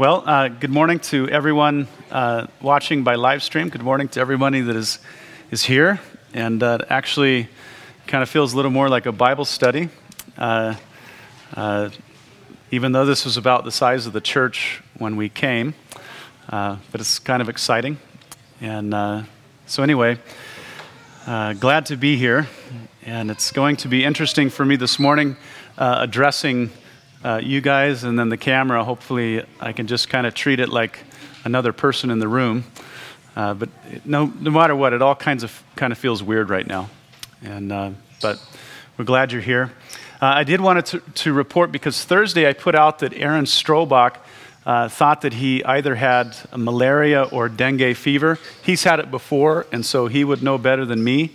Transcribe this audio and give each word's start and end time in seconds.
Well, 0.00 0.26
uh, 0.26 0.48
good 0.48 0.70
morning 0.70 0.98
to 1.10 1.28
everyone 1.28 1.86
uh, 2.10 2.46
watching 2.62 3.04
by 3.04 3.16
live 3.16 3.42
stream. 3.42 3.68
Good 3.68 3.82
morning 3.82 4.08
to 4.08 4.20
everybody 4.20 4.62
that 4.62 4.74
is, 4.74 4.98
is 5.50 5.62
here. 5.62 6.00
And 6.32 6.62
uh, 6.62 6.78
actually 6.88 7.48
kind 8.06 8.22
of 8.22 8.30
feels 8.30 8.54
a 8.54 8.56
little 8.56 8.70
more 8.70 8.88
like 8.88 9.04
a 9.04 9.12
Bible 9.12 9.44
study. 9.44 9.90
Uh, 10.38 10.76
uh, 11.54 11.90
even 12.70 12.92
though 12.92 13.04
this 13.04 13.26
was 13.26 13.36
about 13.36 13.66
the 13.66 13.70
size 13.70 14.06
of 14.06 14.14
the 14.14 14.22
church 14.22 14.82
when 14.96 15.16
we 15.16 15.28
came, 15.28 15.74
uh, 16.48 16.78
but 16.90 17.02
it's 17.02 17.18
kind 17.18 17.42
of 17.42 17.50
exciting. 17.50 17.98
And 18.62 19.26
so, 19.66 19.82
anyway, 19.82 20.18
glad 21.26 21.84
to 21.84 21.96
be 21.98 22.16
here. 22.16 22.48
And 23.04 23.30
it's 23.30 23.52
going 23.52 23.76
to 23.76 23.88
be 23.88 24.02
interesting 24.02 24.48
for 24.48 24.64
me 24.64 24.76
this 24.76 24.98
morning 24.98 25.36
addressing 25.76 26.70
uh, 27.24 27.40
you 27.42 27.60
guys 27.60 28.04
and 28.04 28.18
then 28.18 28.28
the 28.28 28.36
camera. 28.36 28.82
Hopefully, 28.84 29.44
I 29.60 29.72
can 29.72 29.86
just 29.86 30.08
kind 30.08 30.26
of 30.26 30.34
treat 30.34 30.60
it 30.60 30.68
like 30.68 31.00
another 31.44 31.72
person 31.72 32.10
in 32.10 32.18
the 32.18 32.28
room. 32.28 32.64
Uh, 33.36 33.54
but 33.54 33.68
no, 34.04 34.26
no 34.40 34.50
matter 34.50 34.74
what, 34.74 34.92
it 34.92 35.02
all 35.02 35.14
kinds 35.14 35.42
of 35.42 35.62
kind 35.76 35.92
of 35.92 35.98
feels 35.98 36.22
weird 36.22 36.50
right 36.50 36.66
now. 36.66 36.88
And 37.42 37.72
uh, 37.72 37.90
but 38.20 38.42
we're 38.96 39.04
glad 39.04 39.32
you're 39.32 39.42
here. 39.42 39.72
Uh, 40.20 40.26
I 40.26 40.44
did 40.44 40.60
want 40.60 40.84
to, 40.86 41.00
to 41.00 41.32
report 41.32 41.72
because 41.72 42.04
Thursday 42.04 42.48
I 42.48 42.52
put 42.52 42.74
out 42.74 42.98
that 42.98 43.14
Aaron 43.14 43.44
Strobach 43.44 44.16
uh, 44.66 44.88
thought 44.88 45.22
that 45.22 45.32
he 45.34 45.64
either 45.64 45.94
had 45.94 46.36
malaria 46.54 47.22
or 47.22 47.48
dengue 47.48 47.96
fever. 47.96 48.38
He's 48.62 48.84
had 48.84 49.00
it 49.00 49.10
before, 49.10 49.66
and 49.72 49.84
so 49.84 50.06
he 50.06 50.24
would 50.24 50.42
know 50.42 50.58
better 50.58 50.84
than 50.84 51.02
me. 51.02 51.32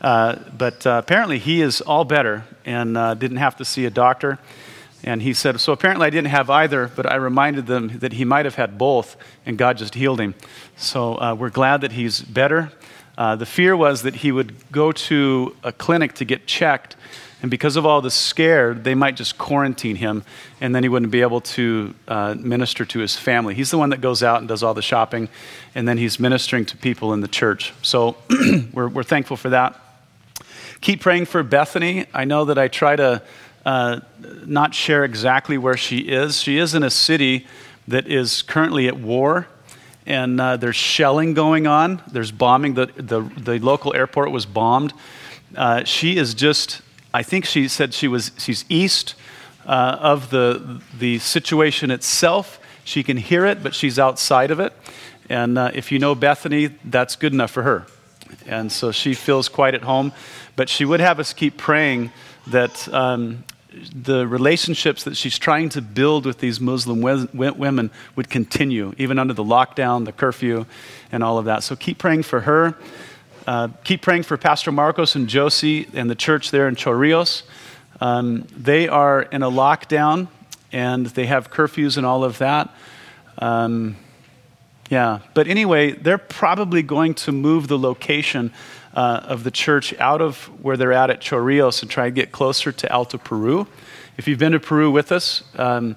Uh, 0.00 0.36
but 0.56 0.86
apparently, 0.86 1.38
he 1.38 1.60
is 1.60 1.80
all 1.80 2.04
better 2.04 2.44
and 2.64 2.94
didn't 3.18 3.38
have 3.38 3.56
to 3.56 3.64
see 3.64 3.84
a 3.84 3.90
doctor. 3.90 4.38
And 5.04 5.20
he 5.20 5.34
said, 5.34 5.60
So 5.60 5.72
apparently 5.72 6.06
I 6.06 6.10
didn't 6.10 6.30
have 6.30 6.48
either, 6.48 6.90
but 6.96 7.10
I 7.10 7.16
reminded 7.16 7.66
them 7.66 7.98
that 7.98 8.14
he 8.14 8.24
might 8.24 8.46
have 8.46 8.54
had 8.54 8.78
both, 8.78 9.16
and 9.44 9.58
God 9.58 9.76
just 9.76 9.94
healed 9.94 10.18
him. 10.18 10.34
So 10.76 11.20
uh, 11.20 11.34
we're 11.34 11.50
glad 11.50 11.82
that 11.82 11.92
he's 11.92 12.22
better. 12.22 12.72
Uh, 13.16 13.36
the 13.36 13.46
fear 13.46 13.76
was 13.76 14.02
that 14.02 14.16
he 14.16 14.32
would 14.32 14.54
go 14.72 14.90
to 14.90 15.54
a 15.62 15.72
clinic 15.72 16.14
to 16.14 16.24
get 16.24 16.46
checked, 16.46 16.96
and 17.42 17.50
because 17.50 17.76
of 17.76 17.84
all 17.84 18.00
the 18.00 18.10
scare, 18.10 18.72
they 18.72 18.94
might 18.94 19.16
just 19.16 19.36
quarantine 19.36 19.96
him, 19.96 20.24
and 20.62 20.74
then 20.74 20.82
he 20.82 20.88
wouldn't 20.88 21.12
be 21.12 21.20
able 21.20 21.42
to 21.42 21.94
uh, 22.08 22.34
minister 22.38 22.86
to 22.86 22.98
his 22.98 23.14
family. 23.14 23.54
He's 23.54 23.70
the 23.70 23.76
one 23.76 23.90
that 23.90 24.00
goes 24.00 24.22
out 24.22 24.38
and 24.38 24.48
does 24.48 24.62
all 24.62 24.72
the 24.72 24.82
shopping, 24.82 25.28
and 25.74 25.86
then 25.86 25.98
he's 25.98 26.18
ministering 26.18 26.64
to 26.64 26.76
people 26.78 27.12
in 27.12 27.20
the 27.20 27.28
church. 27.28 27.74
So 27.82 28.16
we're, 28.72 28.88
we're 28.88 29.02
thankful 29.02 29.36
for 29.36 29.50
that. 29.50 29.78
Keep 30.80 31.02
praying 31.02 31.26
for 31.26 31.42
Bethany. 31.42 32.06
I 32.14 32.24
know 32.24 32.46
that 32.46 32.56
I 32.56 32.68
try 32.68 32.96
to 32.96 33.22
uh, 33.64 34.00
not 34.44 34.74
share 34.74 35.04
exactly 35.04 35.58
where 35.58 35.76
she 35.76 35.98
is. 35.98 36.40
She 36.40 36.58
is 36.58 36.74
in 36.74 36.82
a 36.82 36.90
city 36.90 37.46
that 37.88 38.06
is 38.06 38.42
currently 38.42 38.88
at 38.88 38.98
war, 38.98 39.46
and 40.06 40.40
uh, 40.40 40.56
there's 40.56 40.76
shelling 40.76 41.34
going 41.34 41.66
on. 41.66 42.02
There's 42.10 42.32
bombing. 42.32 42.74
The, 42.74 42.86
the, 42.96 43.20
the 43.20 43.58
local 43.58 43.94
airport 43.94 44.30
was 44.30 44.46
bombed. 44.46 44.92
Uh, 45.56 45.84
she 45.84 46.16
is 46.16 46.34
just, 46.34 46.82
I 47.12 47.22
think 47.22 47.44
she 47.44 47.68
said 47.68 47.94
she 47.94 48.08
was, 48.08 48.32
she's 48.38 48.64
east 48.68 49.14
uh, 49.66 49.98
of 50.00 50.30
the, 50.30 50.80
the 50.98 51.18
situation 51.18 51.90
itself. 51.90 52.60
She 52.84 53.02
can 53.02 53.16
hear 53.16 53.46
it, 53.46 53.62
but 53.62 53.74
she's 53.74 53.98
outside 53.98 54.50
of 54.50 54.60
it. 54.60 54.72
And 55.30 55.56
uh, 55.56 55.70
if 55.72 55.90
you 55.90 55.98
know 55.98 56.14
Bethany, 56.14 56.66
that's 56.84 57.16
good 57.16 57.32
enough 57.32 57.50
for 57.50 57.62
her. 57.62 57.86
And 58.46 58.70
so 58.70 58.92
she 58.92 59.14
feels 59.14 59.48
quite 59.48 59.74
at 59.74 59.82
home. 59.82 60.12
But 60.56 60.68
she 60.68 60.84
would 60.84 61.00
have 61.00 61.18
us 61.18 61.32
keep 61.32 61.56
praying 61.56 62.12
that 62.48 62.92
um, 62.92 63.44
the 63.94 64.26
relationships 64.26 65.04
that 65.04 65.16
she's 65.16 65.38
trying 65.38 65.68
to 65.70 65.82
build 65.82 66.26
with 66.26 66.38
these 66.38 66.60
Muslim 66.60 67.00
women 67.02 67.90
would 68.16 68.30
continue, 68.30 68.94
even 68.98 69.18
under 69.18 69.34
the 69.34 69.44
lockdown, 69.44 70.04
the 70.04 70.12
curfew, 70.12 70.66
and 71.12 71.22
all 71.22 71.38
of 71.38 71.44
that. 71.46 71.62
So 71.62 71.76
keep 71.76 71.98
praying 71.98 72.22
for 72.22 72.40
her. 72.40 72.76
Uh, 73.46 73.68
keep 73.84 74.00
praying 74.00 74.22
for 74.22 74.36
Pastor 74.36 74.72
Marcos 74.72 75.14
and 75.14 75.28
Josie 75.28 75.86
and 75.92 76.08
the 76.08 76.14
church 76.14 76.50
there 76.50 76.66
in 76.66 76.76
Chorrillos. 76.76 77.42
Um, 78.00 78.46
they 78.56 78.88
are 78.88 79.22
in 79.22 79.42
a 79.42 79.50
lockdown 79.50 80.28
and 80.72 81.06
they 81.06 81.26
have 81.26 81.50
curfews 81.50 81.96
and 81.96 82.06
all 82.06 82.24
of 82.24 82.38
that. 82.38 82.74
Um, 83.38 83.96
yeah, 84.90 85.20
but 85.34 85.46
anyway, 85.46 85.92
they're 85.92 86.18
probably 86.18 86.82
going 86.82 87.14
to 87.14 87.32
move 87.32 87.68
the 87.68 87.78
location 87.78 88.52
uh, 88.94 89.20
of 89.24 89.44
the 89.44 89.50
church 89.50 89.92
out 89.98 90.20
of 90.20 90.46
where 90.62 90.76
they're 90.76 90.92
at 90.92 91.10
at 91.10 91.20
Chorrillos 91.20 91.82
and 91.82 91.90
try 91.90 92.06
to 92.06 92.10
get 92.10 92.32
closer 92.32 92.72
to 92.72 92.90
Alto 92.92 93.18
Peru. 93.18 93.66
If 94.16 94.28
you've 94.28 94.38
been 94.38 94.52
to 94.52 94.60
Peru 94.60 94.90
with 94.90 95.10
us, 95.10 95.42
um, 95.56 95.96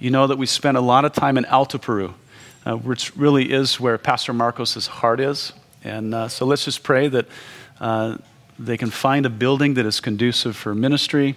you 0.00 0.10
know 0.10 0.26
that 0.26 0.38
we 0.38 0.46
spent 0.46 0.76
a 0.76 0.80
lot 0.80 1.04
of 1.04 1.12
time 1.12 1.36
in 1.36 1.44
Alto 1.44 1.76
Peru, 1.76 2.14
uh, 2.64 2.76
which 2.76 3.14
really 3.16 3.52
is 3.52 3.78
where 3.78 3.98
Pastor 3.98 4.32
Marcos' 4.32 4.86
heart 4.86 5.20
is. 5.20 5.52
And 5.84 6.14
uh, 6.14 6.28
so 6.28 6.46
let's 6.46 6.64
just 6.64 6.82
pray 6.82 7.08
that 7.08 7.26
uh, 7.80 8.16
they 8.58 8.76
can 8.76 8.90
find 8.90 9.26
a 9.26 9.30
building 9.30 9.74
that 9.74 9.84
is 9.84 10.00
conducive 10.00 10.56
for 10.56 10.74
ministry. 10.74 11.36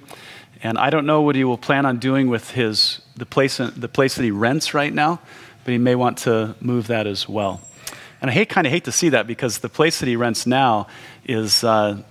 And 0.64 0.78
I 0.78 0.90
don't 0.90 1.06
know 1.06 1.22
what 1.22 1.36
he 1.36 1.44
will 1.44 1.58
plan 1.58 1.86
on 1.86 1.98
doing 1.98 2.30
with 2.30 2.52
his, 2.52 3.02
the, 3.18 3.26
place, 3.26 3.58
the 3.58 3.90
place 3.90 4.16
that 4.16 4.24
he 4.24 4.32
rents 4.32 4.74
right 4.74 4.94
now, 4.94 5.20
but 5.66 5.72
he 5.72 5.78
may 5.78 5.96
want 5.96 6.20
to 6.20 6.56
move 6.62 6.88
that 6.88 7.08
as 7.08 7.28
well. 7.28 7.62
And 8.22 8.30
I 8.30 8.34
hate, 8.34 8.50
kind 8.50 8.68
of 8.68 8.72
hate 8.72 8.86
to 8.86 8.92
see 8.92 9.10
that 9.10 9.26
because 9.26 9.60
the 9.60 9.70
place 9.70 10.00
that 10.00 10.08
he 10.08 10.16
rents 10.16 10.46
now 10.46 10.88
is, 11.26 11.64
uh, 11.64 12.02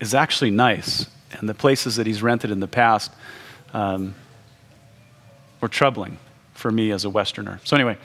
is 0.00 0.14
actually 0.14 0.50
nice. 0.50 1.06
And 1.38 1.48
the 1.48 1.54
places 1.54 1.96
that 1.96 2.06
he's 2.06 2.22
rented 2.22 2.50
in 2.50 2.60
the 2.60 2.68
past 2.68 3.12
um, 3.74 4.14
were 5.60 5.68
troubling 5.68 6.18
for 6.54 6.70
me 6.70 6.90
as 6.90 7.04
a 7.04 7.10
Westerner. 7.10 7.60
So, 7.64 7.76
anyway, 7.76 7.98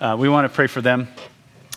uh, 0.00 0.16
we 0.18 0.28
want 0.28 0.44
to 0.44 0.48
pray 0.48 0.66
for 0.66 0.80
them. 0.80 1.08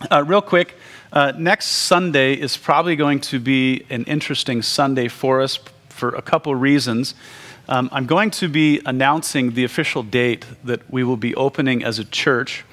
Uh, 0.09 0.23
real 0.23 0.41
quick, 0.41 0.75
uh, 1.11 1.34
next 1.38 1.67
Sunday 1.67 2.34
is 2.34 2.57
probably 2.57 2.95
going 2.95 3.22
to 3.22 3.40
be 3.40 3.85
an 3.90 4.03
interesting 4.05 4.61
Sunday 4.61 5.07
for 5.07 5.41
us 5.41 5.59
for 5.90 6.09
a 6.09 6.22
couple 6.22 6.53
reasons. 6.55 7.13
Um, 7.69 7.88
I'm 7.91 8.05
going 8.05 8.31
to 8.31 8.50
be 8.50 8.81
announcing 8.85 9.53
the 9.53 9.63
official 9.63 10.03
date 10.03 10.45
that 10.63 10.90
we 10.91 11.03
will 11.03 11.17
be 11.17 11.34
opening 11.35 11.84
as 11.84 12.00
a 12.00 12.03
church. 12.03 12.66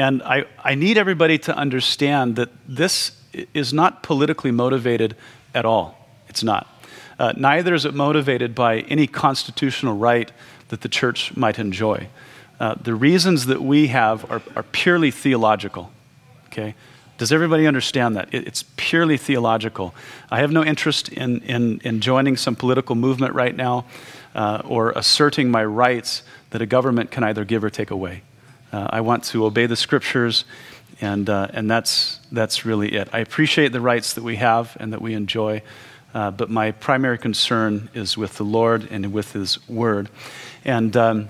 And 0.00 0.22
I, 0.22 0.46
I 0.64 0.76
need 0.76 0.96
everybody 0.96 1.36
to 1.40 1.54
understand 1.54 2.36
that 2.36 2.48
this 2.66 3.12
is 3.52 3.74
not 3.74 4.02
politically 4.02 4.50
motivated 4.50 5.14
at 5.54 5.66
all. 5.66 6.08
It's 6.26 6.42
not. 6.42 6.66
Uh, 7.18 7.34
neither 7.36 7.74
is 7.74 7.84
it 7.84 7.92
motivated 7.92 8.54
by 8.54 8.80
any 8.88 9.06
constitutional 9.06 9.98
right 9.98 10.32
that 10.68 10.80
the 10.80 10.88
church 10.88 11.36
might 11.36 11.58
enjoy. 11.58 12.08
Uh, 12.58 12.76
the 12.82 12.94
reasons 12.94 13.44
that 13.44 13.60
we 13.60 13.88
have 13.88 14.24
are, 14.30 14.40
are 14.56 14.62
purely 14.62 15.10
theological. 15.10 15.92
Okay? 16.46 16.74
Does 17.18 17.30
everybody 17.30 17.66
understand 17.66 18.16
that? 18.16 18.32
It, 18.32 18.46
it's 18.46 18.64
purely 18.78 19.18
theological. 19.18 19.94
I 20.30 20.38
have 20.38 20.50
no 20.50 20.64
interest 20.64 21.10
in, 21.10 21.42
in, 21.42 21.78
in 21.84 22.00
joining 22.00 22.38
some 22.38 22.56
political 22.56 22.94
movement 22.94 23.34
right 23.34 23.54
now 23.54 23.84
uh, 24.34 24.62
or 24.64 24.92
asserting 24.92 25.50
my 25.50 25.62
rights 25.62 26.22
that 26.50 26.62
a 26.62 26.66
government 26.66 27.10
can 27.10 27.22
either 27.22 27.44
give 27.44 27.62
or 27.62 27.68
take 27.68 27.90
away. 27.90 28.22
Uh, 28.72 28.86
I 28.90 29.00
want 29.00 29.24
to 29.24 29.44
obey 29.46 29.66
the 29.66 29.76
scriptures, 29.76 30.44
and, 31.00 31.28
uh, 31.28 31.48
and 31.52 31.70
that's, 31.70 32.20
that's 32.30 32.64
really 32.64 32.92
it. 32.94 33.08
I 33.12 33.18
appreciate 33.18 33.72
the 33.72 33.80
rights 33.80 34.14
that 34.14 34.22
we 34.22 34.36
have 34.36 34.76
and 34.78 34.92
that 34.92 35.02
we 35.02 35.14
enjoy, 35.14 35.62
uh, 36.14 36.30
but 36.30 36.50
my 36.50 36.72
primary 36.72 37.18
concern 37.18 37.88
is 37.94 38.16
with 38.16 38.36
the 38.36 38.44
Lord 38.44 38.88
and 38.90 39.12
with 39.12 39.32
His 39.32 39.66
Word. 39.68 40.08
And, 40.64 40.96
um, 40.96 41.28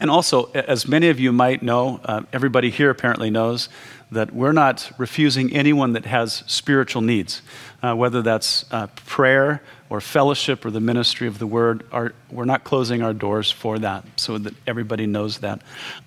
and 0.00 0.10
also, 0.10 0.50
as 0.52 0.88
many 0.88 1.08
of 1.08 1.20
you 1.20 1.32
might 1.32 1.62
know, 1.62 2.00
uh, 2.04 2.22
everybody 2.32 2.70
here 2.70 2.90
apparently 2.90 3.30
knows 3.30 3.68
that 4.12 4.32
we're 4.32 4.52
not 4.52 4.92
refusing 4.98 5.52
anyone 5.52 5.94
that 5.94 6.06
has 6.06 6.44
spiritual 6.46 7.02
needs, 7.02 7.42
uh, 7.82 7.94
whether 7.94 8.22
that's 8.22 8.64
uh, 8.70 8.86
prayer 9.06 9.62
or 9.88 10.00
fellowship 10.00 10.64
or 10.64 10.70
the 10.70 10.80
ministry 10.80 11.26
of 11.26 11.38
the 11.38 11.46
word, 11.46 11.84
we're 12.30 12.44
not 12.44 12.64
closing 12.64 13.02
our 13.02 13.12
doors 13.12 13.50
for 13.50 13.78
that 13.78 14.04
so 14.16 14.38
that 14.38 14.54
everybody 14.66 15.06
knows 15.06 15.38
that. 15.38 15.62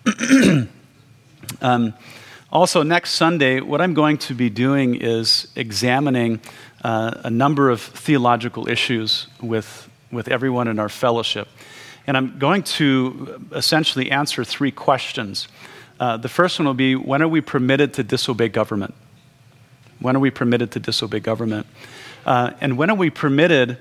um, 1.61 1.93
also, 2.51 2.83
next 2.83 3.11
Sunday, 3.11 3.59
what 3.59 3.81
I'm 3.81 3.93
going 3.93 4.17
to 4.19 4.33
be 4.33 4.49
doing 4.49 4.95
is 4.95 5.47
examining 5.55 6.39
uh, 6.83 7.21
a 7.23 7.29
number 7.29 7.69
of 7.69 7.81
theological 7.81 8.69
issues 8.69 9.27
with, 9.41 9.89
with 10.11 10.27
everyone 10.27 10.67
in 10.67 10.79
our 10.79 10.89
fellowship. 10.89 11.47
And 12.07 12.15
I'm 12.15 12.37
going 12.37 12.63
to 12.63 13.41
essentially 13.51 14.11
answer 14.11 14.43
three 14.43 14.71
questions. 14.71 15.47
Uh, 15.99 16.17
the 16.17 16.29
first 16.29 16.59
one 16.59 16.65
will 16.65 16.73
be 16.73 16.95
when 16.95 17.21
are 17.21 17.27
we 17.27 17.41
permitted 17.41 17.93
to 17.93 18.03
disobey 18.03 18.49
government? 18.49 18.93
When 19.99 20.15
are 20.15 20.19
we 20.19 20.29
permitted 20.29 20.71
to 20.71 20.79
disobey 20.79 21.19
government? 21.19 21.67
Uh, 22.25 22.51
and 22.59 22.77
when 22.77 22.89
are 22.89 22.95
we 22.95 23.09
permitted, 23.09 23.77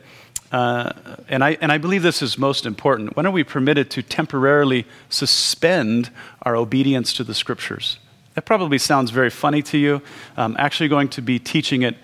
uh, 0.52 0.92
and, 1.28 1.42
I, 1.42 1.56
and 1.60 1.72
I 1.72 1.78
believe 1.78 2.02
this 2.02 2.22
is 2.22 2.38
most 2.38 2.66
important, 2.66 3.16
when 3.16 3.26
are 3.26 3.32
we 3.32 3.42
permitted 3.42 3.90
to 3.92 4.02
temporarily 4.02 4.86
suspend 5.08 6.10
our 6.42 6.54
obedience 6.54 7.12
to 7.14 7.24
the 7.24 7.34
scriptures? 7.34 7.98
That 8.34 8.42
probably 8.42 8.78
sounds 8.78 9.10
very 9.10 9.30
funny 9.30 9.62
to 9.62 9.78
you. 9.78 10.02
I'm 10.36 10.56
actually 10.58 10.88
going 10.88 11.08
to 11.10 11.22
be 11.22 11.38
teaching 11.38 11.82
it 11.82 11.96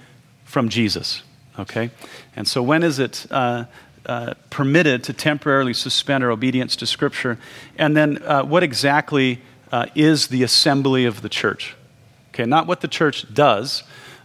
from 0.44 0.68
Jesus, 0.68 1.22
okay? 1.58 1.90
And 2.34 2.48
so 2.48 2.62
when 2.62 2.82
is 2.82 2.98
it, 2.98 3.26
uh, 3.30 3.64
uh, 4.06 4.34
permitted 4.48 5.04
to 5.04 5.12
temporarily 5.12 5.74
suspend 5.74 6.24
our 6.24 6.30
obedience 6.30 6.74
to 6.74 6.86
Scripture, 6.86 7.38
and 7.78 7.96
then 7.96 8.22
uh, 8.22 8.42
what 8.42 8.62
exactly 8.62 9.40
uh, 9.72 9.87
is 9.94 10.28
the 10.28 10.43
assembly 10.43 11.05
of 11.05 11.22
the 11.22 11.28
church. 11.28 11.76
Okay, 12.32 12.44
not 12.44 12.67
what 12.67 12.81
the 12.81 12.88
church 12.88 13.32
does, 13.32 13.82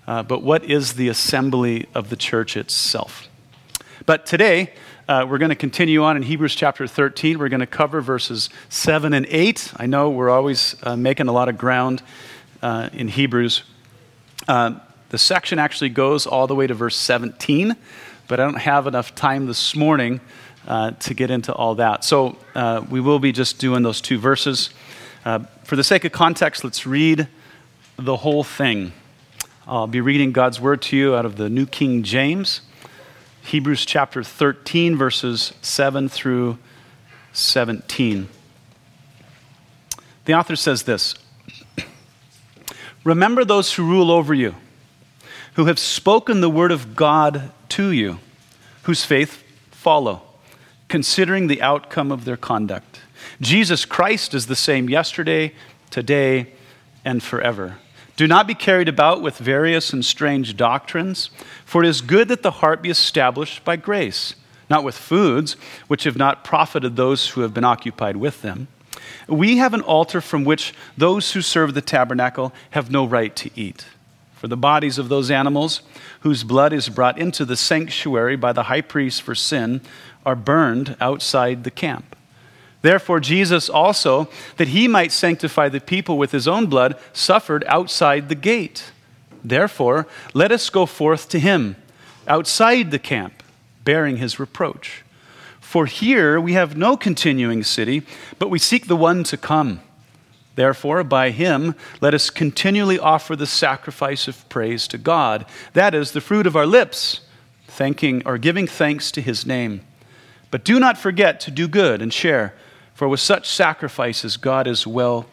uh, 0.08 0.24
but 0.24 0.44
what 0.44 0.64
is 0.64 0.94
the 0.94 1.08
assembly 1.08 1.88
of 1.94 2.10
the 2.10 2.16
church 2.16 2.56
itself. 2.56 3.28
But 4.06 4.26
today, 4.26 4.74
uh, 5.08 5.26
we're 5.30 5.38
going 5.38 5.50
to 5.50 5.56
continue 5.56 6.04
on 6.04 6.18
in 6.18 6.24
Hebrews 6.24 6.56
chapter 6.56 6.88
13. 6.88 7.40
We're 7.40 7.50
going 7.50 7.60
to 7.60 7.68
cover 7.68 8.02
verses 8.02 8.50
7 8.70 9.14
and 9.14 9.26
8. 9.30 9.74
I 9.78 9.86
know 9.86 10.10
we're 10.10 10.30
always 10.30 10.76
uh, 10.84 10.96
making 10.96 11.28
a 11.28 11.32
lot 11.32 11.50
of 11.50 11.58
ground 11.58 12.02
uh, 12.62 12.90
in 12.94 13.08
Hebrews. 13.08 13.64
Uh, 14.48 14.80
the 15.10 15.18
section 15.18 15.60
actually 15.60 15.90
goes 15.90 16.26
all 16.28 16.48
the 16.48 16.56
way 16.56 16.68
to 16.68 16.74
verse 16.74 16.96
17, 16.96 17.76
but 18.28 18.40
I 18.40 18.44
don't 18.44 18.58
have 18.58 18.88
enough 18.88 19.14
time 19.16 19.46
this 19.46 19.76
morning 19.76 20.20
to 20.68 21.14
get 21.14 21.30
into 21.30 21.54
all 21.54 21.76
that. 21.76 22.04
So 22.04 22.38
we 22.90 23.00
will 23.00 23.20
be 23.20 23.32
just 23.32 23.60
doing 23.60 23.84
those 23.84 24.02
two 24.02 24.18
verses. 24.18 24.72
Uh, 25.26 25.40
for 25.64 25.76
the 25.76 25.84
sake 25.84 26.06
of 26.06 26.12
context, 26.12 26.64
let's 26.64 26.86
read 26.86 27.28
the 27.98 28.18
whole 28.18 28.44
thing. 28.44 28.94
I'll 29.68 29.88
be 29.88 30.00
reading 30.00 30.32
God's 30.32 30.62
word 30.62 30.84
to 30.84 30.96
you 30.96 31.16
out 31.16 31.26
of 31.26 31.38
the 31.38 31.50
New 31.50 31.66
King 31.66 32.04
James. 32.04 32.62
Hebrews 33.42 33.88
chapter 33.88 34.24
13, 34.24 34.96
verses 34.96 35.54
7 35.64 36.10
through 36.10 36.60
17. 37.34 38.30
The 40.26 40.34
author 40.36 40.56
says 40.56 40.84
this 40.84 41.16
Remember 43.04 43.44
those 43.44 43.74
who 43.74 43.84
rule 43.84 44.12
over 44.12 44.36
you, 44.36 44.54
who 45.56 45.66
have 45.66 45.80
spoken 45.80 46.42
the 46.42 46.52
word 46.52 46.72
of 46.72 46.96
God 46.96 47.52
to 47.70 47.90
you, 47.90 48.20
whose 48.84 49.04
faith 49.04 49.44
follow, 49.72 50.22
considering 50.88 51.48
the 51.48 51.64
outcome 51.64 52.12
of 52.12 52.26
their 52.26 52.38
conduct. 52.38 52.95
Jesus 53.42 53.86
Christ 53.86 54.34
is 54.34 54.48
the 54.48 54.56
same 54.56 54.90
yesterday, 54.90 55.54
today, 55.90 56.54
and 57.04 57.22
forever. 57.22 57.78
Do 58.16 58.28
not 58.28 58.48
be 58.48 58.56
carried 58.56 58.88
about 58.88 59.22
with 59.22 59.38
various 59.38 59.92
and 59.92 60.04
strange 60.04 60.56
doctrines, 60.56 61.30
for 61.66 61.84
it 61.84 61.90
is 61.90 62.00
good 62.02 62.30
that 62.30 62.44
the 62.44 62.52
heart 62.52 62.82
be 62.82 62.90
established 62.90 63.66
by 63.66 63.76
grace, 63.76 64.36
not 64.70 64.86
with 64.86 64.98
foods 64.98 65.58
which 65.88 66.06
have 66.06 66.16
not 66.16 66.46
profited 66.46 66.96
those 66.96 67.30
who 67.30 67.42
have 67.42 67.54
been 67.54 67.66
occupied 67.66 68.18
with 68.18 68.42
them. 68.42 68.70
We 69.28 69.58
have 69.58 69.74
an 69.74 69.82
altar 69.82 70.22
from 70.22 70.46
which 70.46 70.74
those 70.98 71.34
who 71.34 71.42
serve 71.42 71.74
the 71.74 71.82
tabernacle 71.82 72.54
have 72.72 72.90
no 72.90 73.06
right 73.06 73.36
to 73.36 73.52
eat. 73.56 73.86
For 74.36 74.48
the 74.48 74.58
bodies 74.58 74.98
of 74.98 75.10
those 75.10 75.32
animals 75.32 75.82
whose 76.22 76.44
blood 76.44 76.72
is 76.72 76.90
brought 76.90 77.18
into 77.18 77.46
the 77.46 77.58
sanctuary 77.58 78.36
by 78.36 78.54
the 78.54 78.64
high 78.64 78.82
priest 78.82 79.22
for 79.22 79.36
sin 79.36 79.82
are 80.26 80.36
burned 80.36 80.96
outside 81.02 81.64
the 81.64 81.72
camp. 81.72 82.16
Therefore, 82.86 83.20
Jesus 83.20 83.68
also, 83.68 84.30
that 84.58 84.68
he 84.68 84.88
might 84.88 85.12
sanctify 85.12 85.70
the 85.70 85.80
people 85.80 86.20
with 86.20 86.32
his 86.32 86.48
own 86.48 86.68
blood, 86.68 87.00
suffered 87.14 87.64
outside 87.66 88.30
the 88.30 88.36
gate. 88.36 88.92
Therefore, 89.44 90.06
let 90.36 90.52
us 90.52 90.70
go 90.70 90.86
forth 90.86 91.28
to 91.30 91.40
him 91.40 91.78
outside 92.28 92.92
the 92.92 93.00
camp, 93.00 93.42
bearing 93.84 94.18
his 94.18 94.40
reproach. 94.40 95.04
For 95.60 95.88
here 95.88 96.40
we 96.40 96.54
have 96.54 96.78
no 96.78 96.96
continuing 96.96 97.64
city, 97.64 98.04
but 98.38 98.52
we 98.52 98.60
seek 98.60 98.86
the 98.86 98.96
one 98.96 99.24
to 99.24 99.36
come. 99.36 99.82
Therefore, 100.54 101.04
by 101.04 101.32
him, 101.32 101.74
let 102.02 102.14
us 102.14 102.30
continually 102.30 103.00
offer 103.00 103.36
the 103.36 103.48
sacrifice 103.48 104.28
of 104.28 104.48
praise 104.48 104.88
to 104.90 105.00
God. 105.00 105.48
That 105.74 105.96
is 105.96 106.12
the 106.12 106.22
fruit 106.22 106.46
of 106.46 106.56
our 106.56 106.68
lips, 106.68 107.22
thanking 107.66 108.22
or 108.28 108.38
giving 108.38 108.68
thanks 108.68 109.10
to 109.14 109.22
his 109.22 109.44
name. 109.44 109.82
But 110.52 110.64
do 110.64 110.80
not 110.80 111.00
forget 111.00 111.40
to 111.40 111.50
do 111.50 111.68
good 111.68 112.00
and 112.00 112.14
share 112.14 112.54
for 112.96 113.08
with 113.10 113.20
such 113.20 113.48
sacrifices, 113.48 114.38
God 114.38 114.66
is 114.66 114.88
well 114.88 115.28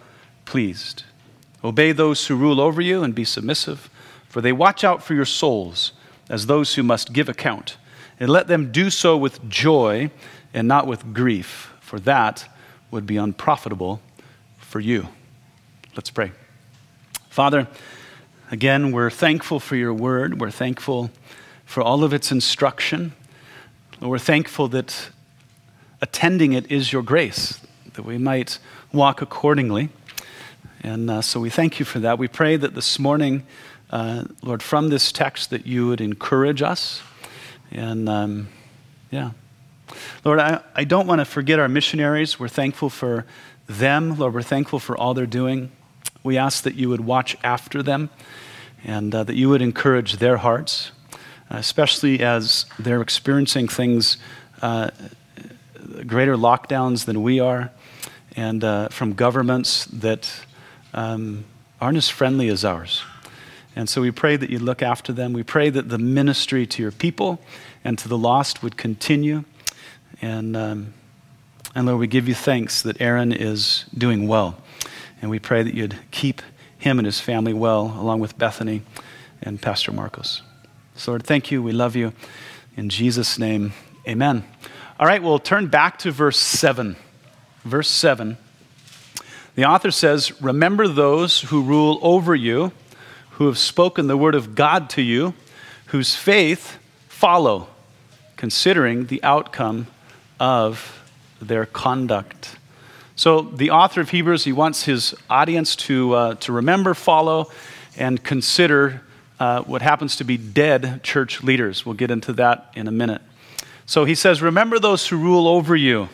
pleased. 0.45 1.05
Obey 1.65 1.93
those 1.93 2.27
who 2.27 2.35
rule 2.35 2.61
over 2.61 2.83
you 2.83 3.05
and 3.05 3.15
be 3.15 3.25
submissive, 3.25 3.89
for 4.29 4.41
they 4.41 4.53
watch 4.53 4.83
out 4.83 5.03
for 5.03 5.15
your 5.15 5.25
souls 5.25 5.93
as 6.29 6.47
those 6.47 6.75
who 6.75 6.83
must 6.83 7.13
give 7.13 7.29
account. 7.29 7.77
And 8.19 8.29
let 8.29 8.49
them 8.49 8.73
do 8.73 8.91
so 8.91 9.17
with 9.17 9.49
joy 9.49 10.11
and 10.53 10.67
not 10.67 10.87
with 10.87 11.15
grief, 11.15 11.73
for 11.81 12.01
that 12.01 12.53
would 12.91 13.07
be 13.07 13.17
unprofitable 13.17 14.03
for 14.59 14.81
you. 14.81 15.09
Let's 15.95 16.11
pray. 16.11 16.33
Father, 17.31 17.69
again, 18.51 18.91
we're 18.91 19.11
thankful 19.11 19.61
for 19.61 19.77
your 19.77 19.95
word. 19.95 20.41
We're 20.41 20.51
thankful 20.51 21.11
for 21.65 21.81
all 21.81 22.03
of 22.03 22.13
its 22.13 22.33
instruction. 22.33 23.13
We're 24.01 24.19
thankful 24.19 24.69
that 24.69 25.11
attending 26.03 26.53
it 26.53 26.71
is 26.71 26.93
your 26.93 27.03
grace, 27.03 27.61
that 27.95 28.05
we 28.05 28.19
might 28.19 28.59
walk 28.93 29.23
accordingly. 29.23 29.89
And 30.83 31.09
uh, 31.09 31.23
so 31.23 31.39
we 31.39 31.49
thank 31.49 31.79
you 31.79 31.85
for 31.85 32.01
that. 32.01 32.19
We 32.19 32.27
pray 32.27 32.57
that 32.57 32.75
this 32.75 32.99
morning, 32.99 33.47
uh, 33.91 34.25
Lord, 34.43 34.63
from 34.63 34.89
this 34.89 35.13
text, 35.13 35.51
that 35.51 35.65
you 35.65 35.87
would 35.87 36.01
encourage 36.01 36.61
us. 36.61 37.03
And 37.71 38.09
um, 38.09 38.49
yeah. 39.13 39.31
Lord, 40.25 40.41
I, 40.41 40.61
I 40.75 40.83
don't 40.85 41.07
want 41.07 41.21
to 41.21 41.25
forget 41.25 41.61
our 41.61 41.69
missionaries. 41.69 42.41
We're 42.41 42.49
thankful 42.49 42.91
for 42.91 43.25
them. 43.69 44.19
Lord, 44.19 44.35
we're 44.35 44.43
thankful 44.43 44.81
for 44.81 44.97
all 44.97 45.15
they're 45.15 45.25
doing. 45.25 45.71
We 46.25 46.37
ask 46.37 46.65
that 46.65 46.75
you 46.75 46.89
would 46.89 47.03
watch 47.03 47.37
after 47.45 47.81
them 47.81 48.11
and 48.85 49.15
uh, 49.15 49.23
that 49.25 49.37
you 49.37 49.49
would 49.51 49.63
encourage 49.63 50.17
their 50.17 50.39
hearts, 50.39 50.91
especially 51.51 52.21
as 52.21 52.67
they're 52.79 53.03
experiencing 53.03 53.69
things 53.69 54.17
uh, 54.63 54.91
greater 56.07 56.37
lockdowns 56.37 57.05
than 57.05 57.23
we 57.23 57.41
are, 57.41 57.71
and 58.37 58.65
uh, 58.65 58.89
from 58.89 59.13
governments 59.15 59.85
that 59.87 60.31
um, 60.95 61.45
aren't 61.81 61.99
as 61.99 62.09
friendly 62.09 62.49
as 62.49 62.65
ours. 62.65 63.03
And 63.75 63.89
so 63.89 64.03
we 64.03 64.11
pray 64.11 64.37
that 64.37 64.51
you 64.51 64.59
look 64.59 64.83
after 64.83 65.13
them. 65.13 65.33
We 65.33 65.43
pray 65.43 65.71
that 65.71 65.89
the 65.89 65.99
ministry 65.99 66.67
to 66.67 66.83
your 66.83 66.93
people 66.93 67.41
and 67.85 67.99
to 67.99 68.09
the 68.09 68.19
lost 68.19 68.63
would 68.63 68.77
continue. 68.77 69.45
And, 70.21 70.57
um, 70.57 70.95
and 71.75 71.87
Lord, 71.87 71.99
we 71.99 72.07
give 72.07 72.29
you 72.29 72.35
thanks 72.35 72.83
that 72.83 73.01
Aaron 73.01 73.33
is 73.33 73.87
doing 73.97 74.29
well. 74.29 74.57
And 75.23 75.31
we 75.31 75.39
pray 75.39 75.63
that 75.63 75.75
you'd 75.75 75.97
keep 76.11 76.43
him 76.79 76.99
and 76.99 77.07
his 77.07 77.21
family 77.21 77.55
well, 77.55 77.97
along 77.99 78.21
with 78.21 78.37
Bethany 78.37 78.83
and 79.43 79.61
Pastor 79.61 79.93
Marcos. 79.93 80.43
So, 80.97 81.13
Lord, 81.13 81.25
thank 81.25 81.51
you. 81.51 81.63
We 81.63 81.73
love 81.73 81.97
you. 81.97 82.13
In 82.77 82.89
Jesus' 82.89 83.39
name, 83.39 83.73
amen. 84.07 84.45
All 85.01 85.07
right, 85.07 85.23
we'll 85.23 85.39
turn 85.39 85.69
back 85.69 85.99
to 86.01 86.11
verse 86.11 86.39
7. 86.39 86.97
Verse 87.65 87.89
7. 87.89 88.37
The 89.55 89.65
author 89.65 89.91
says, 89.91 90.41
Remember 90.43 90.87
those 90.87 91.41
who 91.41 91.63
rule 91.63 91.99
over 92.03 92.35
you, 92.35 92.73
who 93.31 93.47
have 93.47 93.57
spoken 93.57 94.07
the 94.07 94.19
word 94.19 94.35
of 94.35 94.55
God 94.55 94.91
to 94.91 95.03
you, 95.03 95.33
whose 95.87 96.15
faith 96.15 96.79
follow, 97.09 97.69
considering 98.37 99.07
the 99.07 99.23
outcome 99.23 99.87
of 100.39 101.01
their 101.41 101.65
conduct. 101.65 102.57
So, 103.17 103.41
the 103.41 103.71
author 103.71 104.03
of 104.03 104.11
Hebrews, 104.11 104.45
he 104.45 104.53
wants 104.53 104.85
his 104.85 105.15
audience 105.31 105.75
to, 105.77 106.15
uh, 106.15 106.35
to 106.37 106.53
remember, 106.53 106.93
follow, 106.93 107.51
and 107.97 108.23
consider 108.23 109.03
uh, 109.41 109.63
what 109.63 109.81
happens 109.81 110.17
to 110.17 110.25
be 110.25 110.37
dead 110.37 111.03
church 111.03 111.43
leaders. 111.43 111.87
We'll 111.87 111.95
get 111.95 112.11
into 112.11 112.35
that 112.35 112.71
in 112.75 112.89
a 112.89 112.93
minute. 112.93 113.23
So 113.87 114.05
he 114.05 114.15
says, 114.15 114.43
Remember 114.43 114.79
those 114.79 115.07
who 115.09 115.17
rule 115.17 115.47
over 115.47 115.77
you. 115.77 116.09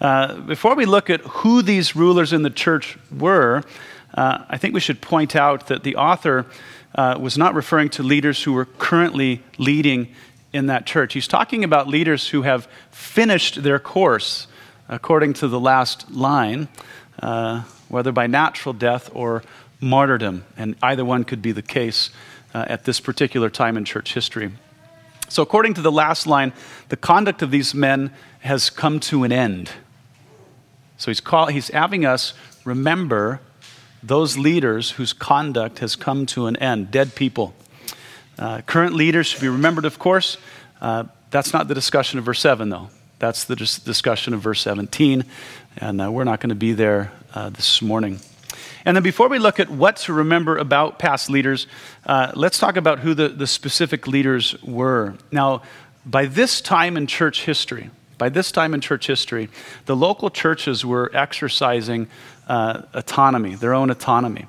Uh, 0.00 0.40
before 0.40 0.74
we 0.74 0.84
look 0.84 1.10
at 1.10 1.20
who 1.20 1.62
these 1.62 1.96
rulers 1.96 2.32
in 2.32 2.42
the 2.42 2.50
church 2.50 2.96
were, 3.10 3.62
uh, 4.14 4.44
I 4.48 4.56
think 4.56 4.74
we 4.74 4.80
should 4.80 5.00
point 5.00 5.34
out 5.34 5.66
that 5.66 5.82
the 5.82 5.96
author 5.96 6.46
uh, 6.94 7.18
was 7.20 7.36
not 7.36 7.54
referring 7.54 7.88
to 7.90 8.02
leaders 8.02 8.42
who 8.42 8.52
were 8.52 8.64
currently 8.64 9.42
leading 9.58 10.14
in 10.52 10.66
that 10.66 10.86
church. 10.86 11.14
He's 11.14 11.28
talking 11.28 11.64
about 11.64 11.88
leaders 11.88 12.28
who 12.28 12.42
have 12.42 12.68
finished 12.90 13.62
their 13.62 13.78
course 13.78 14.46
according 14.88 15.34
to 15.34 15.48
the 15.48 15.60
last 15.60 16.10
line, 16.10 16.68
uh, 17.22 17.62
whether 17.88 18.12
by 18.12 18.26
natural 18.26 18.72
death 18.72 19.10
or 19.12 19.42
martyrdom. 19.80 20.44
And 20.56 20.76
either 20.82 21.04
one 21.04 21.24
could 21.24 21.42
be 21.42 21.52
the 21.52 21.62
case 21.62 22.10
uh, 22.54 22.64
at 22.68 22.84
this 22.84 23.00
particular 23.00 23.50
time 23.50 23.76
in 23.76 23.84
church 23.84 24.14
history. 24.14 24.52
So, 25.28 25.42
according 25.42 25.74
to 25.74 25.82
the 25.82 25.92
last 25.92 26.26
line, 26.26 26.52
the 26.88 26.96
conduct 26.96 27.42
of 27.42 27.50
these 27.50 27.74
men 27.74 28.12
has 28.40 28.70
come 28.70 29.00
to 29.00 29.24
an 29.24 29.32
end. 29.32 29.70
So, 30.96 31.10
he's, 31.10 31.20
call, 31.20 31.46
he's 31.46 31.68
having 31.68 32.04
us 32.04 32.34
remember 32.64 33.40
those 34.02 34.38
leaders 34.38 34.92
whose 34.92 35.12
conduct 35.12 35.80
has 35.80 35.96
come 35.96 36.26
to 36.26 36.46
an 36.46 36.56
end, 36.56 36.90
dead 36.90 37.14
people. 37.14 37.54
Uh, 38.38 38.60
current 38.62 38.94
leaders 38.94 39.26
should 39.26 39.40
be 39.40 39.48
remembered, 39.48 39.84
of 39.84 39.98
course. 39.98 40.38
Uh, 40.80 41.04
that's 41.30 41.52
not 41.52 41.68
the 41.68 41.74
discussion 41.74 42.18
of 42.18 42.24
verse 42.24 42.40
7, 42.40 42.68
though. 42.68 42.88
That's 43.18 43.44
the 43.44 43.56
dis- 43.56 43.78
discussion 43.80 44.32
of 44.32 44.40
verse 44.40 44.60
17, 44.60 45.24
and 45.78 46.00
uh, 46.00 46.10
we're 46.10 46.24
not 46.24 46.40
going 46.40 46.50
to 46.50 46.54
be 46.54 46.72
there 46.72 47.12
uh, 47.34 47.50
this 47.50 47.82
morning. 47.82 48.20
And 48.84 48.96
then 48.96 49.02
before 49.02 49.28
we 49.28 49.38
look 49.38 49.60
at 49.60 49.70
what 49.70 49.96
to 49.98 50.12
remember 50.12 50.56
about 50.56 50.98
past 50.98 51.30
leaders, 51.30 51.66
uh, 52.06 52.32
let's 52.34 52.58
talk 52.58 52.76
about 52.76 53.00
who 53.00 53.14
the, 53.14 53.28
the 53.28 53.46
specific 53.46 54.06
leaders 54.06 54.60
were. 54.62 55.14
Now, 55.30 55.62
by 56.04 56.26
this 56.26 56.60
time 56.60 56.96
in 56.96 57.06
church 57.06 57.44
history, 57.44 57.90
by 58.16 58.28
this 58.28 58.50
time 58.50 58.74
in 58.74 58.80
church 58.80 59.06
history, 59.06 59.48
the 59.86 59.94
local 59.94 60.30
churches 60.30 60.84
were 60.84 61.10
exercising 61.14 62.08
uh, 62.48 62.82
autonomy, 62.94 63.54
their 63.54 63.74
own 63.74 63.90
autonomy. 63.90 64.46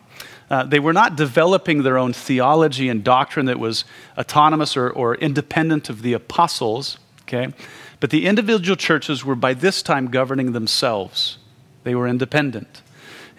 Uh, 0.49 0.63
they 0.63 0.79
were 0.79 0.93
not 0.93 1.15
developing 1.15 1.83
their 1.83 1.97
own 1.97 2.11
theology 2.11 2.89
and 2.89 3.03
doctrine 3.03 3.45
that 3.45 3.59
was 3.59 3.85
autonomous 4.17 4.75
or, 4.75 4.89
or 4.89 5.15
independent 5.15 5.89
of 5.89 6.01
the 6.01 6.13
apostles, 6.13 6.97
okay? 7.23 7.53
But 7.99 8.09
the 8.09 8.25
individual 8.25 8.75
churches 8.75 9.23
were 9.23 9.35
by 9.35 9.53
this 9.53 9.83
time 9.83 10.07
governing 10.07 10.53
themselves. 10.53 11.37
They 11.83 11.93
were 11.93 12.07
independent. 12.07 12.81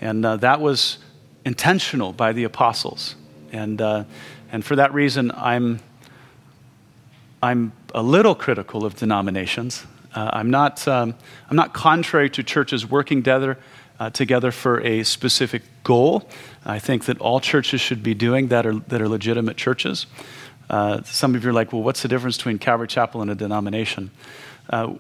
And 0.01 0.25
uh, 0.25 0.37
that 0.39 0.61
was 0.61 0.99
intentional 1.45 2.13
by 2.13 2.33
the 2.33 2.45
apostles. 2.45 3.15
And, 3.53 3.81
uh, 3.81 4.05
and 4.51 4.65
for 4.65 4.77
that 4.77 4.95
reason, 4.95 5.31
I'm, 5.35 5.81
I'm 7.43 7.73
a 7.95 8.03
little 8.03 8.35
critical 8.35 8.85
of 8.85 8.97
denominations. 8.97 9.87
Uh, 10.15 10.31
I'm, 10.33 10.51
not, 10.51 10.87
um, 10.89 11.15
I'm 11.49 11.57
not 11.57 11.73
contrary 11.73 12.31
to 12.31 12.43
churches 12.43 12.89
working 12.89 13.19
together, 13.19 13.59
uh, 13.99 14.11
together 14.11 14.51
for 14.51 14.81
a 14.81 15.03
specific 15.05 15.63
goal. 15.85 16.29
I 16.65 16.79
think 16.79 17.05
that 17.05 17.19
all 17.19 17.41
churches 17.41 17.81
should 17.81 18.03
be 18.03 18.15
doing 18.15 18.49
that 18.49 18.67
are, 18.67 18.75
that 18.89 19.01
are 19.01 19.09
legitimate 19.09 19.57
churches. 19.57 20.07
Uh, 20.69 21.03
some 21.03 21.35
of 21.35 21.43
you 21.43 21.51
are 21.51 21.53
like, 21.53 21.73
well, 21.73 21.83
what's 21.83 22.03
the 22.03 22.09
difference 22.09 22.37
between 22.37 22.59
Calvary 22.59 22.87
Chapel 22.87 23.23
and 23.23 23.31
a 23.31 23.35
denomination? 23.35 24.11
Uh, 24.71 24.95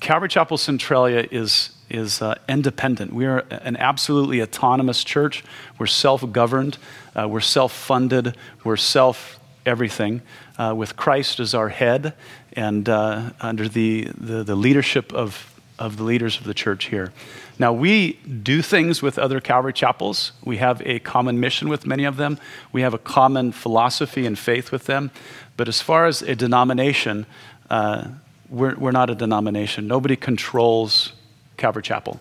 Calvary 0.00 0.28
Chapel 0.28 0.58
Centralia 0.58 1.26
is, 1.30 1.70
is 1.88 2.20
uh, 2.20 2.34
independent. 2.46 3.12
We 3.12 3.24
are 3.24 3.38
an 3.50 3.76
absolutely 3.78 4.42
autonomous 4.42 5.02
church. 5.02 5.42
We're 5.78 5.86
self 5.86 6.30
governed, 6.30 6.76
uh, 7.16 7.26
we're 7.28 7.40
self 7.40 7.72
funded, 7.72 8.36
we're 8.64 8.76
self 8.76 9.40
everything, 9.64 10.20
uh, 10.58 10.74
with 10.76 10.96
Christ 10.96 11.40
as 11.40 11.54
our 11.54 11.70
head 11.70 12.12
and 12.52 12.86
uh, 12.86 13.30
under 13.40 13.66
the, 13.66 14.10
the, 14.14 14.44
the 14.44 14.54
leadership 14.54 15.10
of, 15.14 15.58
of 15.78 15.96
the 15.96 16.02
leaders 16.02 16.36
of 16.38 16.44
the 16.44 16.52
church 16.52 16.86
here. 16.86 17.10
Now, 17.58 17.72
we 17.72 18.14
do 18.42 18.60
things 18.60 19.00
with 19.00 19.18
other 19.18 19.40
Calvary 19.40 19.72
chapels. 19.72 20.32
We 20.44 20.58
have 20.58 20.82
a 20.84 20.98
common 20.98 21.40
mission 21.40 21.70
with 21.70 21.86
many 21.86 22.04
of 22.04 22.18
them, 22.18 22.38
we 22.72 22.82
have 22.82 22.92
a 22.92 22.98
common 22.98 23.52
philosophy 23.52 24.26
and 24.26 24.38
faith 24.38 24.70
with 24.70 24.84
them. 24.84 25.10
But 25.56 25.66
as 25.66 25.80
far 25.80 26.04
as 26.06 26.20
a 26.20 26.34
denomination, 26.34 27.24
uh, 27.70 28.08
we're, 28.54 28.74
we're 28.76 28.92
not 28.92 29.10
a 29.10 29.14
denomination. 29.14 29.86
Nobody 29.86 30.16
controls 30.16 31.12
Calvary 31.56 31.82
Chapel. 31.82 32.20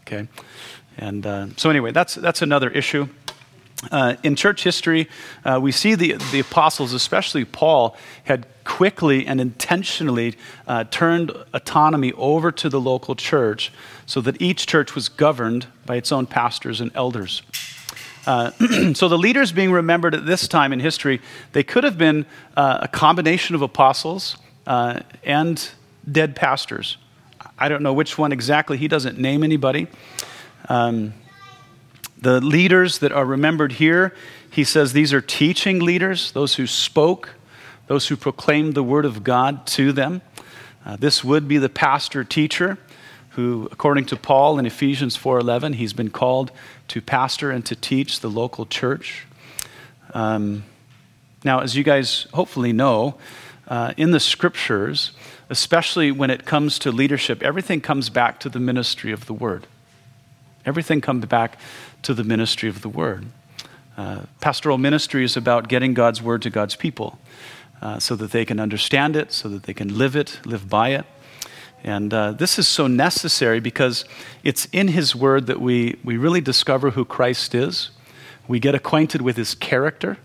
Okay? 0.00 0.28
And 0.96 1.26
uh, 1.26 1.48
so, 1.56 1.70
anyway, 1.70 1.90
that's, 1.90 2.14
that's 2.14 2.42
another 2.42 2.70
issue. 2.70 3.08
Uh, 3.90 4.14
in 4.22 4.36
church 4.36 4.62
history, 4.62 5.08
uh, 5.44 5.58
we 5.60 5.72
see 5.72 5.94
the, 5.94 6.14
the 6.30 6.40
apostles, 6.40 6.92
especially 6.92 7.44
Paul, 7.44 7.96
had 8.22 8.46
quickly 8.64 9.26
and 9.26 9.40
intentionally 9.40 10.36
uh, 10.66 10.84
turned 10.84 11.32
autonomy 11.52 12.12
over 12.12 12.50
to 12.52 12.68
the 12.68 12.80
local 12.80 13.14
church 13.14 13.72
so 14.06 14.20
that 14.22 14.40
each 14.40 14.66
church 14.66 14.94
was 14.94 15.08
governed 15.08 15.66
by 15.84 15.96
its 15.96 16.12
own 16.12 16.24
pastors 16.24 16.80
and 16.80 16.90
elders. 16.94 17.42
Uh, 18.26 18.50
so 18.94 19.08
the 19.08 19.18
leaders 19.18 19.52
being 19.52 19.72
remembered 19.72 20.14
at 20.14 20.24
this 20.24 20.48
time 20.48 20.72
in 20.72 20.80
history, 20.80 21.20
they 21.52 21.62
could 21.62 21.84
have 21.84 21.98
been 21.98 22.24
uh, 22.56 22.78
a 22.82 22.88
combination 22.88 23.54
of 23.54 23.60
apostles 23.60 24.36
uh, 24.66 25.00
and 25.22 25.70
dead 26.10 26.36
pastors. 26.36 26.96
I 27.58 27.68
don't 27.68 27.82
know 27.82 27.92
which 27.92 28.18
one 28.18 28.32
exactly. 28.32 28.76
He 28.76 28.88
doesn't 28.88 29.18
name 29.18 29.44
anybody. 29.44 29.86
Um, 30.68 31.14
the 32.18 32.40
leaders 32.40 32.98
that 32.98 33.12
are 33.12 33.24
remembered 33.24 33.72
here, 33.72 34.14
he 34.50 34.64
says 34.64 34.92
these 34.92 35.12
are 35.12 35.20
teaching 35.20 35.80
leaders, 35.80 36.32
those 36.32 36.54
who 36.54 36.66
spoke, 36.66 37.34
those 37.86 38.08
who 38.08 38.16
proclaimed 38.16 38.74
the 38.74 38.82
word 38.82 39.04
of 39.04 39.22
God 39.22 39.66
to 39.68 39.92
them. 39.92 40.22
Uh, 40.84 40.96
this 40.96 41.22
would 41.22 41.46
be 41.48 41.58
the 41.58 41.68
pastor 41.68 42.24
teacher 42.24 42.78
who 43.34 43.68
according 43.72 44.04
to 44.06 44.16
Paul 44.16 44.58
in 44.58 44.66
Ephesians 44.66 45.16
4:11 45.16 45.74
he's 45.74 45.92
been 45.92 46.10
called 46.10 46.52
to 46.88 47.00
pastor 47.00 47.50
and 47.50 47.64
to 47.66 47.74
teach 47.74 48.20
the 48.20 48.30
local 48.30 48.64
church. 48.64 49.26
Um, 50.12 50.64
now 51.44 51.60
as 51.60 51.74
you 51.74 51.82
guys 51.82 52.26
hopefully 52.32 52.72
know, 52.72 53.16
uh, 53.68 53.94
in 53.96 54.10
the 54.10 54.20
scriptures, 54.20 55.12
especially 55.50 56.10
when 56.10 56.30
it 56.30 56.44
comes 56.44 56.78
to 56.80 56.92
leadership, 56.92 57.42
everything 57.42 57.80
comes 57.80 58.10
back 58.10 58.40
to 58.40 58.48
the 58.48 58.60
ministry 58.60 59.12
of 59.12 59.26
the 59.26 59.34
word. 59.34 59.66
Everything 60.66 61.00
comes 61.00 61.26
back 61.26 61.58
to 62.02 62.14
the 62.14 62.24
ministry 62.24 62.68
of 62.68 62.82
the 62.82 62.88
word. 62.88 63.26
Uh, 63.96 64.22
pastoral 64.40 64.78
ministry 64.78 65.24
is 65.24 65.36
about 65.36 65.68
getting 65.68 65.94
God's 65.94 66.20
word 66.20 66.42
to 66.42 66.50
God's 66.50 66.74
people 66.74 67.18
uh, 67.80 67.98
so 67.98 68.16
that 68.16 68.32
they 68.32 68.44
can 68.44 68.58
understand 68.58 69.14
it, 69.14 69.32
so 69.32 69.48
that 69.48 69.64
they 69.64 69.74
can 69.74 69.96
live 69.96 70.16
it, 70.16 70.40
live 70.44 70.68
by 70.68 70.90
it. 70.90 71.04
And 71.84 72.14
uh, 72.14 72.32
this 72.32 72.58
is 72.58 72.66
so 72.66 72.86
necessary 72.86 73.60
because 73.60 74.06
it's 74.42 74.66
in 74.72 74.88
His 74.88 75.14
Word 75.14 75.46
that 75.46 75.60
we, 75.60 75.98
we 76.02 76.16
really 76.16 76.40
discover 76.40 76.92
who 76.92 77.04
Christ 77.04 77.54
is. 77.54 77.90
We 78.48 78.58
get 78.58 78.74
acquainted 78.74 79.20
with 79.20 79.36
His 79.36 79.54
character, 79.54 80.16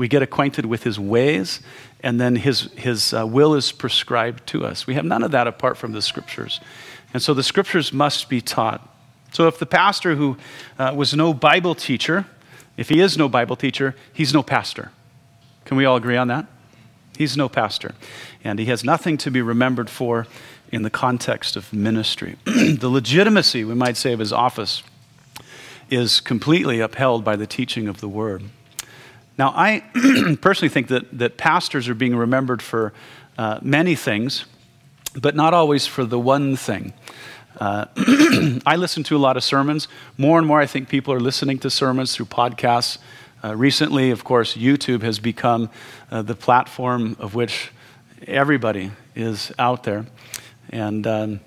we 0.00 0.08
get 0.08 0.22
acquainted 0.22 0.64
with 0.64 0.82
His 0.82 0.98
ways, 0.98 1.60
and 2.02 2.18
then 2.18 2.34
His, 2.34 2.72
his 2.72 3.12
uh, 3.12 3.26
will 3.26 3.54
is 3.54 3.70
prescribed 3.70 4.46
to 4.46 4.64
us. 4.64 4.86
We 4.86 4.94
have 4.94 5.04
none 5.04 5.22
of 5.22 5.30
that 5.32 5.46
apart 5.46 5.76
from 5.76 5.92
the 5.92 6.00
Scriptures. 6.00 6.58
And 7.12 7.22
so 7.22 7.34
the 7.34 7.42
Scriptures 7.42 7.92
must 7.92 8.30
be 8.30 8.40
taught. 8.40 8.88
So 9.32 9.46
if 9.46 9.58
the 9.58 9.66
pastor 9.66 10.14
who 10.14 10.38
uh, 10.78 10.94
was 10.96 11.12
no 11.12 11.34
Bible 11.34 11.74
teacher, 11.74 12.24
if 12.78 12.88
he 12.88 12.98
is 12.98 13.18
no 13.18 13.28
Bible 13.28 13.56
teacher, 13.56 13.94
he's 14.10 14.32
no 14.32 14.42
pastor. 14.42 14.90
Can 15.66 15.76
we 15.76 15.84
all 15.84 15.96
agree 15.96 16.16
on 16.16 16.28
that? 16.28 16.46
He's 17.18 17.36
no 17.36 17.50
pastor. 17.50 17.94
And 18.42 18.58
he 18.58 18.64
has 18.64 18.82
nothing 18.82 19.18
to 19.18 19.30
be 19.30 19.42
remembered 19.42 19.90
for 19.90 20.26
in 20.72 20.80
the 20.80 20.88
context 20.88 21.56
of 21.56 21.74
ministry. 21.74 22.36
the 22.46 22.88
legitimacy, 22.88 23.64
we 23.64 23.74
might 23.74 23.98
say, 23.98 24.14
of 24.14 24.18
his 24.18 24.32
office 24.32 24.82
is 25.90 26.22
completely 26.22 26.80
upheld 26.80 27.22
by 27.22 27.36
the 27.36 27.46
teaching 27.46 27.86
of 27.86 28.00
the 28.00 28.08
word. 28.08 28.44
Now, 29.40 29.54
I 29.56 29.80
personally 30.42 30.68
think 30.68 30.88
that, 30.88 31.18
that 31.18 31.38
pastors 31.38 31.88
are 31.88 31.94
being 31.94 32.14
remembered 32.14 32.60
for 32.60 32.92
uh, 33.38 33.58
many 33.62 33.94
things, 33.94 34.44
but 35.18 35.34
not 35.34 35.54
always 35.54 35.86
for 35.86 36.04
the 36.04 36.18
one 36.18 36.56
thing. 36.56 36.92
Uh, 37.58 37.86
I 38.66 38.76
listen 38.76 39.02
to 39.04 39.16
a 39.16 39.18
lot 39.18 39.38
of 39.38 39.42
sermons. 39.42 39.88
More 40.18 40.36
and 40.36 40.46
more, 40.46 40.60
I 40.60 40.66
think 40.66 40.90
people 40.90 41.14
are 41.14 41.20
listening 41.20 41.58
to 41.60 41.70
sermons 41.70 42.14
through 42.14 42.26
podcasts. 42.26 42.98
Uh, 43.42 43.56
recently, 43.56 44.10
of 44.10 44.24
course, 44.24 44.58
YouTube 44.58 45.00
has 45.00 45.18
become 45.18 45.70
uh, 46.10 46.20
the 46.20 46.34
platform 46.34 47.16
of 47.18 47.34
which 47.34 47.70
everybody 48.26 48.90
is 49.16 49.52
out 49.58 49.84
there. 49.84 50.04
And 50.68 51.06
um, 51.06 51.40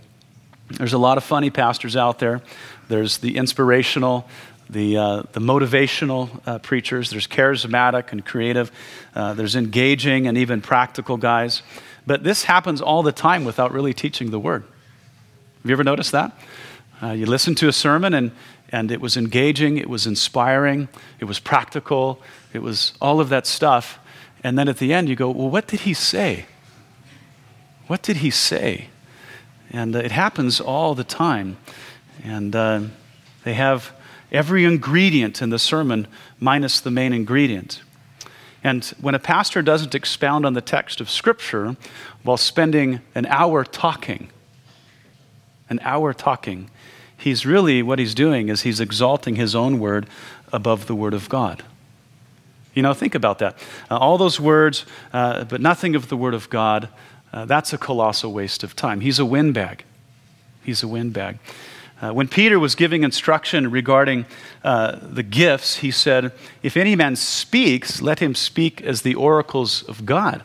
there's 0.71 0.93
a 0.93 0.97
lot 0.97 1.19
of 1.19 1.23
funny 1.23 1.51
pastors 1.51 1.95
out 1.95 2.17
there. 2.17 2.41
There's 2.87 3.19
the 3.19 3.37
inspirational, 3.37 4.27
the, 4.69 4.97
uh, 4.97 5.23
the 5.33 5.39
motivational 5.39 6.29
uh, 6.45 6.59
preachers, 6.59 7.09
there's 7.09 7.27
charismatic 7.27 8.11
and 8.11 8.25
creative, 8.25 8.71
uh, 9.15 9.33
there's 9.33 9.55
engaging 9.55 10.27
and 10.27 10.37
even 10.37 10.61
practical 10.61 11.17
guys. 11.17 11.61
But 12.05 12.23
this 12.23 12.43
happens 12.43 12.81
all 12.81 13.03
the 13.03 13.11
time 13.11 13.45
without 13.45 13.71
really 13.71 13.93
teaching 13.93 14.31
the 14.31 14.39
word. 14.39 14.63
Have 14.63 15.69
you 15.69 15.73
ever 15.73 15.83
noticed 15.83 16.11
that? 16.11 16.37
Uh, 17.01 17.11
you 17.11 17.25
listen 17.25 17.55
to 17.55 17.67
a 17.67 17.73
sermon 17.73 18.13
and, 18.13 18.31
and 18.69 18.91
it 18.91 18.99
was 18.99 19.17
engaging, 19.17 19.77
it 19.77 19.89
was 19.89 20.07
inspiring, 20.07 20.87
it 21.19 21.25
was 21.25 21.39
practical, 21.39 22.21
it 22.53 22.61
was 22.61 22.93
all 23.01 23.19
of 23.19 23.29
that 23.29 23.47
stuff. 23.47 23.99
And 24.43 24.57
then 24.57 24.67
at 24.67 24.77
the 24.77 24.93
end, 24.93 25.07
you 25.07 25.15
go, 25.15 25.29
Well, 25.29 25.49
what 25.49 25.67
did 25.67 25.81
he 25.81 25.93
say? 25.93 26.45
What 27.87 28.01
did 28.01 28.17
he 28.17 28.29
say? 28.29 28.87
And 29.71 29.95
uh, 29.95 29.99
it 29.99 30.11
happens 30.11 30.59
all 30.59 30.95
the 30.95 31.03
time. 31.03 31.57
And 32.23 32.55
uh, 32.55 32.81
they 33.43 33.53
have 33.53 33.93
every 34.33 34.65
ingredient 34.65 35.41
in 35.41 35.51
the 35.51 35.59
sermon 35.59 36.07
minus 36.39 36.79
the 36.79 36.91
main 36.91 37.13
ingredient. 37.13 37.81
And 38.63 38.83
when 38.99 39.13
a 39.13 39.19
pastor 39.19 39.61
doesn't 39.61 39.93
expound 39.93 40.45
on 40.45 40.53
the 40.53 40.61
text 40.61 40.99
of 40.99 41.09
Scripture 41.09 41.75
while 42.23 42.37
spending 42.37 43.01
an 43.13 43.25
hour 43.27 43.63
talking, 43.63 44.29
an 45.69 45.79
hour 45.83 46.13
talking, 46.13 46.69
he's 47.17 47.45
really, 47.45 47.83
what 47.83 47.99
he's 47.99 48.15
doing 48.15 48.49
is 48.49 48.61
he's 48.61 48.79
exalting 48.79 49.35
his 49.35 49.53
own 49.53 49.79
word 49.79 50.07
above 50.51 50.87
the 50.87 50.95
word 50.95 51.13
of 51.13 51.29
God. 51.29 51.63
You 52.73 52.81
know, 52.81 52.93
think 52.93 53.13
about 53.15 53.39
that. 53.39 53.57
Uh, 53.91 53.97
all 53.97 54.17
those 54.17 54.39
words, 54.39 54.85
uh, 55.11 55.43
but 55.43 55.61
nothing 55.61 55.95
of 55.95 56.09
the 56.09 56.17
word 56.17 56.33
of 56.33 56.49
God, 56.49 56.89
uh, 57.31 57.45
that's 57.45 57.73
a 57.73 57.77
colossal 57.77 58.31
waste 58.31 58.63
of 58.63 58.75
time. 58.75 59.01
He's 59.01 59.19
a 59.19 59.25
windbag. 59.25 59.83
He's 60.63 60.81
a 60.83 60.87
windbag. 60.87 61.37
Uh, 62.03 62.11
when 62.11 62.27
Peter 62.27 62.59
was 62.59 62.75
giving 62.75 63.03
instruction 63.03 63.71
regarding 63.71 64.25
uh, 64.61 64.97
the 65.01 65.23
gifts, 65.23 65.77
he 65.77 65.89
said, 65.89 66.33
If 66.61 66.75
any 66.75 66.97
man 66.97 67.15
speaks, 67.15 68.01
let 68.01 68.19
him 68.19 68.35
speak 68.35 68.81
as 68.81 69.03
the 69.03 69.15
oracles 69.15 69.83
of 69.83 70.05
God. 70.05 70.43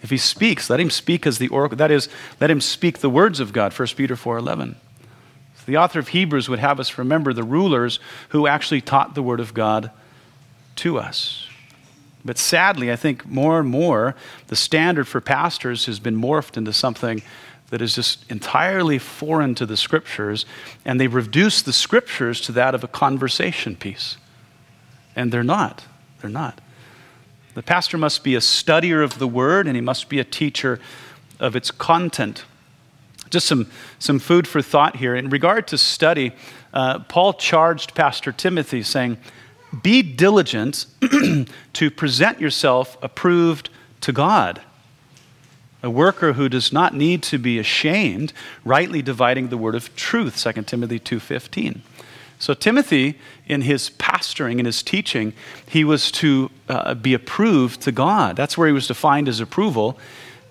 If 0.00 0.08
he 0.08 0.16
speaks, 0.16 0.70
let 0.70 0.80
him 0.80 0.88
speak 0.88 1.26
as 1.26 1.36
the 1.36 1.48
oracle. 1.48 1.76
That 1.76 1.90
is, 1.90 2.08
let 2.40 2.50
him 2.50 2.62
speak 2.62 3.00
the 3.00 3.10
words 3.10 3.38
of 3.38 3.52
God, 3.52 3.78
1 3.78 3.88
Peter 3.96 4.16
4.11. 4.16 4.76
So 5.56 5.62
the 5.66 5.76
author 5.76 5.98
of 5.98 6.08
Hebrews 6.08 6.48
would 6.48 6.58
have 6.58 6.80
us 6.80 6.96
remember 6.96 7.34
the 7.34 7.42
rulers 7.42 7.98
who 8.30 8.46
actually 8.46 8.80
taught 8.80 9.14
the 9.14 9.22
word 9.22 9.40
of 9.40 9.52
God 9.52 9.90
to 10.76 10.98
us. 10.98 11.48
But 12.24 12.38
sadly, 12.38 12.90
I 12.90 12.96
think 12.96 13.26
more 13.26 13.60
and 13.60 13.68
more 13.68 14.16
the 14.46 14.56
standard 14.56 15.06
for 15.06 15.20
pastors 15.20 15.84
has 15.84 16.00
been 16.00 16.16
morphed 16.16 16.56
into 16.56 16.72
something 16.72 17.22
that 17.70 17.82
is 17.82 17.94
just 17.94 18.30
entirely 18.30 18.98
foreign 18.98 19.54
to 19.56 19.66
the 19.66 19.76
scriptures, 19.76 20.46
and 20.84 21.00
they 21.00 21.08
reduce 21.08 21.62
the 21.62 21.72
scriptures 21.72 22.40
to 22.42 22.52
that 22.52 22.74
of 22.74 22.84
a 22.84 22.88
conversation 22.88 23.74
piece. 23.76 24.16
And 25.16 25.32
they're 25.32 25.42
not. 25.42 25.84
They're 26.20 26.30
not. 26.30 26.60
The 27.54 27.62
pastor 27.62 27.98
must 27.98 28.22
be 28.22 28.34
a 28.34 28.40
studier 28.40 29.02
of 29.02 29.18
the 29.18 29.26
word, 29.26 29.66
and 29.66 29.74
he 29.74 29.80
must 29.80 30.08
be 30.08 30.20
a 30.20 30.24
teacher 30.24 30.78
of 31.40 31.56
its 31.56 31.70
content. 31.70 32.44
Just 33.30 33.46
some, 33.46 33.70
some 33.98 34.18
food 34.18 34.46
for 34.46 34.62
thought 34.62 34.96
here. 34.96 35.16
In 35.16 35.30
regard 35.30 35.66
to 35.68 35.78
study, 35.78 36.32
uh, 36.72 37.00
Paul 37.00 37.32
charged 37.34 37.94
Pastor 37.94 38.30
Timothy, 38.30 38.82
saying, 38.82 39.18
Be 39.82 40.02
diligent 40.02 40.86
to 41.72 41.90
present 41.90 42.40
yourself 42.40 42.96
approved 43.02 43.70
to 44.02 44.12
God 44.12 44.60
a 45.82 45.90
worker 45.90 46.32
who 46.32 46.48
does 46.48 46.72
not 46.72 46.94
need 46.94 47.22
to 47.24 47.38
be 47.38 47.58
ashamed, 47.58 48.32
rightly 48.64 49.02
dividing 49.02 49.48
the 49.48 49.58
word 49.58 49.74
of 49.74 49.94
truth, 49.94 50.36
2 50.36 50.66
Timothy 50.66 50.98
2:15. 50.98 51.82
So 52.38 52.54
Timothy 52.54 53.18
in 53.46 53.62
his 53.62 53.90
pastoring 53.90 54.58
and 54.58 54.66
his 54.66 54.82
teaching, 54.82 55.32
he 55.68 55.84
was 55.84 56.10
to 56.12 56.50
uh, 56.68 56.94
be 56.94 57.14
approved 57.14 57.80
to 57.82 57.92
God. 57.92 58.36
That's 58.36 58.58
where 58.58 58.66
he 58.66 58.74
was 58.74 58.86
to 58.88 58.94
find 58.94 59.26
his 59.26 59.40
approval, 59.40 59.98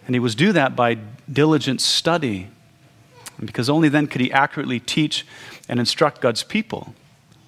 and 0.05 0.15
he 0.15 0.19
was 0.19 0.35
do 0.35 0.51
that 0.53 0.75
by 0.75 0.97
diligent 1.31 1.81
study. 1.81 2.49
Because 3.43 3.69
only 3.69 3.89
then 3.89 4.07
could 4.07 4.21
he 4.21 4.31
accurately 4.31 4.79
teach 4.79 5.25
and 5.67 5.79
instruct 5.79 6.21
God's 6.21 6.43
people. 6.43 6.93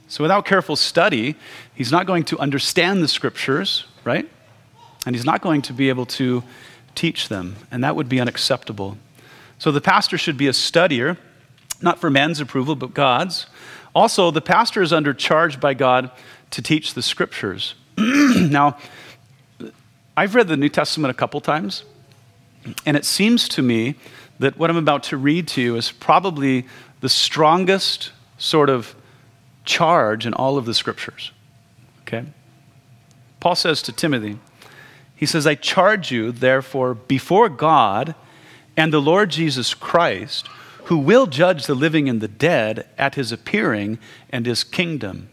So 0.07 0.23
without 0.23 0.45
careful 0.45 0.75
study, 0.75 1.35
he's 1.73 1.91
not 1.91 2.05
going 2.05 2.23
to 2.25 2.39
understand 2.39 3.01
the 3.01 3.07
scriptures, 3.07 3.85
right? 4.03 4.27
And 5.05 5.15
he's 5.15 5.25
not 5.25 5.41
going 5.41 5.61
to 5.63 5.73
be 5.73 5.89
able 5.89 6.05
to 6.05 6.43
teach 6.97 7.29
them, 7.29 7.55
and 7.71 7.83
that 7.83 7.95
would 7.95 8.09
be 8.09 8.19
unacceptable. 8.19 8.97
So 9.59 9.71
the 9.71 9.81
pastor 9.81 10.17
should 10.17 10.37
be 10.37 10.47
a 10.47 10.51
studier, 10.51 11.17
not 11.81 11.99
for 11.99 12.09
man's 12.09 12.39
approval, 12.39 12.75
but 12.75 12.93
God's. 12.93 13.47
Also, 13.95 14.31
the 14.31 14.41
pastor 14.41 14.81
is 14.81 14.91
under 14.91 15.13
charge 15.13 15.59
by 15.59 15.73
God 15.73 16.11
to 16.51 16.61
teach 16.61 16.93
the 16.93 17.01
scriptures. 17.01 17.75
now, 17.97 18.77
I've 20.15 20.35
read 20.35 20.47
the 20.47 20.57
New 20.57 20.69
Testament 20.69 21.11
a 21.11 21.13
couple 21.13 21.39
times, 21.41 21.83
and 22.85 22.97
it 22.97 23.05
seems 23.05 23.47
to 23.49 23.61
me 23.61 23.95
that 24.39 24.57
what 24.57 24.69
I'm 24.69 24.77
about 24.77 25.03
to 25.03 25.17
read 25.17 25.47
to 25.49 25.61
you 25.61 25.75
is 25.75 25.91
probably 25.91 26.65
the 27.01 27.09
strongest 27.09 28.11
sort 28.37 28.69
of 28.69 28.95
charge 29.65 30.25
in 30.25 30.33
all 30.33 30.57
of 30.57 30.65
the 30.65 30.73
scriptures. 30.73 31.31
Okay? 32.01 32.25
Paul 33.39 33.55
says 33.55 33.81
to 33.83 33.91
Timothy, 33.91 34.37
he 35.17 35.25
says, 35.25 35.47
I 35.47 35.55
charge 35.55 36.11
you, 36.11 36.31
therefore, 36.31 36.93
before 36.93 37.49
God 37.49 38.13
and 38.77 38.93
the 38.93 39.01
Lord 39.01 39.31
Jesus 39.31 39.73
Christ, 39.73 40.47
who 40.85 40.99
will 40.99 41.25
judge 41.25 41.65
the 41.65 41.75
living 41.75 42.07
and 42.07 42.21
the 42.21 42.27
dead 42.27 42.87
at 42.99 43.15
his 43.15 43.31
appearing 43.31 43.97
and 44.29 44.45
his 44.45 44.63
kingdom. 44.63 45.29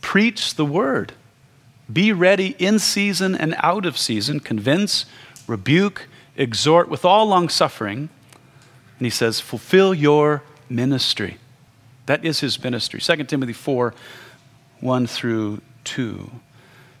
Preach 0.00 0.54
the 0.54 0.64
word. 0.64 1.12
Be 1.92 2.12
ready 2.12 2.56
in 2.58 2.78
season 2.78 3.34
and 3.34 3.54
out 3.58 3.84
of 3.84 3.98
season. 3.98 4.40
Convince, 4.40 5.04
rebuke, 5.46 6.08
exhort 6.34 6.88
with 6.88 7.04
all 7.04 7.26
long 7.26 7.50
suffering. 7.50 8.08
And 8.98 9.06
he 9.06 9.10
says, 9.10 9.38
fulfill 9.38 9.92
your 9.92 10.42
ministry. 10.70 11.36
That 12.06 12.24
is 12.24 12.40
his 12.40 12.62
ministry. 12.64 13.00
2 13.00 13.24
Timothy 13.24 13.52
4 13.52 13.94
1 14.80 15.06
through 15.06 15.60
2. 15.84 16.30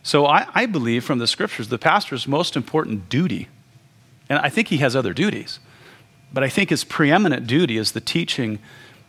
So 0.02 0.26
I, 0.26 0.46
I 0.54 0.66
believe 0.66 1.04
from 1.04 1.18
the 1.18 1.26
scriptures, 1.26 1.68
the 1.68 1.78
pastor's 1.78 2.26
most 2.26 2.56
important 2.56 3.08
duty, 3.08 3.48
and 4.28 4.38
I 4.38 4.48
think 4.48 4.68
he 4.68 4.78
has 4.78 4.96
other 4.96 5.12
duties, 5.12 5.60
but 6.32 6.42
I 6.42 6.48
think 6.48 6.70
his 6.70 6.84
preeminent 6.84 7.46
duty 7.46 7.76
is 7.76 7.92
the 7.92 8.00
teaching 8.00 8.58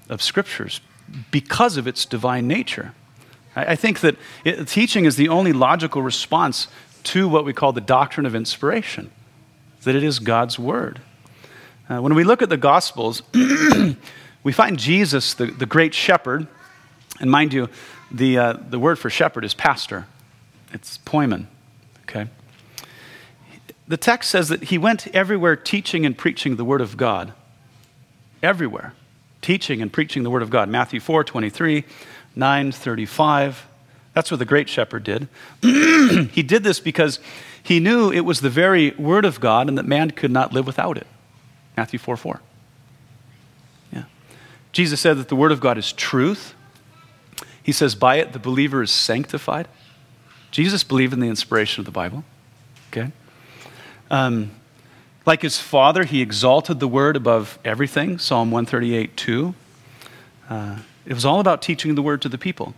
of 0.09 0.21
scriptures 0.21 0.81
because 1.29 1.77
of 1.77 1.87
its 1.87 2.05
divine 2.05 2.47
nature. 2.47 2.93
I, 3.55 3.71
I 3.71 3.75
think 3.75 4.01
that 4.01 4.15
it, 4.43 4.67
teaching 4.67 5.05
is 5.05 5.15
the 5.15 5.29
only 5.29 5.53
logical 5.53 6.01
response 6.01 6.67
to 7.03 7.27
what 7.27 7.45
we 7.45 7.53
call 7.53 7.73
the 7.73 7.81
doctrine 7.81 8.25
of 8.25 8.35
inspiration, 8.35 9.11
that 9.83 9.95
it 9.95 10.03
is 10.03 10.19
God's 10.19 10.59
word. 10.59 10.99
Uh, 11.89 11.99
when 11.99 12.13
we 12.13 12.23
look 12.23 12.41
at 12.41 12.49
the 12.49 12.57
Gospels, 12.57 13.23
we 14.43 14.51
find 14.51 14.77
Jesus, 14.77 15.33
the, 15.33 15.47
the 15.47 15.65
great 15.65 15.93
shepherd, 15.93 16.47
and 17.19 17.29
mind 17.29 17.53
you, 17.53 17.69
the, 18.11 18.37
uh, 18.37 18.53
the 18.53 18.79
word 18.79 18.99
for 18.99 19.09
shepherd 19.09 19.45
is 19.45 19.53
pastor. 19.53 20.05
It's 20.73 20.97
poimen, 20.99 21.47
okay? 22.03 22.27
The 23.87 23.97
text 23.97 24.29
says 24.29 24.47
that 24.49 24.65
he 24.65 24.77
went 24.77 25.07
everywhere 25.13 25.55
teaching 25.55 26.05
and 26.05 26.17
preaching 26.17 26.55
the 26.55 26.63
word 26.63 26.81
of 26.81 26.95
God. 26.95 27.33
Everywhere. 28.41 28.93
Teaching 29.41 29.81
and 29.81 29.91
preaching 29.91 30.23
the 30.23 30.29
word 30.29 30.41
of 30.41 30.49
God. 30.49 30.69
Matthew 30.69 30.99
4 30.99 31.23
23, 31.23 31.83
9 32.35 32.71
35. 32.71 33.67
That's 34.13 34.29
what 34.29 34.37
the 34.37 34.45
great 34.45 34.69
shepherd 34.69 35.03
did. 35.03 35.27
he 35.61 36.43
did 36.43 36.63
this 36.63 36.79
because 36.79 37.19
he 37.63 37.79
knew 37.79 38.11
it 38.11 38.21
was 38.21 38.41
the 38.41 38.49
very 38.49 38.91
word 38.91 39.25
of 39.25 39.39
God 39.39 39.67
and 39.67 39.77
that 39.77 39.85
man 39.85 40.11
could 40.11 40.31
not 40.31 40.53
live 40.53 40.67
without 40.67 40.97
it. 40.97 41.07
Matthew 41.77 41.99
4 41.99 42.17
4. 42.17 42.41
Yeah. 43.93 44.03
Jesus 44.71 44.99
said 44.99 45.17
that 45.17 45.29
the 45.29 45.35
word 45.35 45.51
of 45.51 45.59
God 45.59 45.77
is 45.77 45.91
truth. 45.93 46.53
He 47.63 47.71
says, 47.71 47.95
by 47.95 48.15
it 48.15 48.33
the 48.33 48.39
believer 48.39 48.81
is 48.81 48.91
sanctified. 48.91 49.67
Jesus 50.51 50.83
believed 50.83 51.13
in 51.13 51.19
the 51.19 51.27
inspiration 51.27 51.81
of 51.81 51.85
the 51.85 51.91
Bible. 51.91 52.23
Okay? 52.91 53.11
Um, 54.09 54.51
like 55.25 55.41
his 55.41 55.57
father, 55.59 56.03
he 56.03 56.21
exalted 56.21 56.79
the 56.79 56.87
word 56.87 57.15
above 57.15 57.57
everything, 57.63 58.19
Psalm 58.19 58.51
138 58.51 59.15
2. 59.15 59.55
Uh, 60.49 60.79
it 61.05 61.13
was 61.13 61.25
all 61.25 61.39
about 61.39 61.61
teaching 61.61 61.95
the 61.95 62.01
word 62.01 62.21
to 62.21 62.29
the 62.29 62.37
people. 62.37 62.73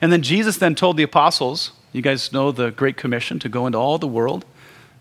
And 0.00 0.12
then 0.12 0.22
Jesus 0.22 0.58
then 0.58 0.74
told 0.74 0.98
the 0.98 1.02
apostles, 1.02 1.72
you 1.92 2.02
guys 2.02 2.32
know 2.32 2.52
the 2.52 2.70
Great 2.70 2.98
Commission 2.98 3.38
to 3.38 3.48
go 3.48 3.66
into 3.66 3.78
all 3.78 3.96
the 3.96 4.06
world 4.06 4.44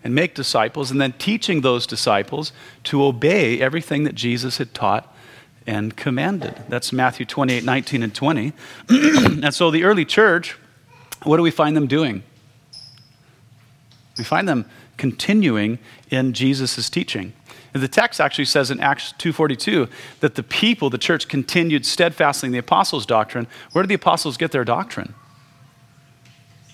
and 0.03 0.15
make 0.15 0.35
disciples, 0.35 0.91
and 0.91 1.01
then 1.01 1.13
teaching 1.13 1.61
those 1.61 1.87
disciples 1.87 2.53
to 2.83 3.03
obey 3.03 3.59
everything 3.59 4.03
that 4.03 4.13
Jesus 4.13 4.59
had 4.59 4.73
taught 4.73 5.11
and 5.65 5.97
commanded. 5.97 6.55
That's 6.69 6.93
Matthew 6.93 7.25
28 7.25 7.63
19 7.63 8.03
and 8.03 8.13
20. 8.13 8.53
and 8.89 9.53
so 9.53 9.71
the 9.71 9.83
early 9.83 10.05
church 10.05 10.57
what 11.23 11.37
do 11.37 11.43
we 11.43 11.51
find 11.51 11.75
them 11.75 11.87
doing? 11.87 12.23
We 14.17 14.23
find 14.23 14.47
them 14.47 14.65
continuing 14.97 15.79
in 16.09 16.33
Jesus' 16.33 16.89
teaching. 16.89 17.33
And 17.73 17.83
the 17.83 17.89
text 17.89 18.21
actually 18.21 18.45
says 18.45 18.71
in 18.71 18.79
Acts 18.79 19.13
2.42 19.19 19.89
that 20.21 20.35
the 20.35 20.43
people, 20.43 20.89
the 20.89 20.97
church, 20.97 21.27
continued 21.27 21.85
steadfastly 21.85 22.47
in 22.47 22.53
the 22.53 22.59
apostles' 22.59 23.05
doctrine. 23.05 23.47
Where 23.73 23.83
did 23.83 23.89
the 23.89 23.95
apostles 23.95 24.37
get 24.37 24.51
their 24.51 24.63
doctrine? 24.63 25.13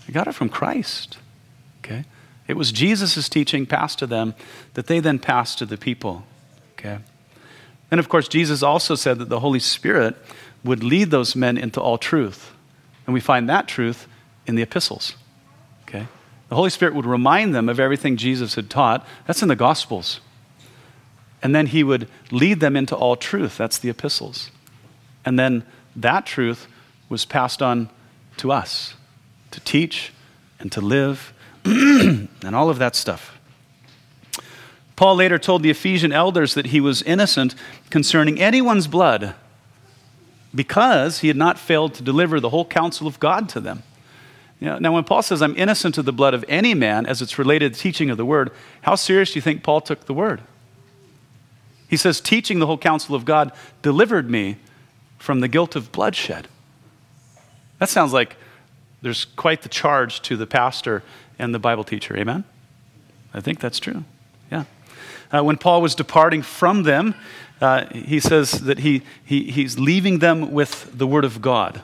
They 0.06 0.14
got 0.14 0.28
it 0.28 0.36
from 0.36 0.50
Christ. 0.50 1.18
Okay? 1.80 2.06
It 2.48 2.56
was 2.56 2.72
Jesus' 2.72 3.28
teaching 3.30 3.66
passed 3.66 3.98
to 4.00 4.06
them 4.08 4.36
that 4.76 4.88
they 4.88 5.00
then 5.00 5.18
passed 5.18 5.58
to 5.60 5.66
the 5.66 5.78
people. 5.78 6.24
Okay? 6.74 7.00
And 7.90 8.00
of 8.00 8.08
course, 8.08 8.28
Jesus 8.28 8.62
also 8.62 8.94
said 8.94 9.18
that 9.20 9.30
the 9.30 9.40
Holy 9.40 9.60
Spirit 9.60 10.16
would 10.64 10.84
lead 10.84 11.10
those 11.10 11.36
men 11.36 11.58
into 11.58 11.82
all 11.82 11.98
truth. 11.98 12.54
And 13.08 13.14
we 13.14 13.20
find 13.20 13.50
that 13.50 13.68
truth 13.68 14.08
in 14.52 14.56
the 14.56 14.62
epistles. 14.62 15.16
Okay? 15.84 16.06
The 16.50 16.56
Holy 16.56 16.70
Spirit 16.70 16.94
would 16.94 17.06
remind 17.06 17.56
them 17.56 17.70
of 17.70 17.80
everything 17.80 18.18
Jesus 18.18 18.56
had 18.56 18.70
taught. 18.70 19.08
That's 19.26 19.42
in 19.42 19.48
the 19.48 19.56
Gospels. 19.56 20.20
And 21.42 21.56
then 21.56 21.68
he 21.68 21.84
would 21.84 22.10
lead 22.30 22.60
them 22.60 22.76
into 22.76 22.96
all 22.96 23.16
truth. 23.16 23.58
That's 23.58 23.80
the 23.80 23.90
epistles. 23.90 24.52
And 25.24 25.40
then 25.40 25.66
that 25.96 26.26
truth 26.26 26.68
was 27.08 27.24
passed 27.24 27.62
on 27.62 27.90
to 28.38 28.52
us 28.52 28.96
to 29.52 29.62
teach 29.62 30.12
and 30.60 30.70
to 30.74 30.82
live 30.82 31.34
and 31.66 32.54
all 32.54 32.70
of 32.70 32.78
that 32.80 32.96
stuff. 32.96 33.40
Paul 34.98 35.16
later 35.16 35.40
told 35.40 35.64
the 35.64 35.70
Ephesian 35.70 36.12
elders 36.12 36.54
that 36.54 36.68
he 36.68 36.82
was 36.82 37.02
innocent 37.04 37.56
concerning 37.90 38.42
anyone's 38.42 38.88
blood 38.88 39.34
because 40.54 41.20
he 41.20 41.30
had 41.30 41.38
not 41.38 41.58
failed 41.58 41.94
to 41.94 42.04
deliver 42.04 42.42
the 42.42 42.50
whole 42.50 42.66
counsel 42.66 43.08
of 43.08 43.20
God 43.22 43.48
to 43.50 43.62
them. 43.62 43.84
You 44.62 44.80
now, 44.80 44.94
when 44.94 45.04
Paul 45.04 45.24
says, 45.24 45.42
I'm 45.42 45.58
innocent 45.58 45.98
of 45.98 46.06
the 46.06 46.14
blood 46.14 46.36
of 46.36 46.46
any 46.48 46.76
man 46.76 47.08
as 47.08 47.22
it's 47.22 47.40
related 47.40 47.74
to 47.74 47.80
teaching 47.80 48.12
of 48.12 48.18
the 48.18 48.26
word, 48.26 48.52
how 48.84 48.94
serious 48.94 49.32
do 49.34 49.38
you 49.38 49.42
think 49.42 49.64
Paul 49.64 49.82
took 49.82 50.06
the 50.06 50.14
word? 50.14 50.42
He 51.90 51.98
says, 51.98 52.22
teaching 52.22 52.60
the 52.60 52.68
whole 52.68 52.78
counsel 52.78 53.16
of 53.16 53.26
God 53.26 53.52
delivered 53.82 54.30
me 54.30 54.58
from 55.18 55.40
the 55.40 55.48
guilt 55.48 55.76
of 55.76 55.92
bloodshed. 55.92 56.48
That 57.80 57.90
sounds 57.90 58.14
like 58.14 58.38
there's 59.02 59.26
quite 59.26 59.64
the 59.64 59.70
charge 59.70 60.22
to 60.22 60.38
the 60.38 60.46
pastor 60.46 61.02
and 61.40 61.56
the 61.56 61.60
Bible 61.60 61.84
teacher. 61.84 62.16
Amen? 62.16 62.44
I 63.34 63.42
think 63.42 63.60
that's 63.60 63.80
true. 63.80 64.04
Yeah. 64.52 64.66
Uh, 65.32 65.44
when 65.44 65.58
Paul 65.58 65.82
was 65.82 65.96
departing 65.96 66.44
from 66.44 66.84
them, 66.84 67.16
uh, 67.60 67.88
he 67.88 68.20
says 68.20 68.52
that 68.52 68.80
he, 68.80 69.02
he, 69.26 69.50
he's 69.52 69.80
leaving 69.80 70.20
them 70.20 70.52
with 70.52 70.96
the 70.96 71.08
word 71.08 71.26
of 71.26 71.42
God 71.42 71.82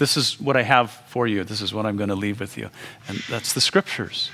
This 0.00 0.16
is 0.16 0.40
what 0.40 0.56
I 0.56 0.62
have 0.62 0.90
for 1.08 1.26
you. 1.26 1.44
This 1.44 1.60
is 1.60 1.74
what 1.74 1.84
I'm 1.84 1.98
going 1.98 2.08
to 2.08 2.16
leave 2.16 2.40
with 2.40 2.56
you. 2.56 2.70
And 3.06 3.18
that's 3.28 3.52
the 3.52 3.60
scriptures. 3.60 4.30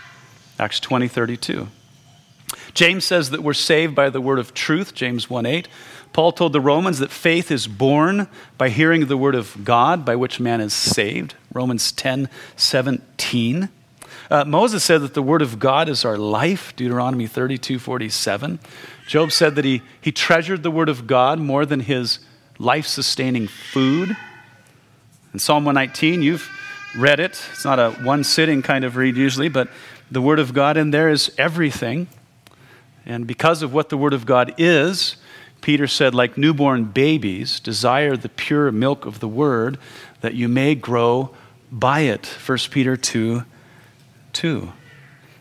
Acts 0.60 0.78
20, 0.78 1.08
32. 1.08 1.66
James 2.72 3.04
says 3.04 3.30
that 3.30 3.42
we're 3.42 3.52
saved 3.52 3.92
by 3.92 4.08
the 4.08 4.20
word 4.20 4.38
of 4.38 4.54
truth, 4.54 4.94
James 4.94 5.28
1 5.28 5.44
8. 5.44 5.66
Paul 6.12 6.30
told 6.30 6.52
the 6.52 6.60
Romans 6.60 7.00
that 7.00 7.10
faith 7.10 7.50
is 7.50 7.66
born 7.66 8.28
by 8.56 8.68
hearing 8.68 9.06
the 9.06 9.16
word 9.16 9.34
of 9.34 9.64
God, 9.64 10.04
by 10.04 10.14
which 10.14 10.38
man 10.38 10.60
is 10.60 10.72
saved, 10.72 11.34
Romans 11.52 11.90
10 11.90 12.28
17. 12.54 13.68
Uh, 14.30 14.44
Moses 14.44 14.84
said 14.84 15.00
that 15.00 15.14
the 15.14 15.22
word 15.22 15.42
of 15.42 15.58
God 15.58 15.88
is 15.88 16.04
our 16.04 16.16
life, 16.16 16.76
Deuteronomy 16.76 17.26
32 17.26 17.80
47. 17.80 18.60
Job 19.08 19.32
said 19.32 19.56
that 19.56 19.64
he, 19.64 19.82
he 20.00 20.12
treasured 20.12 20.62
the 20.62 20.70
word 20.70 20.88
of 20.88 21.08
God 21.08 21.40
more 21.40 21.66
than 21.66 21.80
his 21.80 22.20
life 22.56 22.86
sustaining 22.86 23.48
food. 23.48 24.16
In 25.36 25.40
Psalm 25.40 25.66
119, 25.66 26.22
you've 26.22 26.48
read 26.96 27.20
it. 27.20 27.38
It's 27.52 27.62
not 27.66 27.78
a 27.78 27.90
one 27.90 28.24
sitting 28.24 28.62
kind 28.62 28.86
of 28.86 28.96
read 28.96 29.18
usually, 29.18 29.50
but 29.50 29.68
the 30.10 30.22
word 30.22 30.38
of 30.38 30.54
God 30.54 30.78
in 30.78 30.92
there 30.92 31.10
is 31.10 31.30
everything. 31.36 32.06
And 33.04 33.26
because 33.26 33.60
of 33.60 33.70
what 33.70 33.90
the 33.90 33.98
Word 33.98 34.14
of 34.14 34.24
God 34.24 34.54
is, 34.56 35.16
Peter 35.60 35.86
said, 35.86 36.14
like 36.14 36.38
newborn 36.38 36.84
babies, 36.84 37.60
desire 37.60 38.16
the 38.16 38.30
pure 38.30 38.72
milk 38.72 39.04
of 39.04 39.20
the 39.20 39.28
Word 39.28 39.76
that 40.22 40.32
you 40.32 40.48
may 40.48 40.74
grow 40.74 41.34
by 41.70 42.00
it. 42.00 42.24
1 42.24 42.58
Peter 42.70 42.96
2 42.96 43.44
2. 44.32 44.72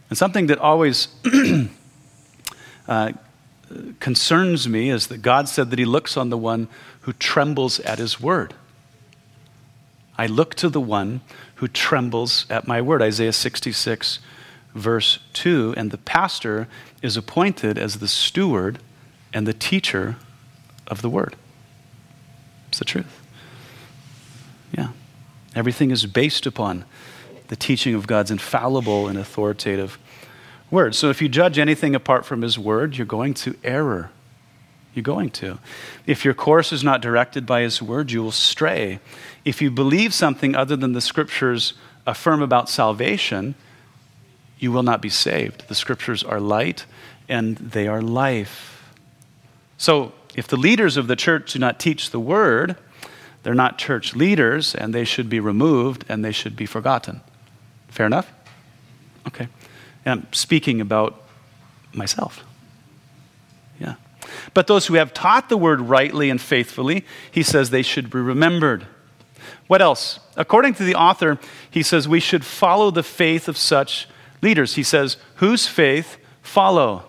And 0.09 0.17
something 0.17 0.47
that 0.47 0.57
always 0.57 1.07
uh, 2.89 3.13
concerns 4.01 4.67
me 4.67 4.89
is 4.89 5.07
that 5.07 5.19
God 5.19 5.47
said 5.47 5.69
that 5.69 5.79
He 5.79 5.85
looks 5.85 6.17
on 6.17 6.31
the 6.31 6.37
one 6.37 6.67
who 7.03 7.13
trembles 7.13 7.79
at 7.79 7.97
His 7.97 8.19
Word. 8.19 8.55
I 10.17 10.27
look 10.27 10.55
to 10.55 10.69
the 10.69 10.81
one 10.81 11.21
who 11.55 11.67
trembles 11.67 12.45
at 12.49 12.67
my 12.67 12.81
word. 12.81 13.01
Isaiah 13.01 13.33
66 13.33 14.19
verse 14.75 15.19
2, 15.33 15.73
and 15.77 15.89
the 15.89 15.97
pastor 15.97 16.67
is 17.01 17.17
appointed 17.17 17.77
as 17.77 17.99
the 17.99 18.07
steward 18.07 18.79
and 19.33 19.47
the 19.47 19.53
teacher 19.53 20.17
of 20.87 21.01
the 21.01 21.09
word. 21.09 21.35
It's 22.69 22.79
the 22.79 22.85
truth. 22.85 23.21
Yeah. 24.77 24.89
Everything 25.55 25.91
is 25.91 26.05
based 26.05 26.45
upon 26.45 26.83
the 27.47 27.55
teaching 27.55 27.95
of 27.95 28.05
God's 28.05 28.31
infallible 28.31 29.07
and 29.07 29.17
authoritative 29.17 29.97
word. 30.69 30.93
So 30.93 31.09
if 31.09 31.21
you 31.21 31.29
judge 31.29 31.57
anything 31.57 31.95
apart 31.95 32.25
from 32.25 32.41
his 32.41 32.59
word, 32.59 32.97
you're 32.97 33.05
going 33.05 33.33
to 33.35 33.55
error. 33.63 34.11
You're 34.95 35.03
going 35.03 35.29
to. 35.31 35.59
If 36.07 36.23
your 36.23 36.33
course 36.33 36.71
is 36.71 36.83
not 36.83 37.01
directed 37.01 37.45
by 37.45 37.61
his 37.61 37.81
word, 37.81 38.11
you 38.11 38.23
will 38.23 38.31
stray. 38.31 38.99
If 39.43 39.61
you 39.61 39.69
believe 39.69 40.13
something 40.13 40.55
other 40.55 40.77
than 40.77 40.93
the 40.93 41.01
scriptures 41.01 41.73
affirm 42.07 42.41
about 42.41 42.69
salvation, 42.69 43.55
you 44.57 44.71
will 44.71 44.83
not 44.83 45.01
be 45.01 45.09
saved. 45.09 45.67
The 45.67 45.75
scriptures 45.75 46.23
are 46.23 46.39
light 46.39 46.85
and 47.27 47.57
they 47.57 47.89
are 47.89 48.01
life. 48.01 48.93
So, 49.77 50.13
if 50.33 50.47
the 50.47 50.57
leaders 50.57 50.95
of 50.97 51.07
the 51.07 51.15
church 51.15 51.53
do 51.53 51.59
not 51.59 51.79
teach 51.79 52.11
the 52.11 52.19
word, 52.19 52.77
they're 53.43 53.53
not 53.53 53.77
church 53.77 54.15
leaders 54.15 54.73
and 54.75 54.93
they 54.93 55.03
should 55.03 55.29
be 55.29 55.39
removed 55.39 56.05
and 56.07 56.23
they 56.23 56.31
should 56.31 56.55
be 56.55 56.65
forgotten. 56.65 57.21
Fair 57.89 58.05
enough? 58.05 58.31
Okay. 59.27 59.47
And 60.05 60.21
I'm 60.21 60.33
speaking 60.33 60.79
about 60.79 61.21
myself. 61.93 62.43
But 64.53 64.67
those 64.67 64.87
who 64.87 64.95
have 64.95 65.13
taught 65.13 65.49
the 65.49 65.57
word 65.57 65.81
rightly 65.81 66.29
and 66.29 66.39
faithfully, 66.39 67.05
he 67.31 67.43
says 67.43 67.69
they 67.69 67.81
should 67.81 68.09
be 68.09 68.19
remembered. 68.19 68.87
What 69.67 69.81
else? 69.81 70.19
According 70.35 70.75
to 70.75 70.83
the 70.83 70.95
author, 70.95 71.39
he 71.69 71.83
says 71.83 72.07
we 72.07 72.19
should 72.19 72.45
follow 72.45 72.91
the 72.91 73.03
faith 73.03 73.47
of 73.47 73.57
such 73.57 74.07
leaders. 74.41 74.75
He 74.75 74.83
says, 74.83 75.17
whose 75.35 75.67
faith 75.67 76.17
follow? 76.41 77.05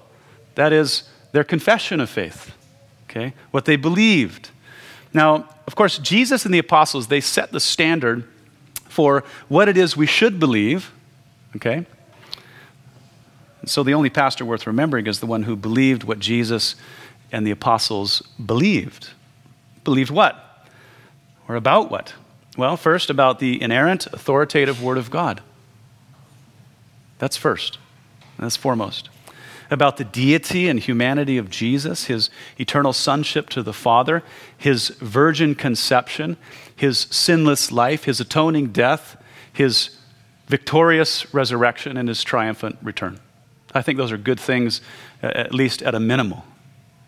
That 0.55 0.73
is 0.73 1.03
their 1.33 1.45
confession 1.45 2.01
of 2.01 2.09
faith, 2.09 2.53
okay? 3.11 3.35
What 3.51 3.67
they 3.67 3.77
believed. 3.77 4.51
Now, 5.13 5.49
of 5.67 5.75
course, 5.75 5.99
Jesus 5.99 6.45
and 6.45 6.55
the 6.55 6.59
apostles, 6.59 7.09
they 7.09 7.21
set 7.21 7.53
the 7.53 7.61
standard 7.61 8.25
for 8.89 9.25
what 9.49 9.69
it 9.69 9.77
is 9.77 9.97
we 9.97 10.07
should 10.07 10.41
believe, 10.41 10.93
okay? 11.57 11.85
So 13.67 13.83
the 13.83 13.95
only 13.95 14.11
pastor 14.11 14.45
worth 14.45 14.67
remembering 14.67 15.07
is 15.07 15.21
the 15.21 15.27
one 15.27 15.43
who 15.43 15.57
believed 15.57 16.05
what 16.05 16.21
Jesus 16.21 16.77
and 17.33 17.47
the 17.47 17.51
apostles 17.51 18.23
believed. 18.45 19.11
Believed 19.85 20.11
what? 20.11 20.67
Or 21.49 21.57
about 21.57 21.91
what? 21.91 22.15
Well, 22.57 22.77
first, 22.77 23.11
about 23.11 23.39
the 23.39 23.61
inerrant, 23.61 24.07
authoritative 24.07 24.83
Word 24.83 24.99
of 24.99 25.11
God. 25.11 25.43
That's 27.19 27.37
first. 27.37 27.79
That's 28.39 28.57
foremost. 28.57 29.11
About 29.71 29.97
the 29.97 30.05
deity 30.05 30.69
and 30.69 30.79
humanity 30.79 31.39
of 31.39 31.51
Jesus, 31.51 32.05
his 32.05 32.31
eternal 32.59 32.93
sonship 32.93 33.49
to 33.51 33.63
the 33.63 33.73
Father, 33.73 34.23
his 34.57 34.89
virgin 34.89 35.55
conception, 35.55 36.37
his 36.75 37.07
sinless 37.11 37.73
life, 37.73 38.05
his 38.05 38.21
atoning 38.21 38.69
death, 38.69 39.21
his 39.53 39.91
victorious 40.47 41.35
resurrection, 41.35 41.97
and 41.97 42.09
his 42.09 42.23
triumphant 42.23 42.79
return. 42.83 43.19
I 43.75 43.83
think 43.83 43.99
those 43.99 44.13
are 44.13 44.19
good 44.19 44.39
things, 44.39 44.81
at 45.23 45.53
least 45.53 45.83
at 45.83 45.95
a 45.95 46.01
minimal. 46.01 46.45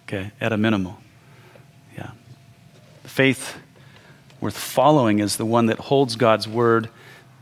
Okay, 0.08 0.30
at 0.40 0.54
a 0.54 0.56
minimal. 0.56 0.96
Yeah. 1.94 2.12
The 3.02 3.08
faith 3.10 3.58
worth 4.40 4.56
following 4.56 5.18
is 5.18 5.36
the 5.36 5.44
one 5.44 5.66
that 5.66 5.78
holds 5.78 6.16
God's 6.16 6.48
word 6.48 6.88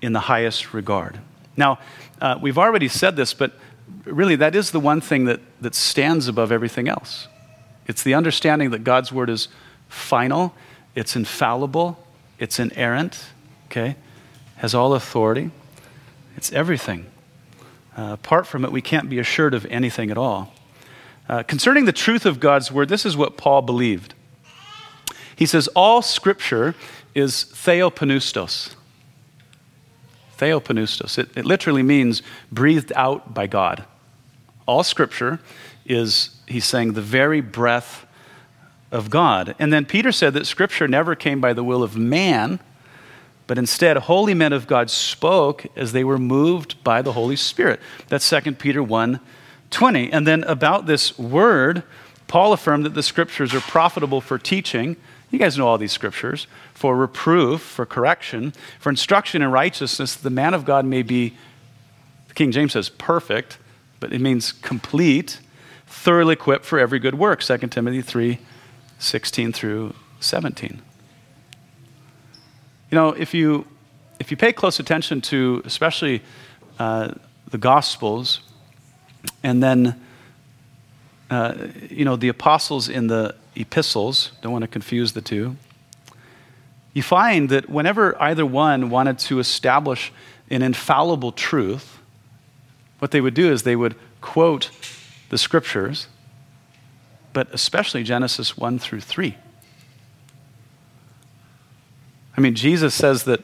in 0.03 0.13
the 0.13 0.19
highest 0.19 0.75
regard. 0.75 1.21
Now, 1.57 1.79
uh, 2.21 2.41
we've 2.43 2.59
already 2.59 2.89
said 2.89 3.15
this, 3.15 3.35
but 3.35 3.53
really 4.05 4.35
that 4.35 4.57
is 4.57 4.73
the 4.73 4.81
one 4.81 5.01
thing 5.01 5.27
that, 5.27 5.39
that 5.61 5.77
stands 5.77 6.27
above 6.27 6.51
everything 6.51 6.89
else. 6.89 7.29
It's 7.87 8.03
the 8.03 8.15
understanding 8.15 8.71
that 8.71 8.83
God's 8.83 9.13
word 9.13 9.31
is 9.31 9.47
final, 9.89 10.53
it's 10.97 11.15
infallible, 11.15 12.05
it's 12.41 12.59
inerrant, 12.59 13.27
okay? 13.67 13.95
Has 14.57 14.75
all 14.75 14.93
authority. 14.95 15.53
It's 16.37 16.51
everything. 16.51 17.07
Uh, 17.97 18.15
apart 18.15 18.45
from 18.49 18.65
it, 18.65 18.73
we 18.73 18.83
can't 18.83 19.09
be 19.09 19.21
assured 19.21 19.55
of 19.55 19.67
anything 19.67 20.11
at 20.11 20.19
all. 20.19 20.53
Uh, 21.29 21.43
concerning 21.43 21.85
the 21.85 21.93
truth 21.93 22.25
of 22.25 22.39
God's 22.39 22.71
word, 22.71 22.89
this 22.89 23.05
is 23.05 23.17
what 23.17 23.37
Paul 23.37 23.63
believed. 23.63 24.15
He 25.35 25.47
says, 25.47 25.69
All 25.69 26.03
scripture 26.03 26.75
is 27.15 27.47
theopneustos. 27.53 28.75
Theopneustos. 30.39 31.19
It, 31.19 31.37
it 31.37 31.45
literally 31.45 31.83
means 31.83 32.23
breathed 32.53 32.93
out 32.95 33.35
by 33.35 33.47
God. 33.47 33.85
All 34.67 34.83
scripture 34.83 35.41
is, 35.85 36.31
he's 36.47 36.65
saying, 36.65 36.93
the 36.93 37.03
very 37.03 37.41
breath 37.41 38.07
of 38.93 39.11
God. 39.11 39.55
And 39.59 39.73
then 39.73 39.85
Peter 39.85 40.13
said 40.13 40.35
that 40.35 40.47
scripture 40.47 40.87
never 40.87 41.15
came 41.15 41.41
by 41.41 41.53
the 41.53 41.65
will 41.65 41.83
of 41.83 41.97
man, 41.97 42.61
but 43.47 43.59
instead 43.59 43.97
holy 43.97 44.35
men 44.35 44.53
of 44.53 44.67
God 44.67 44.91
spoke 44.91 45.67
as 45.77 45.93
they 45.93 46.05
were 46.05 46.19
moved 46.19 46.83
by 46.85 47.03
the 47.03 47.13
Holy 47.13 47.37
Spirit. 47.37 47.81
That's 48.09 48.29
2 48.29 48.53
Peter 48.53 48.83
1 48.83 49.21
20. 49.71 50.13
And 50.13 50.27
then 50.27 50.45
about 50.45 50.87
this 50.87 51.19
word, 51.19 51.83
Paul 52.29 52.53
affirmed 52.53 52.85
that 52.87 52.95
the 52.95 53.03
scriptures 53.03 53.55
are 53.55 53.61
profitable 53.61 54.21
for 54.21 54.39
teaching. 54.39 54.97
You 55.31 55.39
guys 55.39 55.59
know 55.59 55.67
all 55.67 55.79
these 55.79 55.93
scriptures 55.93 56.47
for 56.77 56.97
reproof, 56.97 57.63
for 57.63 57.87
correction, 57.87 58.53
for 58.79 58.91
instruction 58.91 59.43
in 59.43 59.51
righteousness, 59.51 60.15
the 60.15 60.31
man 60.31 60.53
of 60.53 60.65
God 60.65 60.85
may 60.85 61.03
be, 61.03 61.35
the 62.29 62.35
King 62.35 62.53
James 62.53 62.73
says 62.75 62.91
perfect, 62.91 63.59
but 63.99 64.13
it 64.13 64.21
means 64.21 64.53
complete, 64.53 65.41
thoroughly 65.87 66.35
equipped 66.35 66.67
for 66.67 66.79
every 66.79 66.99
good 66.99 67.15
work. 67.15 67.41
2 67.41 67.59
Timothy 67.59 68.03
3 68.03 68.39
16 68.99 69.53
through 69.53 69.95
17. 70.21 70.81
You 72.91 72.97
know, 72.97 73.09
if 73.11 73.35
you, 73.35 73.67
if 74.21 74.31
you 74.31 74.37
pay 74.37 74.53
close 74.53 74.79
attention 74.79 75.21
to 75.23 75.63
especially 75.65 76.23
uh, 76.79 77.13
the 77.51 77.59
Gospels 77.59 78.41
and 79.43 79.63
then, 79.63 80.01
uh, 81.31 81.55
you 81.91 82.05
know, 82.05 82.17
the 82.17 82.29
apostles 82.29 82.89
in 82.89 83.07
the 83.07 83.35
epistles, 83.55 84.33
don't 84.43 84.53
want 84.53 84.63
to 84.63 84.69
confuse 84.69 85.13
the 85.13 85.21
two 85.21 85.57
you 86.97 87.03
find 87.03 87.51
that 87.51 87.69
whenever 87.69 88.17
either 88.23 88.47
one 88.47 88.89
wanted 88.89 89.19
to 89.19 89.39
establish 89.39 90.11
an 90.49 90.63
infallible 90.63 91.31
truth, 91.31 91.99
what 93.01 93.11
they 93.11 93.21
would 93.21 93.35
do 93.35 93.53
is 93.53 93.65
they 93.65 93.77
would 93.77 93.95
quote 94.23 94.71
the 95.29 95.37
scriptures, 95.37 96.07
but 97.35 97.53
especially 97.53 98.03
Genesis 98.03 98.57
1 98.57 98.79
through 98.79 99.03
3. 99.03 99.37
I 102.35 102.41
mean, 102.41 102.55
Jesus 102.55 102.95
says 102.95 103.25
that 103.25 103.43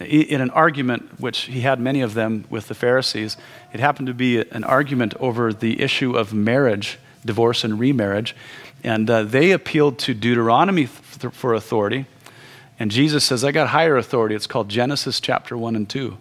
in 0.00 0.40
an 0.40 0.50
argument, 0.50 1.20
which 1.20 1.40
he 1.40 1.60
had 1.62 1.80
many 1.80 2.00
of 2.02 2.14
them 2.14 2.44
with 2.50 2.68
the 2.68 2.74
Pharisees, 2.74 3.36
it 3.72 3.80
happened 3.80 4.06
to 4.06 4.14
be 4.14 4.38
an 4.38 4.64
argument 4.64 5.14
over 5.18 5.52
the 5.52 5.80
issue 5.80 6.16
of 6.16 6.32
marriage, 6.32 6.98
divorce, 7.24 7.64
and 7.64 7.78
remarriage. 7.78 8.36
And 8.84 9.10
uh, 9.10 9.24
they 9.24 9.50
appealed 9.50 9.98
to 10.00 10.14
Deuteronomy 10.14 10.86
for 10.86 11.54
authority 11.54 12.06
And 12.78 12.90
Jesus 12.90 13.24
says, 13.24 13.42
I 13.42 13.50
got 13.50 13.68
higher 13.68 13.96
authority. 13.96 14.34
It's 14.34 14.46
called 14.46 14.68
Genesis 14.68 15.20
chapter 15.20 15.56
1 15.56 15.74
and 15.74 15.88
2. 15.88 16.16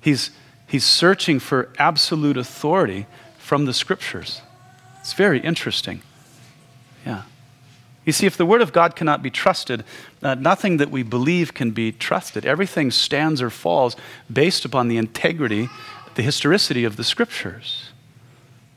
He's, 0.00 0.30
he's 0.66 0.84
searching 0.84 1.38
for 1.38 1.68
absolute 1.78 2.38
authority 2.38 3.06
from 3.38 3.66
the 3.66 3.74
scriptures. 3.74 4.40
It's 5.00 5.12
very 5.12 5.40
interesting. 5.40 6.00
Yeah. 7.04 7.22
You 8.04 8.12
see, 8.12 8.26
if 8.26 8.36
the 8.36 8.46
Word 8.46 8.62
of 8.62 8.72
God 8.72 8.96
cannot 8.96 9.22
be 9.22 9.30
trusted, 9.30 9.84
uh, 10.22 10.34
nothing 10.34 10.78
that 10.78 10.90
we 10.90 11.02
believe 11.02 11.52
can 11.52 11.70
be 11.70 11.92
trusted. 11.92 12.46
Everything 12.46 12.90
stands 12.90 13.42
or 13.42 13.50
falls 13.50 13.94
based 14.32 14.64
upon 14.64 14.88
the 14.88 14.96
integrity, 14.96 15.68
the 16.14 16.22
historicity 16.22 16.84
of 16.84 16.96
the 16.96 17.04
Scriptures. 17.04 17.90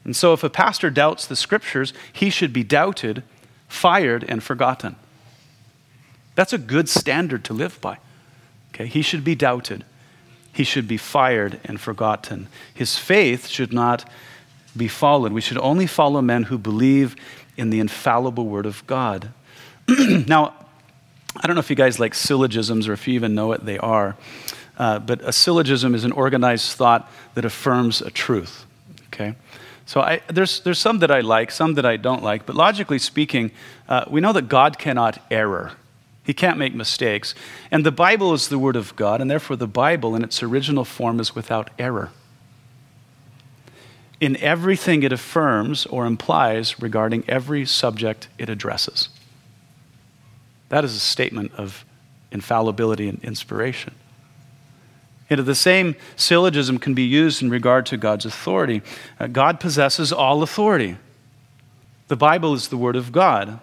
And 0.03 0.15
so, 0.15 0.33
if 0.33 0.43
a 0.43 0.49
pastor 0.49 0.89
doubts 0.89 1.25
the 1.25 1.37
Scriptures, 1.37 1.93
he 2.11 2.29
should 2.29 2.51
be 2.51 2.63
doubted, 2.63 3.23
fired, 3.69 4.25
and 4.27 4.43
forgotten. 4.43 4.97
That's 6.35 6.53
a 6.53 6.57
good 6.57 6.89
standard 6.89 7.43
to 7.45 7.53
live 7.53 7.79
by. 7.79 7.99
Okay? 8.73 8.87
He 8.87 9.01
should 9.01 9.23
be 9.23 9.35
doubted. 9.35 9.85
He 10.51 10.63
should 10.63 10.87
be 10.87 10.97
fired 10.97 11.59
and 11.63 11.79
forgotten. 11.79 12.47
His 12.73 12.97
faith 12.97 13.47
should 13.47 13.71
not 13.71 14.07
be 14.75 14.87
followed. 14.87 15.31
We 15.31 15.41
should 15.41 15.57
only 15.59 15.87
follow 15.87 16.21
men 16.21 16.43
who 16.43 16.57
believe 16.57 17.15
in 17.57 17.69
the 17.69 17.79
infallible 17.79 18.45
Word 18.45 18.65
of 18.65 18.85
God. 18.87 19.29
now, 19.87 20.53
I 21.35 21.47
don't 21.47 21.55
know 21.55 21.59
if 21.59 21.69
you 21.69 21.75
guys 21.75 21.99
like 21.99 22.13
syllogisms 22.13 22.87
or 22.87 22.93
if 22.93 23.07
you 23.07 23.15
even 23.15 23.35
know 23.35 23.47
what 23.47 23.65
they 23.65 23.77
are, 23.77 24.15
uh, 24.77 24.99
but 24.99 25.21
a 25.21 25.33
syllogism 25.33 25.95
is 25.95 26.03
an 26.03 26.11
organized 26.11 26.73
thought 26.73 27.11
that 27.35 27.45
affirms 27.45 28.01
a 28.01 28.11
truth. 28.11 28.65
Okay? 29.07 29.35
So 29.85 30.01
I, 30.01 30.21
there's, 30.27 30.61
there's 30.61 30.79
some 30.79 30.99
that 30.99 31.11
I 31.11 31.21
like, 31.21 31.51
some 31.51 31.73
that 31.75 31.85
I 31.85 31.97
don't 31.97 32.23
like, 32.23 32.45
but 32.45 32.55
logically 32.55 32.99
speaking, 32.99 33.51
uh, 33.87 34.05
we 34.09 34.21
know 34.21 34.33
that 34.33 34.47
God 34.47 34.79
cannot 34.79 35.19
error. 35.29 35.73
He 36.23 36.33
can't 36.33 36.57
make 36.57 36.73
mistakes. 36.73 37.35
And 37.69 37.85
the 37.85 37.91
Bible 37.91 38.33
is 38.33 38.47
the 38.47 38.57
Word 38.57 38.75
of 38.75 38.95
God, 38.95 39.19
and 39.19 39.29
therefore 39.29 39.57
the 39.57 39.67
Bible 39.67 40.15
in 40.15 40.23
its 40.23 40.41
original 40.41 40.85
form 40.85 41.19
is 41.19 41.35
without 41.35 41.69
error. 41.77 42.11
In 44.23 44.37
everything 44.37 45.03
it 45.03 45.11
affirms 45.11 45.85
or 45.85 46.05
implies 46.05 46.81
regarding 46.81 47.25
every 47.27 47.65
subject 47.65 48.29
it 48.37 48.47
addresses. 48.47 49.09
That 50.69 50.85
is 50.85 50.95
a 50.95 50.99
statement 50.99 51.51
of 51.55 51.83
infallibility 52.31 53.09
and 53.09 53.21
inspiration. 53.21 53.93
Know, 55.29 55.43
the 55.43 55.53
same 55.53 55.97
syllogism 56.15 56.77
can 56.77 56.93
be 56.93 57.03
used 57.03 57.41
in 57.41 57.49
regard 57.49 57.85
to 57.87 57.97
God's 57.97 58.25
authority. 58.25 58.81
Uh, 59.19 59.27
God 59.27 59.59
possesses 59.59 60.13
all 60.13 60.41
authority. 60.41 60.95
The 62.07 62.15
Bible 62.15 62.53
is 62.53 62.69
the 62.69 62.77
Word 62.77 62.95
of 62.95 63.11
God. 63.11 63.59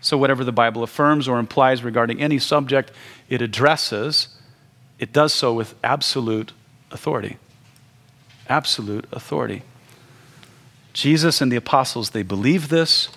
So, 0.00 0.18
whatever 0.18 0.42
the 0.42 0.50
Bible 0.50 0.82
affirms 0.82 1.28
or 1.28 1.38
implies 1.38 1.84
regarding 1.84 2.20
any 2.20 2.40
subject 2.40 2.90
it 3.28 3.42
addresses, 3.42 4.26
it 4.98 5.12
does 5.12 5.32
so 5.32 5.54
with 5.54 5.76
absolute 5.84 6.52
authority. 6.90 7.36
Absolute 8.48 9.04
authority. 9.12 9.62
Jesus 10.92 11.40
and 11.40 11.50
the 11.50 11.56
apostles, 11.56 12.10
they 12.10 12.22
believed 12.22 12.70
this 12.70 13.08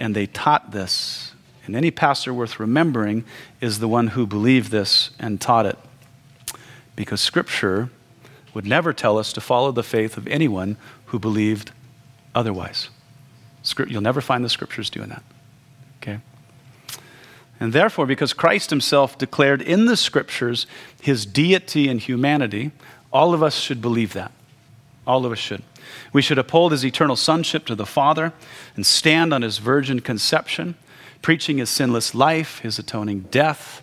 and 0.00 0.14
they 0.14 0.26
taught 0.26 0.70
this. 0.70 1.32
And 1.66 1.76
any 1.76 1.90
pastor 1.90 2.32
worth 2.32 2.58
remembering 2.58 3.24
is 3.60 3.78
the 3.78 3.88
one 3.88 4.08
who 4.08 4.26
believed 4.26 4.70
this 4.70 5.10
and 5.18 5.40
taught 5.40 5.66
it. 5.66 5.78
Because 6.96 7.20
Scripture 7.20 7.90
would 8.54 8.64
never 8.64 8.92
tell 8.92 9.18
us 9.18 9.32
to 9.34 9.40
follow 9.40 9.70
the 9.70 9.82
faith 9.82 10.16
of 10.16 10.26
anyone 10.28 10.76
who 11.06 11.18
believed 11.18 11.70
otherwise. 12.34 12.88
You'll 13.86 14.00
never 14.00 14.20
find 14.20 14.44
the 14.44 14.48
Scriptures 14.48 14.88
doing 14.88 15.10
that. 15.10 15.22
Okay? 16.00 16.20
And 17.60 17.72
therefore, 17.72 18.06
because 18.06 18.32
Christ 18.32 18.70
himself 18.70 19.18
declared 19.18 19.60
in 19.60 19.86
the 19.86 19.96
scriptures 19.96 20.66
his 21.00 21.26
deity 21.26 21.88
and 21.88 22.00
humanity, 22.00 22.70
all 23.12 23.34
of 23.34 23.42
us 23.42 23.56
should 23.56 23.82
believe 23.82 24.12
that. 24.12 24.32
All 25.06 25.26
of 25.26 25.32
us 25.32 25.38
should. 25.38 25.62
We 26.12 26.22
should 26.22 26.38
uphold 26.38 26.72
his 26.72 26.84
eternal 26.84 27.16
sonship 27.16 27.66
to 27.66 27.74
the 27.74 27.86
Father 27.86 28.32
and 28.76 28.86
stand 28.86 29.32
on 29.32 29.42
his 29.42 29.58
virgin 29.58 30.00
conception, 30.00 30.74
preaching 31.22 31.58
his 31.58 31.70
sinless 31.70 32.14
life, 32.14 32.60
his 32.60 32.78
atoning 32.78 33.26
death, 33.30 33.82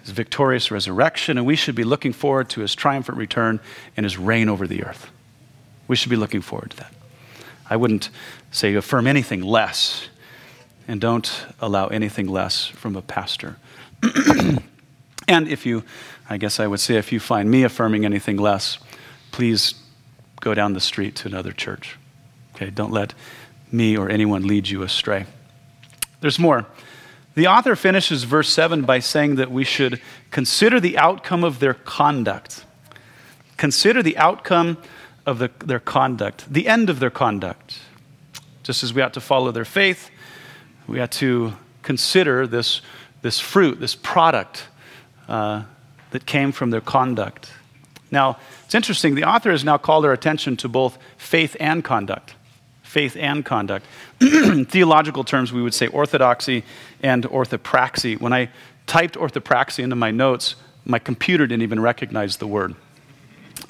his 0.00 0.10
victorious 0.10 0.70
resurrection, 0.70 1.38
and 1.38 1.46
we 1.46 1.56
should 1.56 1.74
be 1.74 1.84
looking 1.84 2.12
forward 2.12 2.48
to 2.50 2.60
his 2.60 2.74
triumphant 2.74 3.18
return 3.18 3.60
and 3.96 4.04
his 4.04 4.18
reign 4.18 4.48
over 4.48 4.66
the 4.66 4.84
earth. 4.84 5.10
We 5.88 5.96
should 5.96 6.10
be 6.10 6.16
looking 6.16 6.40
forward 6.40 6.70
to 6.70 6.76
that. 6.78 6.92
I 7.68 7.76
wouldn't 7.76 8.10
say 8.50 8.74
affirm 8.74 9.06
anything 9.06 9.42
less 9.42 10.08
and 10.88 11.00
don't 11.00 11.46
allow 11.60 11.86
anything 11.88 12.26
less 12.26 12.66
from 12.66 12.96
a 12.96 13.02
pastor. 13.02 13.56
and 15.28 15.48
if 15.48 15.64
you, 15.64 15.84
I 16.28 16.36
guess 16.36 16.58
I 16.58 16.66
would 16.66 16.80
say, 16.80 16.96
if 16.96 17.12
you 17.12 17.20
find 17.20 17.50
me 17.50 17.62
affirming 17.62 18.04
anything 18.04 18.36
less, 18.36 18.78
please 19.30 19.74
go 20.42 20.52
down 20.52 20.74
the 20.74 20.80
street 20.80 21.14
to 21.16 21.28
another 21.28 21.52
church. 21.52 21.96
Okay, 22.54 22.68
don't 22.68 22.92
let 22.92 23.14
me 23.70 23.96
or 23.96 24.10
anyone 24.10 24.46
lead 24.46 24.68
you 24.68 24.82
astray. 24.82 25.24
There's 26.20 26.38
more. 26.38 26.66
The 27.34 27.46
author 27.46 27.74
finishes 27.76 28.24
verse 28.24 28.50
7 28.50 28.82
by 28.82 28.98
saying 28.98 29.36
that 29.36 29.50
we 29.50 29.64
should 29.64 30.02
consider 30.30 30.78
the 30.80 30.98
outcome 30.98 31.44
of 31.44 31.60
their 31.60 31.74
conduct. 31.74 32.64
Consider 33.56 34.02
the 34.02 34.18
outcome 34.18 34.76
of 35.24 35.38
the, 35.38 35.50
their 35.64 35.80
conduct, 35.80 36.52
the 36.52 36.68
end 36.68 36.90
of 36.90 36.98
their 37.00 37.10
conduct. 37.10 37.78
Just 38.62 38.82
as 38.82 38.92
we 38.92 39.00
ought 39.00 39.14
to 39.14 39.20
follow 39.20 39.50
their 39.50 39.64
faith, 39.64 40.10
we 40.86 41.00
ought 41.00 41.12
to 41.12 41.54
consider 41.82 42.46
this, 42.46 42.82
this 43.22 43.38
fruit, 43.38 43.80
this 43.80 43.94
product 43.94 44.66
uh, 45.28 45.62
that 46.10 46.26
came 46.26 46.52
from 46.52 46.70
their 46.70 46.80
conduct. 46.80 47.50
Now, 48.12 48.38
it's 48.66 48.74
interesting, 48.74 49.14
the 49.14 49.24
author 49.24 49.50
has 49.50 49.64
now 49.64 49.78
called 49.78 50.04
our 50.04 50.12
attention 50.12 50.56
to 50.58 50.68
both 50.68 50.98
faith 51.16 51.56
and 51.58 51.82
conduct. 51.82 52.34
Faith 52.82 53.16
and 53.16 53.44
conduct. 53.44 53.86
theological 54.20 55.24
terms, 55.24 55.50
we 55.52 55.62
would 55.62 55.72
say 55.72 55.86
orthodoxy 55.88 56.62
and 57.02 57.24
orthopraxy. 57.24 58.20
When 58.20 58.34
I 58.34 58.50
typed 58.86 59.14
orthopraxy 59.14 59.82
into 59.82 59.96
my 59.96 60.10
notes, 60.10 60.56
my 60.84 60.98
computer 60.98 61.46
didn't 61.46 61.62
even 61.62 61.80
recognize 61.80 62.36
the 62.36 62.46
word. 62.46 62.74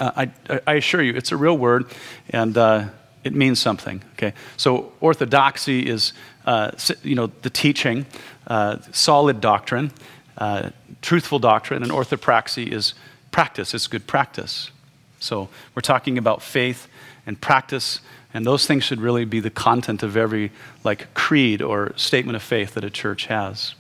Uh, 0.01 0.27
I, 0.49 0.61
I, 0.67 0.75
assure 0.75 1.03
you, 1.03 1.13
it's 1.15 1.31
a 1.31 1.37
real 1.37 1.57
word, 1.57 1.87
and 2.31 2.57
uh, 2.59 2.89
it 3.23 3.35
means 3.35 3.61
something. 3.61 4.03
Okay, 4.15 4.33
so 4.57 4.93
orthodoxy 5.01 5.87
is 5.87 6.13
uh, 6.47 6.73
you 7.03 7.15
know 7.15 7.31
the 7.43 7.51
teaching, 7.51 8.07
uh, 8.47 8.79
solid 8.91 9.41
doctrine, 9.41 9.93
uh, 10.39 10.71
truthful 11.03 11.39
doctrine, 11.39 11.83
and 11.83 11.93
orthopraxy 11.93 12.73
is 12.73 12.95
practice. 13.33 13.75
It's 13.75 13.87
good 13.89 14.07
practice. 14.07 14.71
So 15.19 15.49
we're 15.75 15.83
talking 15.83 16.19
about 16.19 16.43
faith 16.43 16.89
and 17.27 17.41
practice, 17.41 18.01
and 18.35 18.47
those 18.47 18.67
things 18.67 18.85
should 18.85 19.01
really 19.01 19.25
be 19.25 19.41
the 19.41 19.51
content 19.51 20.03
of 20.03 20.17
every 20.17 20.53
like 20.85 21.13
creed 21.15 21.63
or 21.63 21.93
statement 21.97 22.37
of 22.37 22.43
faith 22.43 22.75
that 22.75 22.85
a 22.85 22.91
church 22.91 23.27
has. 23.27 23.75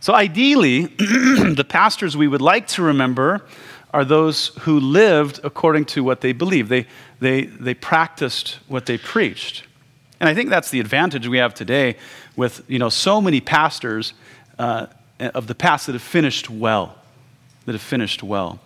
So 0.00 0.14
ideally, 0.14 0.86
the 0.86 1.66
pastors 1.68 2.16
we 2.16 2.26
would 2.26 2.40
like 2.40 2.66
to 2.68 2.82
remember 2.82 3.42
are 3.92 4.04
those 4.04 4.48
who 4.60 4.80
lived 4.80 5.40
according 5.44 5.84
to 5.84 6.04
what 6.04 6.20
they 6.20 6.32
believed. 6.32 6.68
They, 6.68 6.86
they, 7.18 7.44
they 7.44 7.74
practiced 7.74 8.58
what 8.68 8.86
they 8.86 8.96
preached. 8.96 9.64
And 10.20 10.28
I 10.28 10.34
think 10.34 10.48
that's 10.48 10.70
the 10.70 10.80
advantage 10.80 11.26
we 11.26 11.38
have 11.38 11.54
today 11.54 11.96
with 12.36 12.62
you 12.68 12.78
know, 12.78 12.88
so 12.88 13.20
many 13.20 13.40
pastors 13.40 14.14
uh, 14.58 14.86
of 15.18 15.46
the 15.46 15.54
past 15.54 15.86
that 15.86 15.92
have 15.92 16.02
finished 16.02 16.48
well. 16.48 16.96
That 17.70 17.74
have 17.74 17.82
finished 17.82 18.24
well. 18.24 18.58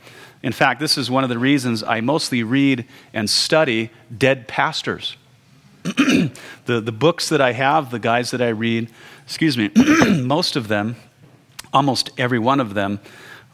In 0.43 0.53
fact, 0.53 0.81
this 0.81 0.97
is 0.97 1.11
one 1.11 1.25
of 1.25 1.29
the 1.29 1.39
reasons 1.39 1.83
I 1.83 2.01
mostly 2.01 2.43
read 2.43 2.87
and 3.13 3.29
study 3.29 3.91
dead 4.17 4.49
pastors. 4.49 5.19
the, 5.83 6.31
the 6.65 6.91
books 6.91 7.29
that 7.29 7.39
I 7.39 7.53
have, 7.53 7.91
the 7.91 7.99
guys 7.99 8.31
that 8.31 8.41
I 8.41 8.49
read, 8.49 8.89
excuse 9.27 9.59
me, 9.59 9.69
most 10.23 10.57
of 10.57 10.69
them, 10.69 10.97
almost 11.71 12.13
every 12.17 12.39
one 12.39 12.61
of 12.61 12.73
them, 12.73 12.99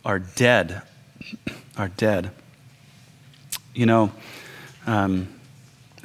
are 0.04 0.20
dead 0.20 0.82
are 1.76 1.88
dead. 1.88 2.30
You 3.74 3.86
know, 3.86 4.12
um, 4.86 5.34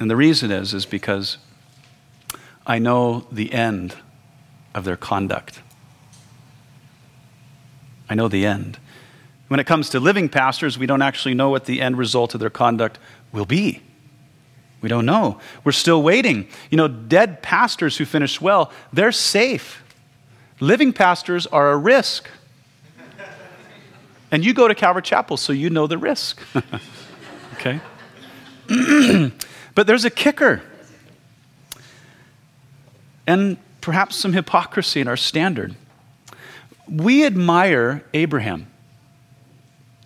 and 0.00 0.10
the 0.10 0.16
reason 0.16 0.50
is, 0.50 0.74
is 0.74 0.86
because 0.86 1.38
I 2.66 2.80
know 2.80 3.28
the 3.30 3.52
end 3.52 3.94
of 4.74 4.84
their 4.84 4.96
conduct. 4.96 5.60
I 8.08 8.14
know 8.16 8.28
the 8.28 8.46
end. 8.46 8.78
When 9.48 9.60
it 9.60 9.64
comes 9.64 9.90
to 9.90 10.00
living 10.00 10.28
pastors, 10.28 10.78
we 10.78 10.86
don't 10.86 11.02
actually 11.02 11.34
know 11.34 11.50
what 11.50 11.66
the 11.66 11.80
end 11.80 11.98
result 11.98 12.34
of 12.34 12.40
their 12.40 12.50
conduct 12.50 12.98
will 13.32 13.44
be. 13.44 13.80
We 14.80 14.88
don't 14.88 15.06
know. 15.06 15.40
We're 15.64 15.72
still 15.72 16.02
waiting. 16.02 16.48
You 16.70 16.76
know, 16.76 16.88
dead 16.88 17.42
pastors 17.42 17.96
who 17.96 18.04
finish 18.04 18.40
well, 18.40 18.72
they're 18.92 19.12
safe. 19.12 19.82
Living 20.60 20.92
pastors 20.92 21.46
are 21.46 21.72
a 21.72 21.76
risk. 21.76 22.28
And 24.30 24.44
you 24.44 24.54
go 24.54 24.66
to 24.66 24.74
Calvary 24.74 25.02
Chapel, 25.02 25.36
so 25.36 25.52
you 25.52 25.70
know 25.70 25.86
the 25.86 25.98
risk. 25.98 26.40
okay? 27.54 27.80
but 29.74 29.86
there's 29.86 30.04
a 30.04 30.10
kicker. 30.10 30.62
And 33.26 33.56
perhaps 33.80 34.16
some 34.16 34.32
hypocrisy 34.32 35.00
in 35.00 35.08
our 35.08 35.16
standard. 35.16 35.74
we 36.88 37.24
admire 37.24 38.04
Abraham, 38.14 38.66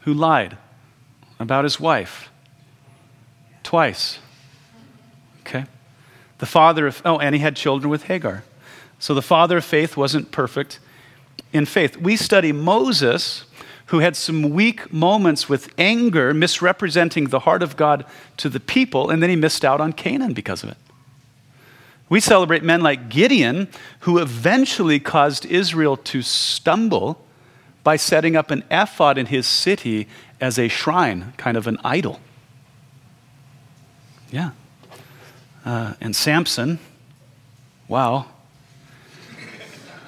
who 0.01 0.15
lied 0.15 0.57
about 1.39 1.65
his 1.65 1.79
wife 1.79 2.31
twice. 3.63 4.19
Okay? 5.41 5.65
The 6.39 6.47
father 6.47 6.87
of, 6.87 7.03
oh, 7.05 7.19
and 7.19 7.35
he 7.35 7.41
had 7.41 7.57
children 7.57 7.91
with 7.91 8.05
Hagar. 8.05 8.45
So 8.99 9.15
the 9.15 9.23
father 9.23 9.59
of 9.59 9.65
faith 9.65 9.97
wasn't 9.97 10.31
perfect 10.31 10.79
in 11.53 11.67
faith. 11.67 11.97
We 11.97 12.17
study 12.17 12.53
Moses, 12.53 13.45
who 13.87 13.99
had 14.01 14.17
some 14.17 14.51
weak 14.51 14.93
moments 14.93 15.49
with 15.49 15.73
anger, 15.79 16.35
misrepresenting 16.35 17.29
the 17.29 17.41
heart 17.41 17.63
of 17.63 17.77
God 17.77 18.05
to 18.37 18.49
the 18.49 18.61
people, 18.61 19.11
and 19.11 19.23
then 19.23 19.31
he 19.31 19.37
missed 19.37 19.65
out 19.65 19.81
on 19.81 19.93
Canaan 19.93 20.33
because 20.33 20.63
of 20.63 20.71
it. 20.71 20.77
We 22.09 22.21
celebrate 22.21 22.63
men 22.63 22.81
like 22.83 23.09
Gideon, 23.09 23.69
who 24.01 24.19
eventually 24.19 24.99
caused 24.99 25.47
Israel 25.47 25.97
to 25.97 26.23
stumble 26.23 27.25
by 27.83 27.97
setting 27.97 28.37
up 28.37 28.51
an 28.51 28.64
ephod 28.71 29.19
in 29.19 29.27
his 29.27 29.47
city 29.47 30.07
as 30.40 30.59
a 30.59 30.69
shrine, 30.69 31.33
kind 31.37 31.57
of 31.57 31.66
an 31.66 31.79
idol. 31.85 32.21
Yeah. 34.31 34.51
Uh, 35.64 35.95
and 36.01 36.14
Samson, 36.14 36.79
wow. 37.88 38.27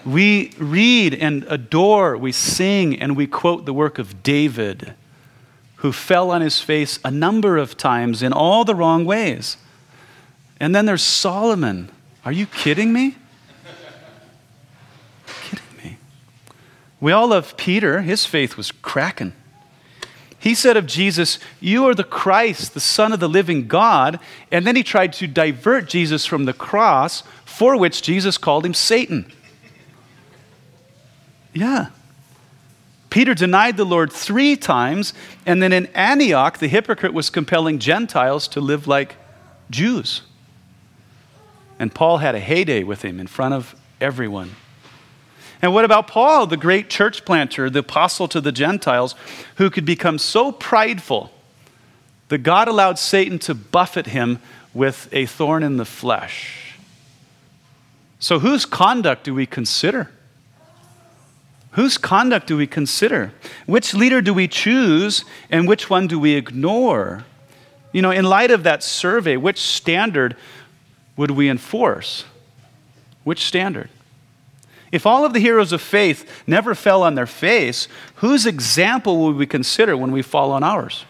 We 0.05 0.53
read 0.59 1.15
and 1.15 1.45
adore, 1.49 2.17
we 2.17 2.33
sing, 2.33 3.01
and 3.01 3.17
we 3.17 3.27
quote 3.27 3.67
the 3.67 3.73
work 3.73 3.99
of 3.99 4.23
David, 4.23 4.95
who 5.77 5.93
fell 5.93 6.31
on 6.31 6.41
his 6.41 6.61
face 6.61 6.99
a 7.05 7.11
number 7.11 7.57
of 7.57 7.77
times 7.77 8.23
in 8.23 8.33
all 8.33 8.65
the 8.65 8.75
wrong 8.75 9.05
ways. 9.05 9.57
And 10.59 10.75
then 10.75 10.87
there's 10.87 11.03
Solomon. 11.03 11.91
Are 12.25 12.33
you 12.33 12.47
kidding 12.47 12.93
me? 12.93 13.17
kidding 15.45 15.77
me. 15.85 15.97
We 17.03 17.11
all 17.11 17.27
love 17.27 17.57
Peter. 17.57 18.03
His 18.03 18.25
faith 18.25 18.57
was 18.57 18.71
cracking. 18.71 19.33
He 20.39 20.55
said 20.55 20.77
of 20.77 20.87
Jesus, 20.87 21.41
You 21.59 21.85
are 21.87 21.97
the 21.97 22.05
Christ, 22.05 22.75
the 22.75 22.81
Son 22.81 23.13
of 23.13 23.19
the 23.19 23.29
living 23.29 23.67
God. 23.67 24.21
And 24.53 24.65
then 24.65 24.77
he 24.77 24.85
tried 24.85 25.13
to 25.15 25.27
divert 25.27 25.89
Jesus 25.89 26.27
from 26.27 26.45
the 26.45 26.53
cross, 26.53 27.25
for 27.45 27.77
which 27.77 28.03
Jesus 28.03 28.39
called 28.39 28.65
him 28.65 28.73
Satan. 28.73 29.33
Yeah. 31.53 31.87
Peter 33.11 33.35
denied 33.35 33.77
the 33.77 33.85
Lord 33.85 34.13
three 34.13 34.57
times, 34.57 35.13
and 35.45 35.61
then 35.61 35.73
in 35.73 35.87
Antioch, 35.87 36.59
the 36.59 36.69
hypocrite 36.69 37.13
was 37.13 37.31
compelling 37.31 37.81
Gentiles 37.81 38.47
to 38.49 38.61
live 38.61 38.87
like 38.87 39.17
Jews. 39.71 40.23
And 41.81 41.93
Paul 41.93 42.19
had 42.19 42.37
a 42.37 42.41
heyday 42.41 42.85
with 42.85 43.03
him 43.03 43.19
in 43.19 43.27
front 43.27 43.55
of 43.55 43.75
everyone. 44.01 44.53
And 45.63 45.73
what 45.73 45.85
about 45.85 46.09
Paul, 46.09 46.49
the 46.49 46.57
great 46.57 46.91
church 46.91 47.25
planter, 47.25 47.71
the 47.71 47.79
apostle 47.79 48.27
to 48.29 48.41
the 48.41 48.51
Gentiles, 48.51 49.15
who 49.57 49.71
could 49.71 49.85
become 49.85 50.19
so 50.19 50.51
prideful 50.51 51.31
that 52.29 52.39
God 52.39 52.67
allowed 52.67 52.99
Satan 52.99 53.39
to 53.41 53.55
buffet 53.55 54.07
him 54.07 54.41
with 54.75 55.09
a 55.13 55.27
thorn 55.27 55.63
in 55.63 55.77
the 55.77 55.85
flesh? 55.85 56.75
So, 58.19 58.41
whose 58.41 58.67
conduct 58.67 59.23
do 59.25 59.35
we 59.35 59.47
consider? 59.47 60.11
Whose 61.73 61.97
conduct 61.97 62.49
do 62.49 62.57
we 62.57 62.67
consider? 62.67 63.33
Which 63.67 63.95
leader 63.95 64.21
do 64.21 64.35
we 64.35 64.49
choose 64.49 65.25
and 65.49 65.67
which 65.67 65.89
one 65.89 66.07
do 66.07 66.19
we 66.19 66.35
ignore? 66.35 67.25
You 67.93 68.03
know, 68.03 68.11
in 68.11 68.25
light 68.25 68.51
of 68.51 68.65
that 68.65 68.83
survey, 68.83 69.37
which 69.37 69.61
standard 69.61 70.37
would 71.17 71.31
we 71.31 71.49
enforce? 71.49 72.25
Which 73.25 73.45
standard? 73.45 73.89
If 74.93 75.07
all 75.07 75.25
of 75.25 75.33
the 75.33 75.41
heroes 75.41 75.73
of 75.73 75.81
faith 75.81 76.45
never 76.47 76.75
fell 76.75 77.03
on 77.03 77.15
their 77.15 77.27
face, 77.27 77.89
whose 78.17 78.45
example 78.45 79.25
would 79.25 79.37
we 79.37 79.47
consider 79.47 79.97
when 79.97 80.13
we 80.13 80.21
fall 80.21 80.53
on 80.53 80.63
ours? 80.63 81.07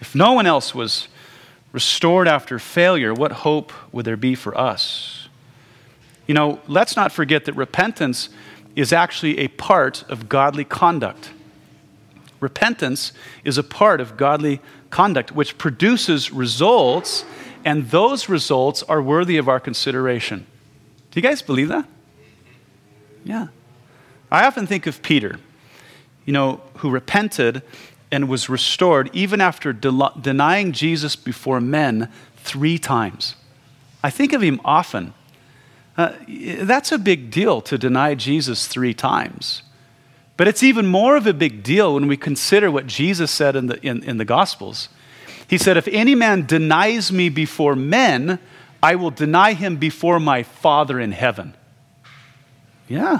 If 0.00 0.14
no 0.14 0.32
one 0.32 0.46
else 0.46 0.72
was 0.72 1.08
restored 1.72 2.28
after 2.28 2.58
failure, 2.60 3.12
what 3.12 3.32
hope 3.32 3.72
would 3.92 4.04
there 4.04 4.16
be 4.16 4.36
for 4.36 4.56
us? 4.56 5.28
You 6.28 6.34
know, 6.34 6.60
let's 6.68 6.94
not 6.94 7.10
forget 7.10 7.44
that 7.46 7.54
repentance 7.54 8.28
is 8.76 8.92
actually 8.92 9.38
a 9.38 9.48
part 9.48 10.04
of 10.08 10.28
godly 10.28 10.64
conduct. 10.64 11.30
Repentance 12.38 13.12
is 13.44 13.58
a 13.58 13.62
part 13.64 14.00
of 14.00 14.16
godly 14.16 14.60
conduct 14.90 15.32
which 15.32 15.58
produces 15.58 16.32
results 16.32 17.24
and 17.64 17.90
those 17.90 18.28
results 18.28 18.82
are 18.84 19.02
worthy 19.02 19.36
of 19.36 19.48
our 19.48 19.60
consideration. 19.60 20.46
Do 21.10 21.18
you 21.18 21.22
guys 21.22 21.42
believe 21.42 21.68
that? 21.68 21.86
Yeah. 23.24 23.48
I 24.30 24.46
often 24.46 24.66
think 24.66 24.86
of 24.86 25.02
Peter, 25.02 25.38
you 26.24 26.32
know, 26.32 26.60
who 26.76 26.90
repented 26.90 27.62
and 28.10 28.28
was 28.28 28.48
restored 28.48 29.10
even 29.12 29.40
after 29.40 29.72
de- 29.72 30.12
denying 30.20 30.72
Jesus 30.72 31.16
before 31.16 31.60
men 31.60 32.10
three 32.36 32.78
times. 32.78 33.34
I 34.02 34.10
think 34.10 34.32
of 34.32 34.42
him 34.42 34.60
often. 34.64 35.14
Uh, 35.96 36.12
that's 36.60 36.92
a 36.92 36.98
big 36.98 37.30
deal 37.30 37.60
to 37.62 37.76
deny 37.76 38.14
Jesus 38.14 38.66
three 38.66 38.94
times. 38.94 39.62
But 40.36 40.48
it's 40.48 40.62
even 40.62 40.86
more 40.86 41.16
of 41.16 41.26
a 41.26 41.34
big 41.34 41.62
deal 41.62 41.94
when 41.94 42.06
we 42.06 42.16
consider 42.16 42.70
what 42.70 42.86
Jesus 42.86 43.30
said 43.30 43.56
in 43.56 43.66
the, 43.66 43.86
in, 43.86 44.02
in 44.04 44.16
the 44.16 44.24
Gospels. 44.24 44.88
He 45.50 45.58
said, 45.58 45.76
If 45.76 45.88
any 45.88 46.14
man 46.14 46.46
denies 46.46 47.10
me 47.10 47.28
before 47.28 47.74
men, 47.74 48.38
I 48.80 48.94
will 48.94 49.10
deny 49.10 49.54
him 49.54 49.78
before 49.78 50.20
my 50.20 50.44
Father 50.44 51.00
in 51.00 51.10
heaven. 51.10 51.56
Yeah. 52.86 53.18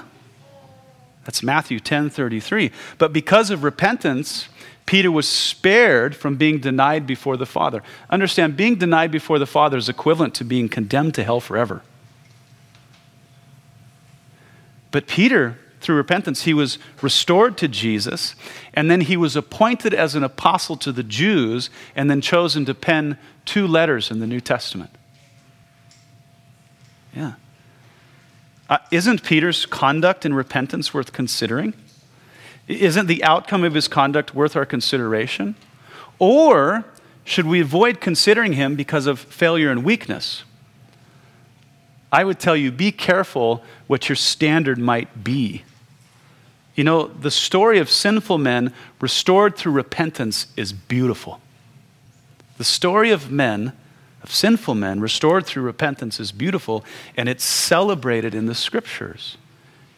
That's 1.24 1.42
Matthew 1.42 1.80
10 1.80 2.08
33. 2.08 2.70
But 2.98 3.12
because 3.12 3.50
of 3.50 3.64
repentance, 3.64 4.48
Peter 4.86 5.10
was 5.10 5.26
spared 5.26 6.14
from 6.14 6.36
being 6.36 6.60
denied 6.60 7.04
before 7.04 7.36
the 7.36 7.46
Father. 7.46 7.82
Understand, 8.08 8.56
being 8.56 8.76
denied 8.76 9.10
before 9.10 9.40
the 9.40 9.46
Father 9.46 9.76
is 9.76 9.88
equivalent 9.88 10.32
to 10.36 10.44
being 10.44 10.68
condemned 10.68 11.14
to 11.14 11.24
hell 11.24 11.40
forever. 11.40 11.82
But 14.92 15.08
Peter 15.08 15.58
through 15.80 15.96
repentance, 15.96 16.42
he 16.42 16.54
was 16.54 16.78
restored 17.00 17.56
to 17.58 17.68
Jesus, 17.68 18.34
and 18.74 18.90
then 18.90 19.02
he 19.02 19.16
was 19.16 19.34
appointed 19.34 19.94
as 19.94 20.14
an 20.14 20.22
apostle 20.22 20.76
to 20.76 20.92
the 20.92 21.02
Jews, 21.02 21.70
and 21.96 22.10
then 22.10 22.20
chosen 22.20 22.64
to 22.66 22.74
pen 22.74 23.18
two 23.44 23.66
letters 23.66 24.10
in 24.10 24.20
the 24.20 24.26
New 24.26 24.40
Testament. 24.40 24.90
Yeah. 27.14 27.34
Uh, 28.68 28.78
isn't 28.90 29.24
Peter's 29.24 29.66
conduct 29.66 30.24
in 30.24 30.34
repentance 30.34 30.94
worth 30.94 31.12
considering? 31.12 31.74
Isn't 32.68 33.06
the 33.06 33.24
outcome 33.24 33.64
of 33.64 33.74
his 33.74 33.88
conduct 33.88 34.34
worth 34.34 34.54
our 34.54 34.66
consideration? 34.66 35.56
Or 36.20 36.84
should 37.24 37.46
we 37.46 37.60
avoid 37.60 38.00
considering 38.00 38.52
him 38.52 38.76
because 38.76 39.06
of 39.06 39.18
failure 39.18 39.70
and 39.70 39.82
weakness? 39.82 40.44
I 42.12 42.24
would 42.24 42.38
tell 42.38 42.56
you 42.56 42.70
be 42.70 42.92
careful 42.92 43.64
what 43.86 44.08
your 44.08 44.16
standard 44.16 44.78
might 44.78 45.24
be. 45.24 45.64
You 46.74 46.84
know, 46.84 47.08
the 47.08 47.30
story 47.30 47.78
of 47.78 47.90
sinful 47.90 48.38
men 48.38 48.72
restored 49.00 49.56
through 49.56 49.72
repentance 49.72 50.46
is 50.56 50.72
beautiful. 50.72 51.40
The 52.58 52.64
story 52.64 53.10
of 53.10 53.30
men, 53.30 53.72
of 54.22 54.30
sinful 54.30 54.74
men, 54.74 55.00
restored 55.00 55.46
through 55.46 55.62
repentance 55.62 56.20
is 56.20 56.32
beautiful, 56.32 56.84
and 57.16 57.28
it's 57.28 57.44
celebrated 57.44 58.34
in 58.34 58.46
the 58.46 58.54
scriptures. 58.54 59.36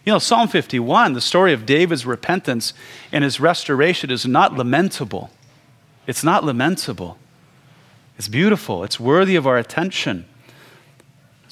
You 0.04 0.12
know, 0.12 0.18
Psalm 0.18 0.48
51, 0.48 1.12
the 1.12 1.20
story 1.20 1.52
of 1.52 1.64
David's 1.66 2.04
repentance 2.04 2.74
and 3.12 3.22
his 3.22 3.38
restoration 3.38 4.11
is 4.11 4.26
not 4.26 4.56
lamentable. 4.56 5.30
It's 6.06 6.24
not 6.24 6.44
lamentable. 6.44 7.18
It's 8.18 8.28
beautiful. 8.28 8.82
It's 8.82 8.98
worthy 8.98 9.37
of 9.37 9.46
our 9.46 9.58
attention. 9.58 10.24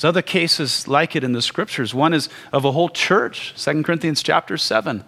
There's 0.00 0.08
other 0.08 0.22
cases 0.22 0.88
like 0.88 1.14
it 1.14 1.22
in 1.22 1.32
the 1.32 1.42
scriptures. 1.42 1.92
One 1.92 2.14
is 2.14 2.30
of 2.54 2.64
a 2.64 2.72
whole 2.72 2.88
church, 2.88 3.52
2 3.62 3.82
Corinthians 3.82 4.22
chapter 4.22 4.56
7. 4.56 5.04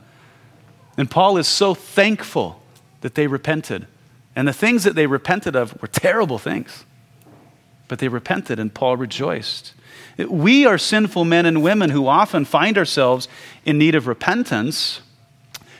And 0.98 1.10
Paul 1.10 1.38
is 1.38 1.48
so 1.48 1.72
thankful 1.72 2.60
that 3.00 3.14
they 3.14 3.26
repented. 3.26 3.86
And 4.36 4.46
the 4.46 4.52
things 4.52 4.84
that 4.84 4.94
they 4.94 5.06
repented 5.06 5.56
of 5.56 5.80
were 5.80 5.88
terrible 5.88 6.38
things. 6.38 6.84
But 7.88 8.00
they 8.00 8.08
repented, 8.08 8.58
and 8.58 8.74
Paul 8.74 8.98
rejoiced. 8.98 9.72
We 10.28 10.66
are 10.66 10.76
sinful 10.76 11.24
men 11.24 11.46
and 11.46 11.62
women 11.62 11.88
who 11.88 12.06
often 12.06 12.44
find 12.44 12.76
ourselves 12.76 13.28
in 13.64 13.78
need 13.78 13.94
of 13.94 14.06
repentance. 14.06 15.00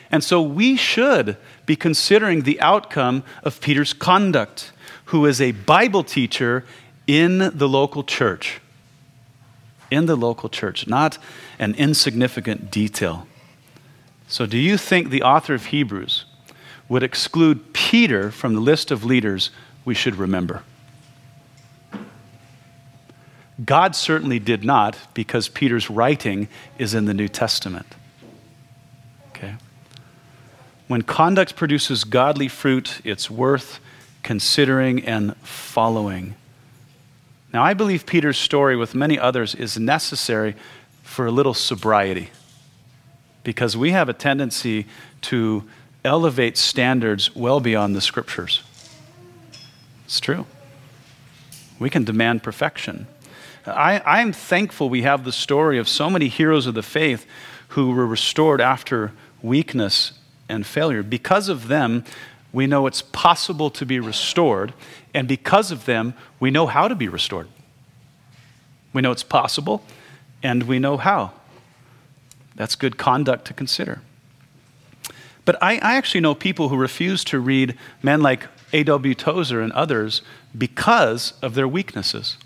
And 0.09 0.23
so 0.23 0.41
we 0.41 0.75
should 0.75 1.37
be 1.67 1.75
considering 1.75 2.41
the 2.41 2.59
outcome 2.61 3.23
of 3.43 3.61
Peter's 3.61 3.93
conduct, 3.93 4.71
who 5.05 5.27
is 5.27 5.39
a 5.39 5.51
Bible 5.51 6.03
teacher 6.03 6.65
in 7.05 7.51
the 7.55 7.69
local 7.69 8.03
church 8.03 8.59
in 9.93 10.07
the 10.07 10.15
local 10.15 10.49
church, 10.49 10.87
not 10.87 11.17
an 11.59 11.75
insignificant 11.75 12.71
detail. 12.71 13.27
So, 14.27 14.45
do 14.45 14.57
you 14.57 14.77
think 14.77 15.09
the 15.09 15.23
author 15.23 15.53
of 15.53 15.67
Hebrews 15.67 16.25
would 16.89 17.03
exclude 17.03 17.73
Peter 17.73 18.31
from 18.31 18.53
the 18.55 18.59
list 18.59 18.91
of 18.91 19.03
leaders 19.03 19.51
we 19.85 19.93
should 19.93 20.15
remember? 20.15 20.63
God 23.63 23.95
certainly 23.95 24.39
did 24.39 24.63
not 24.63 24.97
because 25.13 25.47
Peter's 25.47 25.89
writing 25.89 26.47
is 26.77 26.93
in 26.93 27.05
the 27.05 27.13
New 27.13 27.27
Testament. 27.27 27.85
Okay? 29.29 29.55
When 30.87 31.03
conduct 31.03 31.55
produces 31.55 32.03
godly 32.03 32.47
fruit, 32.47 32.99
it's 33.03 33.29
worth 33.29 33.79
considering 34.23 35.05
and 35.05 35.35
following. 35.37 36.35
Now, 37.53 37.63
I 37.63 37.75
believe 37.75 38.07
Peter's 38.07 38.39
story, 38.39 38.75
with 38.75 38.95
many 38.95 39.19
others, 39.19 39.53
is 39.53 39.77
necessary 39.77 40.55
for 41.03 41.27
a 41.27 41.31
little 41.31 41.53
sobriety 41.53 42.31
because 43.43 43.77
we 43.77 43.91
have 43.91 44.09
a 44.09 44.13
tendency 44.13 44.87
to 45.21 45.63
elevate 46.03 46.57
standards 46.57 47.35
well 47.35 47.59
beyond 47.59 47.95
the 47.95 48.01
scriptures. 48.01 48.63
It's 50.05 50.19
true. 50.19 50.47
We 51.77 51.91
can 51.91 52.03
demand 52.03 52.41
perfection. 52.41 53.05
I, 53.65 54.21
am 54.21 54.33
thankful 54.33 54.89
we 54.89 55.03
have 55.03 55.23
the 55.23 55.31
story 55.31 55.77
of 55.77 55.87
so 55.87 56.09
many 56.09 56.27
heroes 56.27 56.67
of 56.67 56.73
the 56.73 56.83
faith 56.83 57.25
who 57.69 57.91
were 57.91 58.05
restored 58.05 58.61
after 58.61 59.11
weakness 59.41 60.13
and 60.49 60.65
failure. 60.65 61.03
Because 61.03 61.49
of 61.49 61.67
them, 61.67 62.03
we 62.53 62.67
know 62.67 62.85
it's 62.85 63.01
possible 63.01 63.71
to 63.71 63.85
be 63.85 63.99
restored, 63.99 64.73
and 65.13 65.27
because 65.27 65.71
of 65.71 65.85
them, 65.85 66.13
we 66.39 66.51
know 66.51 66.67
how 66.67 66.87
to 66.87 66.95
be 66.95 67.07
restored. 67.07 67.47
We 68.93 69.01
know 69.01 69.11
it's 69.11 69.23
possible, 69.23 69.83
and 70.43 70.63
we 70.63 70.77
know 70.77 70.97
how. 70.97 71.31
That's 72.55 72.75
good 72.75 72.97
conduct 72.97 73.45
to 73.45 73.53
consider. 73.53 74.01
But 75.45 75.61
I, 75.61 75.73
I 75.79 75.95
actually 75.95 76.21
know 76.21 76.35
people 76.35 76.69
who 76.69 76.77
refuse 76.77 77.23
to 77.25 77.39
read 77.39 77.75
men 78.01 78.21
like 78.21 78.47
A.W. 78.71 79.15
Tozer 79.15 79.59
and 79.59 79.73
others 79.73 80.21
because 80.55 81.33
of 81.41 81.55
their 81.55 81.67
weaknesses. 81.67 82.37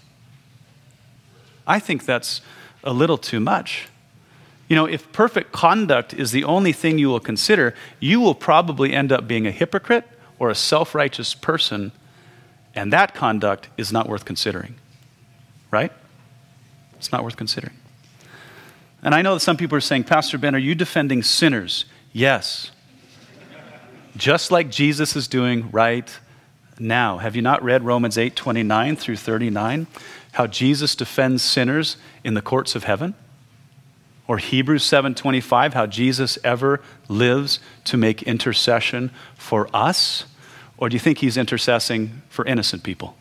I 1.68 1.80
think 1.80 2.06
that's 2.06 2.42
a 2.84 2.94
little 2.94 3.18
too 3.18 3.42
much. 3.42 3.90
You 4.68 4.76
know, 4.76 4.86
if 4.86 5.12
perfect 5.14 5.52
conduct 5.52 6.14
is 6.14 6.32
the 6.32 6.44
only 6.44 6.74
thing 6.74 6.98
you 6.98 7.08
will 7.08 7.22
consider, 7.22 7.74
you 8.00 8.20
will 8.20 8.36
probably 8.36 8.94
end 8.94 9.12
up 9.12 9.28
being 9.28 9.48
a 9.48 9.52
hypocrite 9.52 10.06
or 10.40 10.50
a 10.50 10.56
self 10.56 10.94
righteous 10.94 11.34
person, 11.34 11.92
and 12.76 12.92
that 12.92 13.16
conduct 13.16 13.70
is 13.78 13.92
not 13.92 14.10
worth 14.10 14.26
considering. 14.26 14.76
Right? 15.72 15.92
It's 16.98 17.12
not 17.12 17.24
worth 17.24 17.38
considering. 17.38 17.76
And 19.04 19.14
I 19.14 19.22
know 19.22 19.36
that 19.36 19.40
some 19.42 19.58
people 19.58 19.78
are 19.78 19.82
saying, 19.82 20.06
Pastor 20.06 20.38
Ben, 20.38 20.56
are 20.56 20.60
you 20.60 20.76
defending 20.76 21.24
sinners? 21.24 21.86
Yes. 22.12 22.72
Just 24.18 24.52
like 24.52 24.70
Jesus 24.70 25.16
is 25.16 25.28
doing 25.28 25.70
right 25.72 26.12
now. 26.80 27.18
Have 27.20 27.36
you 27.36 27.42
not 27.42 27.64
read 27.64 27.84
Romans 27.84 28.18
8 28.18 28.36
29 28.36 28.96
through 28.96 29.18
39? 29.18 29.88
How 30.34 30.48
Jesus 30.48 30.96
defends 30.96 31.44
sinners 31.44 31.98
in 32.24 32.34
the 32.34 32.42
courts 32.42 32.76
of 32.76 32.84
heaven? 32.84 33.14
Or 34.28 34.38
Hebrews 34.38 34.84
7:25 34.84 35.74
how 35.74 35.86
Jesus 35.86 36.38
ever 36.44 36.82
lives 37.08 37.60
to 37.86 37.98
make 37.98 38.24
intercession 38.24 39.12
for 39.36 39.70
us? 39.74 40.26
Or 40.78 40.90
do 40.90 40.96
you 40.96 41.00
think 41.00 41.20
he's 41.20 41.38
intercessing 41.38 42.22
for 42.30 42.46
innocent 42.46 42.84
people? 42.84 43.18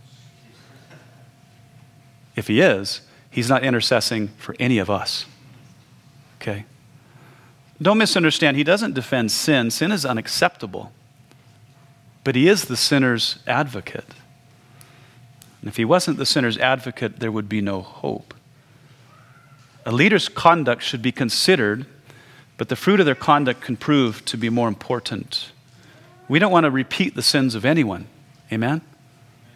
If 2.35 2.49
he 2.49 2.61
is, 2.61 3.01
he's 3.31 3.49
not 3.49 3.63
intercessing 3.63 4.29
for 4.37 4.55
any 4.59 4.79
of 4.79 4.91
us. 4.91 5.25
Okay? 6.41 6.67
Don't 7.81 7.99
misunderstand, 7.99 8.57
he 8.57 8.65
doesn't 8.65 8.95
defend 8.95 9.31
sin. 9.31 9.71
Sin 9.71 9.93
is 9.93 10.05
unacceptable. 10.05 10.93
But 12.25 12.35
he 12.35 12.49
is 12.49 12.65
the 12.65 12.77
sinner's 12.77 13.39
advocate. 13.47 14.15
And 15.61 15.69
if 15.69 15.77
he 15.77 15.85
wasn't 15.85 16.19
the 16.19 16.27
sinner's 16.27 16.59
advocate, 16.59 17.21
there 17.21 17.33
would 17.33 17.49
be 17.49 17.61
no 17.61 17.81
hope. 17.81 18.35
A 19.87 19.93
leader's 19.93 20.29
conduct 20.29 20.83
should 20.83 21.01
be 21.01 21.13
considered, 21.13 21.87
but 22.57 22.69
the 22.69 22.75
fruit 22.75 22.99
of 22.99 23.07
their 23.07 23.15
conduct 23.15 23.61
can 23.61 23.77
prove 23.77 24.25
to 24.25 24.37
be 24.37 24.51
more 24.51 24.67
important. 24.67 25.53
We 26.29 26.41
don't 26.41 26.51
want 26.51 26.65
to 26.65 26.73
repeat 26.73 27.15
the 27.15 27.23
sins 27.23 27.55
of 27.55 27.65
anyone. 27.65 28.09
Amen? 28.53 28.81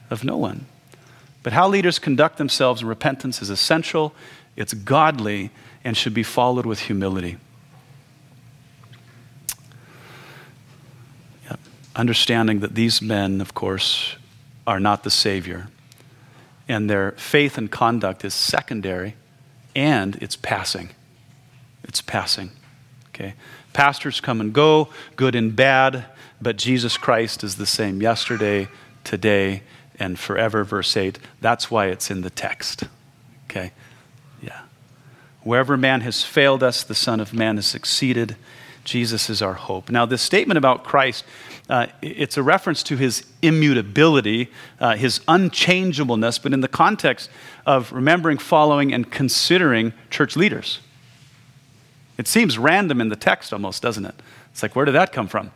Of 0.08 0.22
no 0.22 0.36
one. 0.36 0.66
But 1.42 1.52
how 1.52 1.68
leaders 1.68 1.98
conduct 1.98 2.38
themselves 2.38 2.80
in 2.80 2.86
repentance 2.86 3.42
is 3.42 3.50
essential, 3.50 4.14
it's 4.54 4.72
godly, 4.72 5.50
and 5.82 5.96
should 5.96 6.14
be 6.14 6.22
followed 6.22 6.64
with 6.64 6.78
humility. 6.78 7.36
Yep. 11.48 11.58
Understanding 11.96 12.60
that 12.60 12.76
these 12.76 13.02
men, 13.02 13.40
of 13.40 13.54
course, 13.54 14.14
are 14.64 14.78
not 14.78 15.02
the 15.02 15.10
Savior, 15.10 15.68
and 16.68 16.88
their 16.88 17.12
faith 17.12 17.58
and 17.58 17.68
conduct 17.68 18.24
is 18.24 18.32
secondary 18.32 19.16
and 19.80 20.16
it's 20.16 20.36
passing. 20.36 20.90
It's 21.84 22.02
passing. 22.02 22.50
Okay? 23.08 23.32
Pastors 23.72 24.20
come 24.20 24.38
and 24.38 24.52
go, 24.52 24.90
good 25.16 25.34
and 25.34 25.56
bad, 25.56 26.04
but 26.38 26.58
Jesus 26.58 26.98
Christ 26.98 27.42
is 27.42 27.56
the 27.56 27.64
same 27.64 28.02
yesterday, 28.02 28.68
today, 29.04 29.62
and 29.98 30.18
forever, 30.18 30.64
verse 30.64 30.94
8. 30.94 31.18
That's 31.40 31.70
why 31.70 31.86
it's 31.86 32.10
in 32.10 32.20
the 32.20 32.28
text. 32.28 32.84
Okay? 33.46 33.72
Yeah. 34.42 34.60
Wherever 35.44 35.78
man 35.78 36.02
has 36.02 36.24
failed 36.24 36.62
us, 36.62 36.84
the 36.84 36.94
Son 36.94 37.18
of 37.18 37.32
Man 37.32 37.56
has 37.56 37.66
succeeded. 37.66 38.36
Jesus 38.90 39.30
is 39.30 39.40
our 39.40 39.54
hope. 39.54 39.88
Now, 39.88 40.04
this 40.04 40.20
statement 40.20 40.58
about 40.58 40.82
Christ, 40.82 41.24
uh, 41.68 41.86
it's 42.02 42.36
a 42.36 42.42
reference 42.42 42.82
to 42.82 42.96
his 42.96 43.24
immutability, 43.40 44.50
uh, 44.80 44.96
his 44.96 45.20
unchangeableness, 45.28 46.40
but 46.40 46.52
in 46.52 46.60
the 46.60 46.66
context 46.66 47.30
of 47.64 47.92
remembering, 47.92 48.36
following, 48.36 48.92
and 48.92 49.08
considering 49.08 49.92
church 50.10 50.34
leaders. 50.34 50.80
It 52.18 52.26
seems 52.26 52.58
random 52.58 53.00
in 53.00 53.10
the 53.10 53.16
text 53.16 53.52
almost, 53.52 53.80
doesn't 53.80 54.04
it? 54.04 54.14
It's 54.50 54.60
like, 54.60 54.74
where 54.74 54.84
did 54.84 54.96
that 54.96 55.12
come 55.12 55.28
from? 55.28 55.52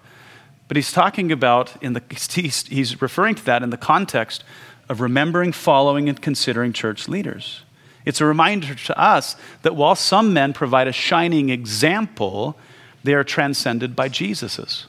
But 0.69 0.77
he's 0.77 0.93
talking 0.93 1.33
about, 1.33 1.83
in 1.83 1.95
the, 1.95 2.03
he's, 2.31 2.65
he's 2.69 3.03
referring 3.03 3.35
to 3.35 3.45
that 3.47 3.65
in 3.65 3.71
the 3.71 3.77
context 3.77 4.45
of 4.89 5.01
remembering, 5.01 5.51
following, 5.51 6.09
and 6.09 6.23
considering 6.23 6.73
church 6.73 7.09
leaders. 7.09 7.63
It's 8.05 8.21
a 8.21 8.27
reminder 8.27 8.77
to 8.77 8.97
us 8.97 9.35
that 9.63 9.75
while 9.75 9.97
some 9.97 10.33
men 10.33 10.53
provide 10.53 10.87
a 10.87 10.93
shining 10.93 11.49
example, 11.49 12.57
they 13.05 13.15
are 13.15 13.23
transcended 13.25 13.95
by 13.95 14.09
Jesus's 14.09 14.87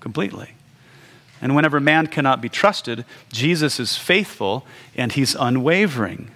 completely. 0.00 0.54
And 1.42 1.56
whenever 1.56 1.80
man 1.80 2.06
cannot 2.06 2.40
be 2.40 2.48
trusted, 2.48 3.04
Jesus 3.32 3.80
is 3.80 3.96
faithful 3.96 4.64
and 4.94 5.12
he's 5.12 5.34
unwavering. 5.34 6.30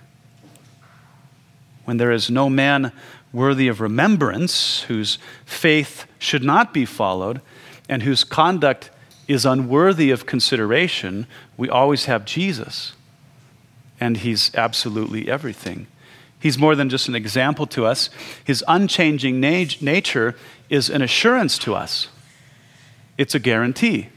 When 1.85 1.97
there 1.97 2.11
is 2.11 2.29
no 2.29 2.51
man 2.51 2.91
worthy 3.33 3.69
of 3.69 3.81
remembrance, 3.81 4.83
whose 4.83 5.19
faith 5.45 6.07
should 6.19 6.43
not 6.43 6.75
be 6.75 6.85
followed, 6.85 7.41
and 7.89 8.03
whose 8.03 8.25
conduct 8.25 8.91
is 9.29 9.47
unworthy 9.47 10.11
of 10.11 10.27
consideration, 10.27 11.27
we 11.57 11.69
always 11.69 12.07
have 12.07 12.25
Jesus. 12.25 12.95
And 14.01 14.19
he's 14.19 14.53
absolutely 14.55 15.29
everything. 15.29 15.87
He's 16.39 16.59
more 16.59 16.75
than 16.75 16.89
just 16.89 17.09
an 17.09 17.15
example 17.15 17.67
to 17.69 17.87
us. 17.87 18.11
His 18.45 18.65
unchanging 18.69 19.41
nat- 19.41 19.81
nature 19.81 20.35
is 20.69 20.91
an 20.91 21.03
assurance 21.03 21.59
to 21.59 21.75
us. 21.75 22.09
It's 23.19 23.35
a 23.35 23.39
guarantee. 23.39 24.09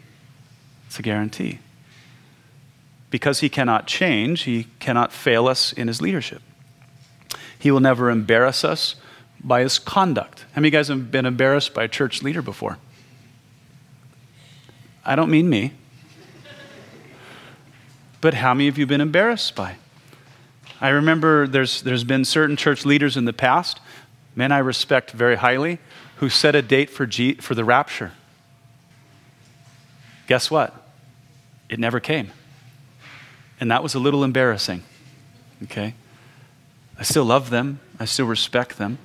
It's 0.88 1.00
a 1.00 1.02
guarantee. 1.02 1.60
Because 3.10 3.40
he 3.40 3.50
cannot 3.50 3.88
change, 3.88 4.42
he 4.42 4.68
cannot 4.80 5.12
fail 5.12 5.48
us 5.48 5.74
in 5.74 5.88
his 5.88 6.02
leadership. 6.02 6.42
He 7.58 7.72
will 7.72 7.80
never 7.80 8.10
embarrass 8.10 8.64
us 8.64 8.96
by 9.42 9.62
his 9.62 9.80
conduct. 9.80 10.46
How 10.54 10.62
many 10.62 10.70
of 10.70 10.74
you 10.74 10.80
guys 10.80 10.88
have 10.90 11.12
been 11.12 11.26
embarrassed 11.26 11.74
by 11.74 11.84
a 11.84 11.88
church 11.88 12.22
leader 12.22 12.42
before? 12.42 12.78
I 15.06 15.16
don't 15.16 15.32
mean 15.32 15.50
me. 15.50 15.74
But 18.22 18.34
how 18.36 18.54
many 18.54 18.68
of 18.68 18.78
you 18.78 18.86
been 18.86 19.02
embarrassed 19.02 19.56
by? 19.56 19.78
I 20.82 20.90
remember 20.90 21.48
there's, 21.48 21.82
there's 21.82 22.04
been 22.04 22.26
certain 22.26 22.56
church 22.56 22.86
leaders 22.86 23.18
in 23.18 23.26
the 23.26 23.34
past, 23.34 23.80
men 24.36 24.52
I 24.52 24.60
respect 24.60 25.12
very 25.12 25.36
highly, 25.36 25.80
who 26.20 26.30
set 26.30 26.54
a 26.54 26.62
date 26.62 26.90
for, 26.90 27.06
G, 27.06 27.36
for 27.36 27.56
the 27.56 27.64
rapture. 27.64 28.12
Guess 30.28 30.52
what? 30.52 30.76
It 31.70 31.80
never 31.80 32.00
came. 32.00 32.32
And 33.60 33.72
that 33.72 33.82
was 33.84 33.96
a 33.96 34.00
little 34.00 34.24
embarrassing. 34.24 34.84
Okay? 35.64 35.94
I 36.98 37.04
still 37.04 37.24
love 37.24 37.50
them, 37.50 37.80
I 38.00 38.06
still 38.06 38.26
respect 38.26 38.78
them. 38.78 38.98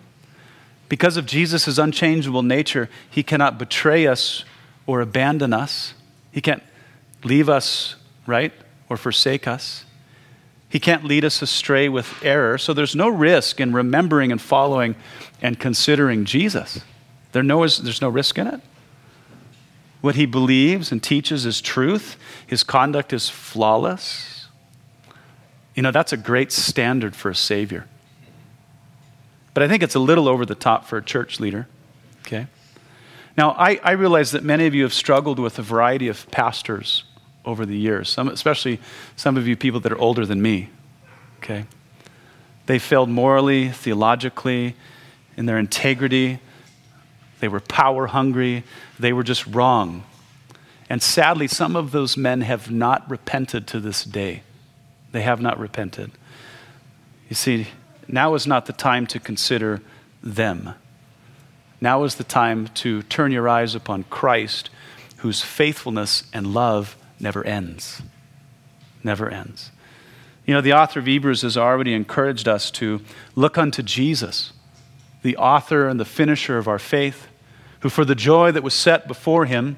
Because 0.88 1.16
of 1.16 1.24
Jesus' 1.24 1.78
unchangeable 1.78 2.42
nature, 2.42 2.90
he 3.08 3.22
cannot 3.22 3.58
betray 3.58 4.06
us 4.06 4.44
or 4.86 5.00
abandon 5.00 5.52
us. 5.52 5.94
He 6.32 6.40
can't 6.40 6.62
leave 7.22 7.48
us, 7.48 7.94
right? 8.26 8.52
Or 8.88 8.96
forsake 8.96 9.46
us. 9.46 9.84
He 10.68 10.80
can't 10.80 11.04
lead 11.04 11.24
us 11.24 11.40
astray 11.40 11.88
with 11.88 12.22
error. 12.24 12.58
So 12.58 12.74
there's 12.74 12.96
no 12.96 13.08
risk 13.08 13.60
in 13.60 13.72
remembering 13.72 14.32
and 14.32 14.40
following 14.40 14.96
and 15.40 15.58
considering 15.58 16.24
Jesus. 16.24 16.80
There 17.34 17.42
no, 17.42 17.66
there's 17.66 18.00
no 18.00 18.08
risk 18.08 18.38
in 18.38 18.46
it. 18.46 18.60
What 20.00 20.14
he 20.14 20.24
believes 20.24 20.92
and 20.92 21.02
teaches 21.02 21.44
is 21.44 21.60
truth. 21.60 22.16
His 22.46 22.62
conduct 22.62 23.12
is 23.12 23.28
flawless. 23.28 24.46
You 25.74 25.82
know, 25.82 25.90
that's 25.90 26.12
a 26.12 26.16
great 26.16 26.52
standard 26.52 27.16
for 27.16 27.30
a 27.30 27.34
Savior. 27.34 27.88
But 29.52 29.64
I 29.64 29.68
think 29.68 29.82
it's 29.82 29.96
a 29.96 29.98
little 29.98 30.28
over 30.28 30.46
the 30.46 30.54
top 30.54 30.84
for 30.84 30.96
a 30.96 31.02
church 31.02 31.40
leader. 31.40 31.66
Okay? 32.24 32.46
Now, 33.36 33.50
I, 33.58 33.80
I 33.82 33.92
realize 33.92 34.30
that 34.30 34.44
many 34.44 34.66
of 34.66 34.74
you 34.74 34.84
have 34.84 34.94
struggled 34.94 35.40
with 35.40 35.58
a 35.58 35.62
variety 35.62 36.06
of 36.06 36.30
pastors 36.30 37.02
over 37.44 37.66
the 37.66 37.76
years, 37.76 38.08
some, 38.08 38.28
especially 38.28 38.78
some 39.16 39.36
of 39.36 39.48
you 39.48 39.56
people 39.56 39.80
that 39.80 39.90
are 39.90 39.98
older 39.98 40.24
than 40.24 40.40
me. 40.40 40.68
Okay? 41.38 41.64
They 42.66 42.78
failed 42.78 43.08
morally, 43.08 43.70
theologically, 43.70 44.76
in 45.36 45.46
their 45.46 45.58
integrity. 45.58 46.38
They 47.44 47.48
were 47.48 47.60
power 47.60 48.06
hungry. 48.06 48.64
They 48.98 49.12
were 49.12 49.22
just 49.22 49.46
wrong. 49.48 50.04
And 50.88 51.02
sadly, 51.02 51.46
some 51.46 51.76
of 51.76 51.90
those 51.90 52.16
men 52.16 52.40
have 52.40 52.70
not 52.70 53.10
repented 53.10 53.66
to 53.66 53.80
this 53.80 54.02
day. 54.02 54.44
They 55.12 55.20
have 55.20 55.42
not 55.42 55.58
repented. 55.58 56.10
You 57.28 57.36
see, 57.36 57.66
now 58.08 58.32
is 58.34 58.46
not 58.46 58.64
the 58.64 58.72
time 58.72 59.06
to 59.08 59.20
consider 59.20 59.82
them. 60.22 60.70
Now 61.82 62.04
is 62.04 62.14
the 62.14 62.24
time 62.24 62.68
to 62.76 63.02
turn 63.02 63.30
your 63.30 63.46
eyes 63.46 63.74
upon 63.74 64.04
Christ, 64.04 64.70
whose 65.18 65.42
faithfulness 65.42 66.22
and 66.32 66.54
love 66.54 66.96
never 67.20 67.44
ends. 67.46 68.00
Never 69.02 69.28
ends. 69.28 69.70
You 70.46 70.54
know, 70.54 70.62
the 70.62 70.72
author 70.72 71.00
of 71.00 71.04
Hebrews 71.04 71.42
has 71.42 71.58
already 71.58 71.92
encouraged 71.92 72.48
us 72.48 72.70
to 72.70 73.02
look 73.34 73.58
unto 73.58 73.82
Jesus, 73.82 74.54
the 75.20 75.36
author 75.36 75.88
and 75.88 75.98
the 75.98 76.04
finisher 76.04 76.58
of 76.58 76.68
our 76.68 76.78
faith, 76.78 77.28
who 77.84 77.90
for 77.90 78.06
the 78.06 78.14
joy 78.14 78.50
that 78.50 78.62
was 78.62 78.72
set 78.72 79.06
before 79.06 79.44
him 79.44 79.76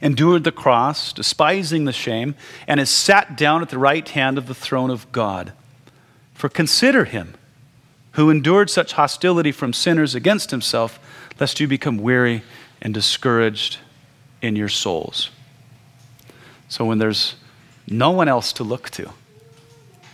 endured 0.00 0.44
the 0.44 0.52
cross, 0.52 1.12
despising 1.12 1.84
the 1.84 1.92
shame, 1.92 2.36
and 2.68 2.78
is 2.78 2.88
sat 2.88 3.36
down 3.36 3.60
at 3.60 3.70
the 3.70 3.76
right 3.76 4.08
hand 4.10 4.38
of 4.38 4.46
the 4.46 4.54
throne 4.54 4.88
of 4.88 5.10
God. 5.10 5.52
For 6.32 6.48
consider 6.48 7.06
him 7.06 7.34
who 8.12 8.30
endured 8.30 8.70
such 8.70 8.92
hostility 8.92 9.50
from 9.50 9.72
sinners 9.72 10.14
against 10.14 10.52
himself, 10.52 11.00
lest 11.40 11.58
you 11.58 11.66
become 11.66 11.98
weary 11.98 12.44
and 12.80 12.94
discouraged 12.94 13.78
in 14.40 14.54
your 14.54 14.68
souls. 14.68 15.30
So 16.68 16.84
when 16.84 16.98
there's 16.98 17.34
no 17.88 18.12
one 18.12 18.28
else 18.28 18.52
to 18.52 18.62
look 18.62 18.90
to, 18.90 19.10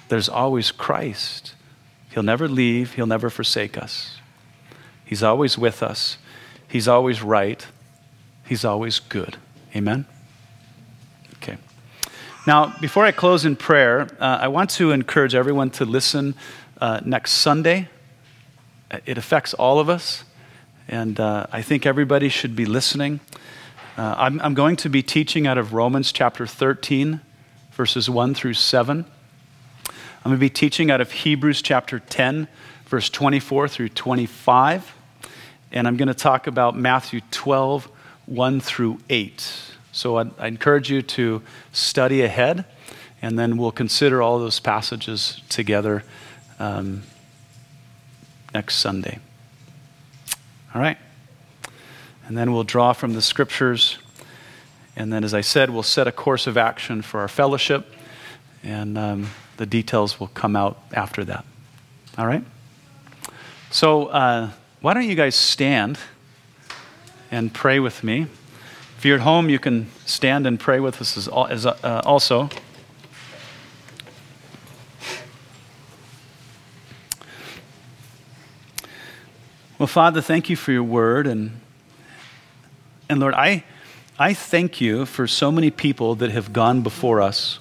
there's 0.09 0.31
always 0.31 0.73
Christ. 0.73 1.55
He'll 2.15 2.23
never 2.23 2.49
leave, 2.49 2.95
He'll 2.95 3.05
never 3.05 3.29
forsake 3.29 3.77
us. 3.77 4.17
He's 5.05 5.23
always 5.23 5.59
with 5.59 5.83
us, 5.83 6.17
He's 6.75 6.89
always 6.89 7.23
right, 7.23 7.65
He's 8.45 8.65
always 8.65 8.99
good. 8.99 9.37
Amen? 9.77 10.07
Okay. 11.37 11.57
Now, 12.49 12.75
before 12.81 13.05
I 13.05 13.13
close 13.13 13.45
in 13.45 13.55
prayer, 13.55 14.09
uh, 14.19 14.39
I 14.41 14.49
want 14.49 14.71
to 14.71 14.91
encourage 14.91 15.37
everyone 15.37 15.71
to 15.71 15.85
listen 15.85 16.35
uh, 16.81 17.01
next 17.05 17.31
Sunday. 17.35 17.89
It 19.07 19.17
affects 19.17 19.55
all 19.55 19.79
of 19.79 19.89
us, 19.89 20.25
and 20.89 21.21
uh, 21.21 21.47
I 21.53 21.63
think 21.63 21.87
everybody 21.87 22.29
should 22.29 22.57
be 22.57 22.67
listening. 22.67 23.21
Uh, 23.97 24.17
I'm, 24.19 24.41
I'm 24.41 24.55
going 24.55 24.75
to 24.79 24.89
be 24.89 25.01
teaching 25.01 25.47
out 25.47 25.59
of 25.59 25.75
Romans 25.75 26.11
chapter 26.11 26.45
13, 26.45 27.21
verses 27.71 28.11
1 28.11 28.35
through 28.35 28.55
7. 28.55 29.05
I'm 29.87 29.95
going 30.25 30.35
to 30.35 30.41
be 30.41 30.51
teaching 30.51 30.91
out 30.91 31.01
of 31.01 31.13
Hebrews 31.13 31.63
chapter 31.63 32.01
10, 32.01 32.49
verse 32.87 33.09
24 33.11 33.69
through 33.69 33.91
25. 33.91 34.94
And 35.75 35.89
I'm 35.89 35.97
going 35.97 36.09
to 36.09 36.15
talk 36.15 36.47
about 36.47 36.77
Matthew 36.77 37.21
12, 37.33 37.91
1 38.27 38.61
through 38.61 39.01
8. 39.11 39.73
So 39.91 40.19
I, 40.19 40.27
I 40.39 40.47
encourage 40.47 40.89
you 40.89 41.03
to 41.03 41.43
study 41.73 42.23
ahead, 42.23 42.65
and 43.21 43.37
then 43.37 43.57
we'll 43.57 43.73
consider 43.73 44.23
all 44.23 44.39
those 44.39 44.61
passages 44.61 45.43
together 45.49 46.05
um, 46.61 47.03
next 48.55 48.77
Sunday. 48.77 49.19
All 50.73 50.81
right? 50.81 50.97
And 52.29 52.39
then 52.39 52.53
we'll 52.53 52.63
draw 52.63 52.93
from 52.93 53.15
the 53.15 53.23
scriptures. 53.23 53.99
And 54.95 55.13
then, 55.13 55.25
as 55.25 55.35
I 55.35 55.41
said, 55.41 55.71
we'll 55.71 55.83
set 55.83 56.07
a 56.07 56.13
course 56.13 56.47
of 56.47 56.57
action 56.57 57.03
for 57.03 57.19
our 57.19 57.29
fellowship, 57.29 57.93
and 58.63 58.97
um, 58.97 59.27
the 59.57 59.67
details 59.67 60.21
will 60.21 60.29
come 60.29 60.55
out 60.55 60.81
after 60.93 61.25
that. 61.25 61.45
All 62.17 62.29
right? 62.29 62.45
So, 63.73 64.07
uh, 64.07 64.51
why 64.85 64.93
don't 64.93 65.09
you 65.09 65.15
guys 65.15 65.35
stand? 65.35 65.99
and 67.35 67.53
pray 67.53 67.81
with 67.81 68.05
me. 68.05 68.29
If 68.97 69.05
you're 69.05 69.17
at 69.17 69.23
home, 69.23 69.49
you 69.49 69.59
can 69.59 69.91
stand 70.07 70.47
and 70.47 70.59
pray 70.59 70.79
with 70.79 71.01
us 71.01 71.17
as, 71.17 71.29
as 71.29 71.67
uh, 71.67 72.03
also. 72.05 72.49
Well, 79.79 79.89
Father, 79.89 80.21
thank 80.21 80.49
you 80.49 80.55
for 80.55 80.71
your 80.71 80.85
word. 80.85 81.27
And, 81.27 81.61
and 83.09 83.19
Lord, 83.19 83.35
I, 83.35 83.65
I 84.17 84.33
thank 84.33 84.81
you 84.81 85.05
for 85.07 85.27
so 85.27 85.51
many 85.51 85.73
people 85.73 86.15
that 86.15 86.31
have 86.31 86.53
gone 86.53 86.83
before 86.83 87.21
us 87.21 87.59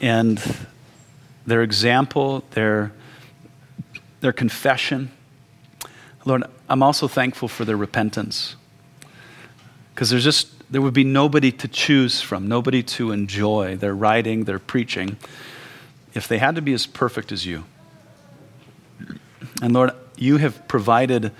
and 0.00 0.42
their 1.46 1.62
example, 1.62 2.42
their, 2.52 2.92
their 4.20 4.32
confession. 4.32 5.10
Lord, 6.26 6.42
I'm 6.68 6.82
also 6.82 7.06
thankful 7.06 7.46
for 7.46 7.64
their 7.64 7.76
repentance. 7.76 8.56
Because 9.94 10.10
there's 10.10 10.24
just, 10.24 10.70
there 10.70 10.82
would 10.82 10.92
be 10.92 11.04
nobody 11.04 11.52
to 11.52 11.68
choose 11.68 12.20
from, 12.20 12.48
nobody 12.48 12.82
to 12.82 13.12
enjoy 13.12 13.76
their 13.76 13.94
writing, 13.94 14.44
their 14.44 14.58
preaching, 14.58 15.16
if 16.14 16.26
they 16.26 16.38
had 16.38 16.56
to 16.56 16.62
be 16.62 16.74
as 16.74 16.84
perfect 16.84 17.30
as 17.30 17.46
you. 17.46 17.64
And 19.62 19.72
Lord, 19.72 19.92
you 20.16 20.38
have 20.38 20.66
provided 20.66 21.30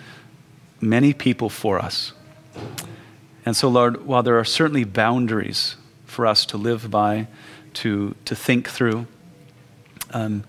many 0.81 1.13
people 1.13 1.51
for 1.51 1.81
us. 1.81 2.13
And 3.45 3.57
so, 3.57 3.69
Lord, 3.69 4.07
while 4.07 4.23
there 4.23 4.39
are 4.39 4.45
certainly 4.45 4.85
boundaries 4.85 5.77
for 6.05 6.27
us 6.27 6.47
to 6.47 6.57
live 6.57 6.91
by, 6.91 7.27
to, 7.75 8.15
to 8.25 8.37
think 8.37 8.69
through, 8.69 9.07
um, 10.13 10.45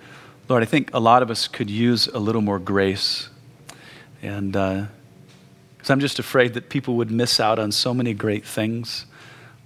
Lord, 0.48 0.62
I 0.62 0.66
think 0.68 0.94
a 0.94 1.00
lot 1.00 1.24
of 1.24 1.32
us 1.32 1.48
could 1.48 1.70
use 1.70 2.08
a 2.08 2.20
little 2.20 2.42
more 2.42 2.60
grace 2.60 3.30
and 4.22 4.52
because 4.52 5.90
uh, 5.90 5.94
I'm 5.94 6.00
just 6.00 6.20
afraid 6.20 6.54
that 6.56 6.70
people 6.70 6.96
would 6.96 7.12
miss 7.12 7.40
out 7.40 7.60
on 7.60 7.72
so 7.72 7.94
many 7.94 8.14
great 8.14 8.46
things. 8.46 9.06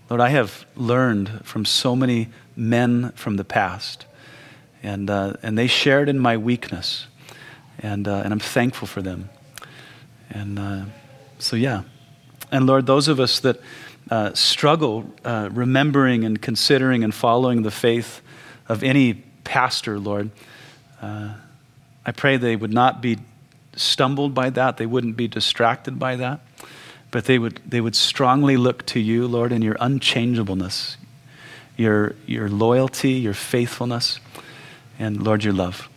Lord, 0.10 0.22
I 0.22 0.30
have 0.30 0.66
learned 0.76 1.45
from 1.45 1.64
so 1.66 1.95
many 1.95 2.28
men 2.56 3.12
from 3.16 3.38
the 3.38 3.43
past, 3.43 4.06
and, 4.84 5.10
uh, 5.10 5.34
and 5.41 5.58
they 5.58 5.68
shared 5.68 6.10
in 6.10 6.20
my 6.20 6.38
weakness, 6.38 7.08
and, 7.80 8.08
uh, 8.08 8.22
and 8.24 8.34
I'm 8.34 8.39
thankful 8.39 8.88
for 8.88 9.02
them. 9.02 9.30
And 10.30 10.60
uh, 10.60 10.84
so, 11.39 11.56
yeah. 11.56 11.84
And 12.52 12.68
Lord, 12.68 12.86
those 12.86 13.08
of 13.08 13.20
us 13.20 13.39
that 13.39 13.62
uh, 14.10 14.34
struggle 14.34 15.06
uh, 15.24 15.49
remembering 15.52 16.26
and 16.26 16.41
considering 16.41 17.04
and 17.04 17.16
following 17.16 17.62
the 17.62 17.72
faith 17.72 18.22
of 18.68 18.84
any 18.84 19.14
pastor, 19.43 19.97
Lord, 19.97 20.30
I 22.04 22.12
pray 22.12 22.38
they 22.38 22.56
would 22.56 22.74
not 22.74 23.02
be 23.02 23.18
stumbled 23.82 24.34
by 24.34 24.49
that, 24.51 24.77
they 24.77 24.86
wouldn't 24.86 25.17
be 25.17 25.27
distracted 25.27 25.99
by 25.99 26.15
that, 26.15 26.41
but 27.09 27.25
they 27.25 27.39
would, 27.39 27.59
they 27.67 27.82
would 27.82 27.95
strongly 27.95 28.57
look 28.57 28.86
to 28.88 28.99
you, 28.99 29.27
Lord, 29.27 29.51
in 29.51 29.61
your 29.61 29.77
unchangeableness, 29.79 30.97
your, 31.77 32.15
your 32.25 32.49
loyalty, 32.49 33.11
your 33.13 33.34
faithfulness, 33.34 34.19
and 34.99 35.21
Lord, 35.21 35.43
your 35.43 35.53
love. 35.53 35.89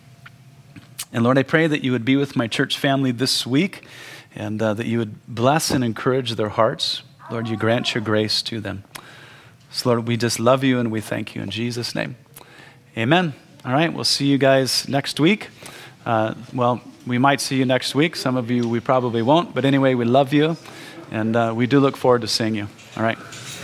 And 1.13 1.23
Lord, 1.23 1.37
I 1.37 1.43
pray 1.43 1.67
that 1.67 1.83
you 1.83 1.91
would 1.91 2.03
be 2.03 2.17
with 2.17 2.35
my 2.35 2.47
church 2.47 2.77
family 2.77 3.11
this 3.11 3.45
week 3.45 3.87
and 4.35 4.61
uh, 4.61 4.73
that 4.73 4.85
you 4.85 4.97
would 4.97 5.25
bless 5.27 5.71
and 5.71 5.83
encourage 5.83 6.31
their 6.31 6.49
hearts. 6.49 7.03
Lord, 7.31 7.47
you 7.47 7.55
grant 7.55 7.95
your 7.95 8.03
grace 8.03 8.41
to 8.43 8.59
them. 8.59 8.83
So, 9.71 9.89
Lord, 9.89 10.07
we 10.07 10.17
just 10.17 10.39
love 10.39 10.63
you 10.63 10.79
and 10.79 10.91
we 10.91 11.01
thank 11.01 11.35
you 11.35 11.41
in 11.41 11.49
Jesus' 11.49 11.95
name. 11.95 12.17
Amen. 12.97 13.33
All 13.63 13.73
right, 13.73 13.91
we'll 13.91 14.03
see 14.03 14.27
you 14.27 14.37
guys 14.37 14.87
next 14.87 15.19
week. 15.19 15.49
Uh, 16.05 16.33
well, 16.53 16.81
we 17.05 17.17
might 17.17 17.41
see 17.41 17.57
you 17.57 17.65
next 17.65 17.95
week. 17.95 18.15
Some 18.15 18.35
of 18.35 18.49
you 18.49 18.67
we 18.67 18.79
probably 18.79 19.21
won't. 19.21 19.53
But 19.53 19.65
anyway, 19.65 19.93
we 19.93 20.05
love 20.05 20.33
you, 20.33 20.57
and 21.11 21.35
uh, 21.35 21.53
we 21.55 21.67
do 21.67 21.79
look 21.79 21.97
forward 21.97 22.21
to 22.21 22.27
seeing 22.27 22.55
you. 22.55 22.67
All 22.97 23.03
right. 23.03 23.17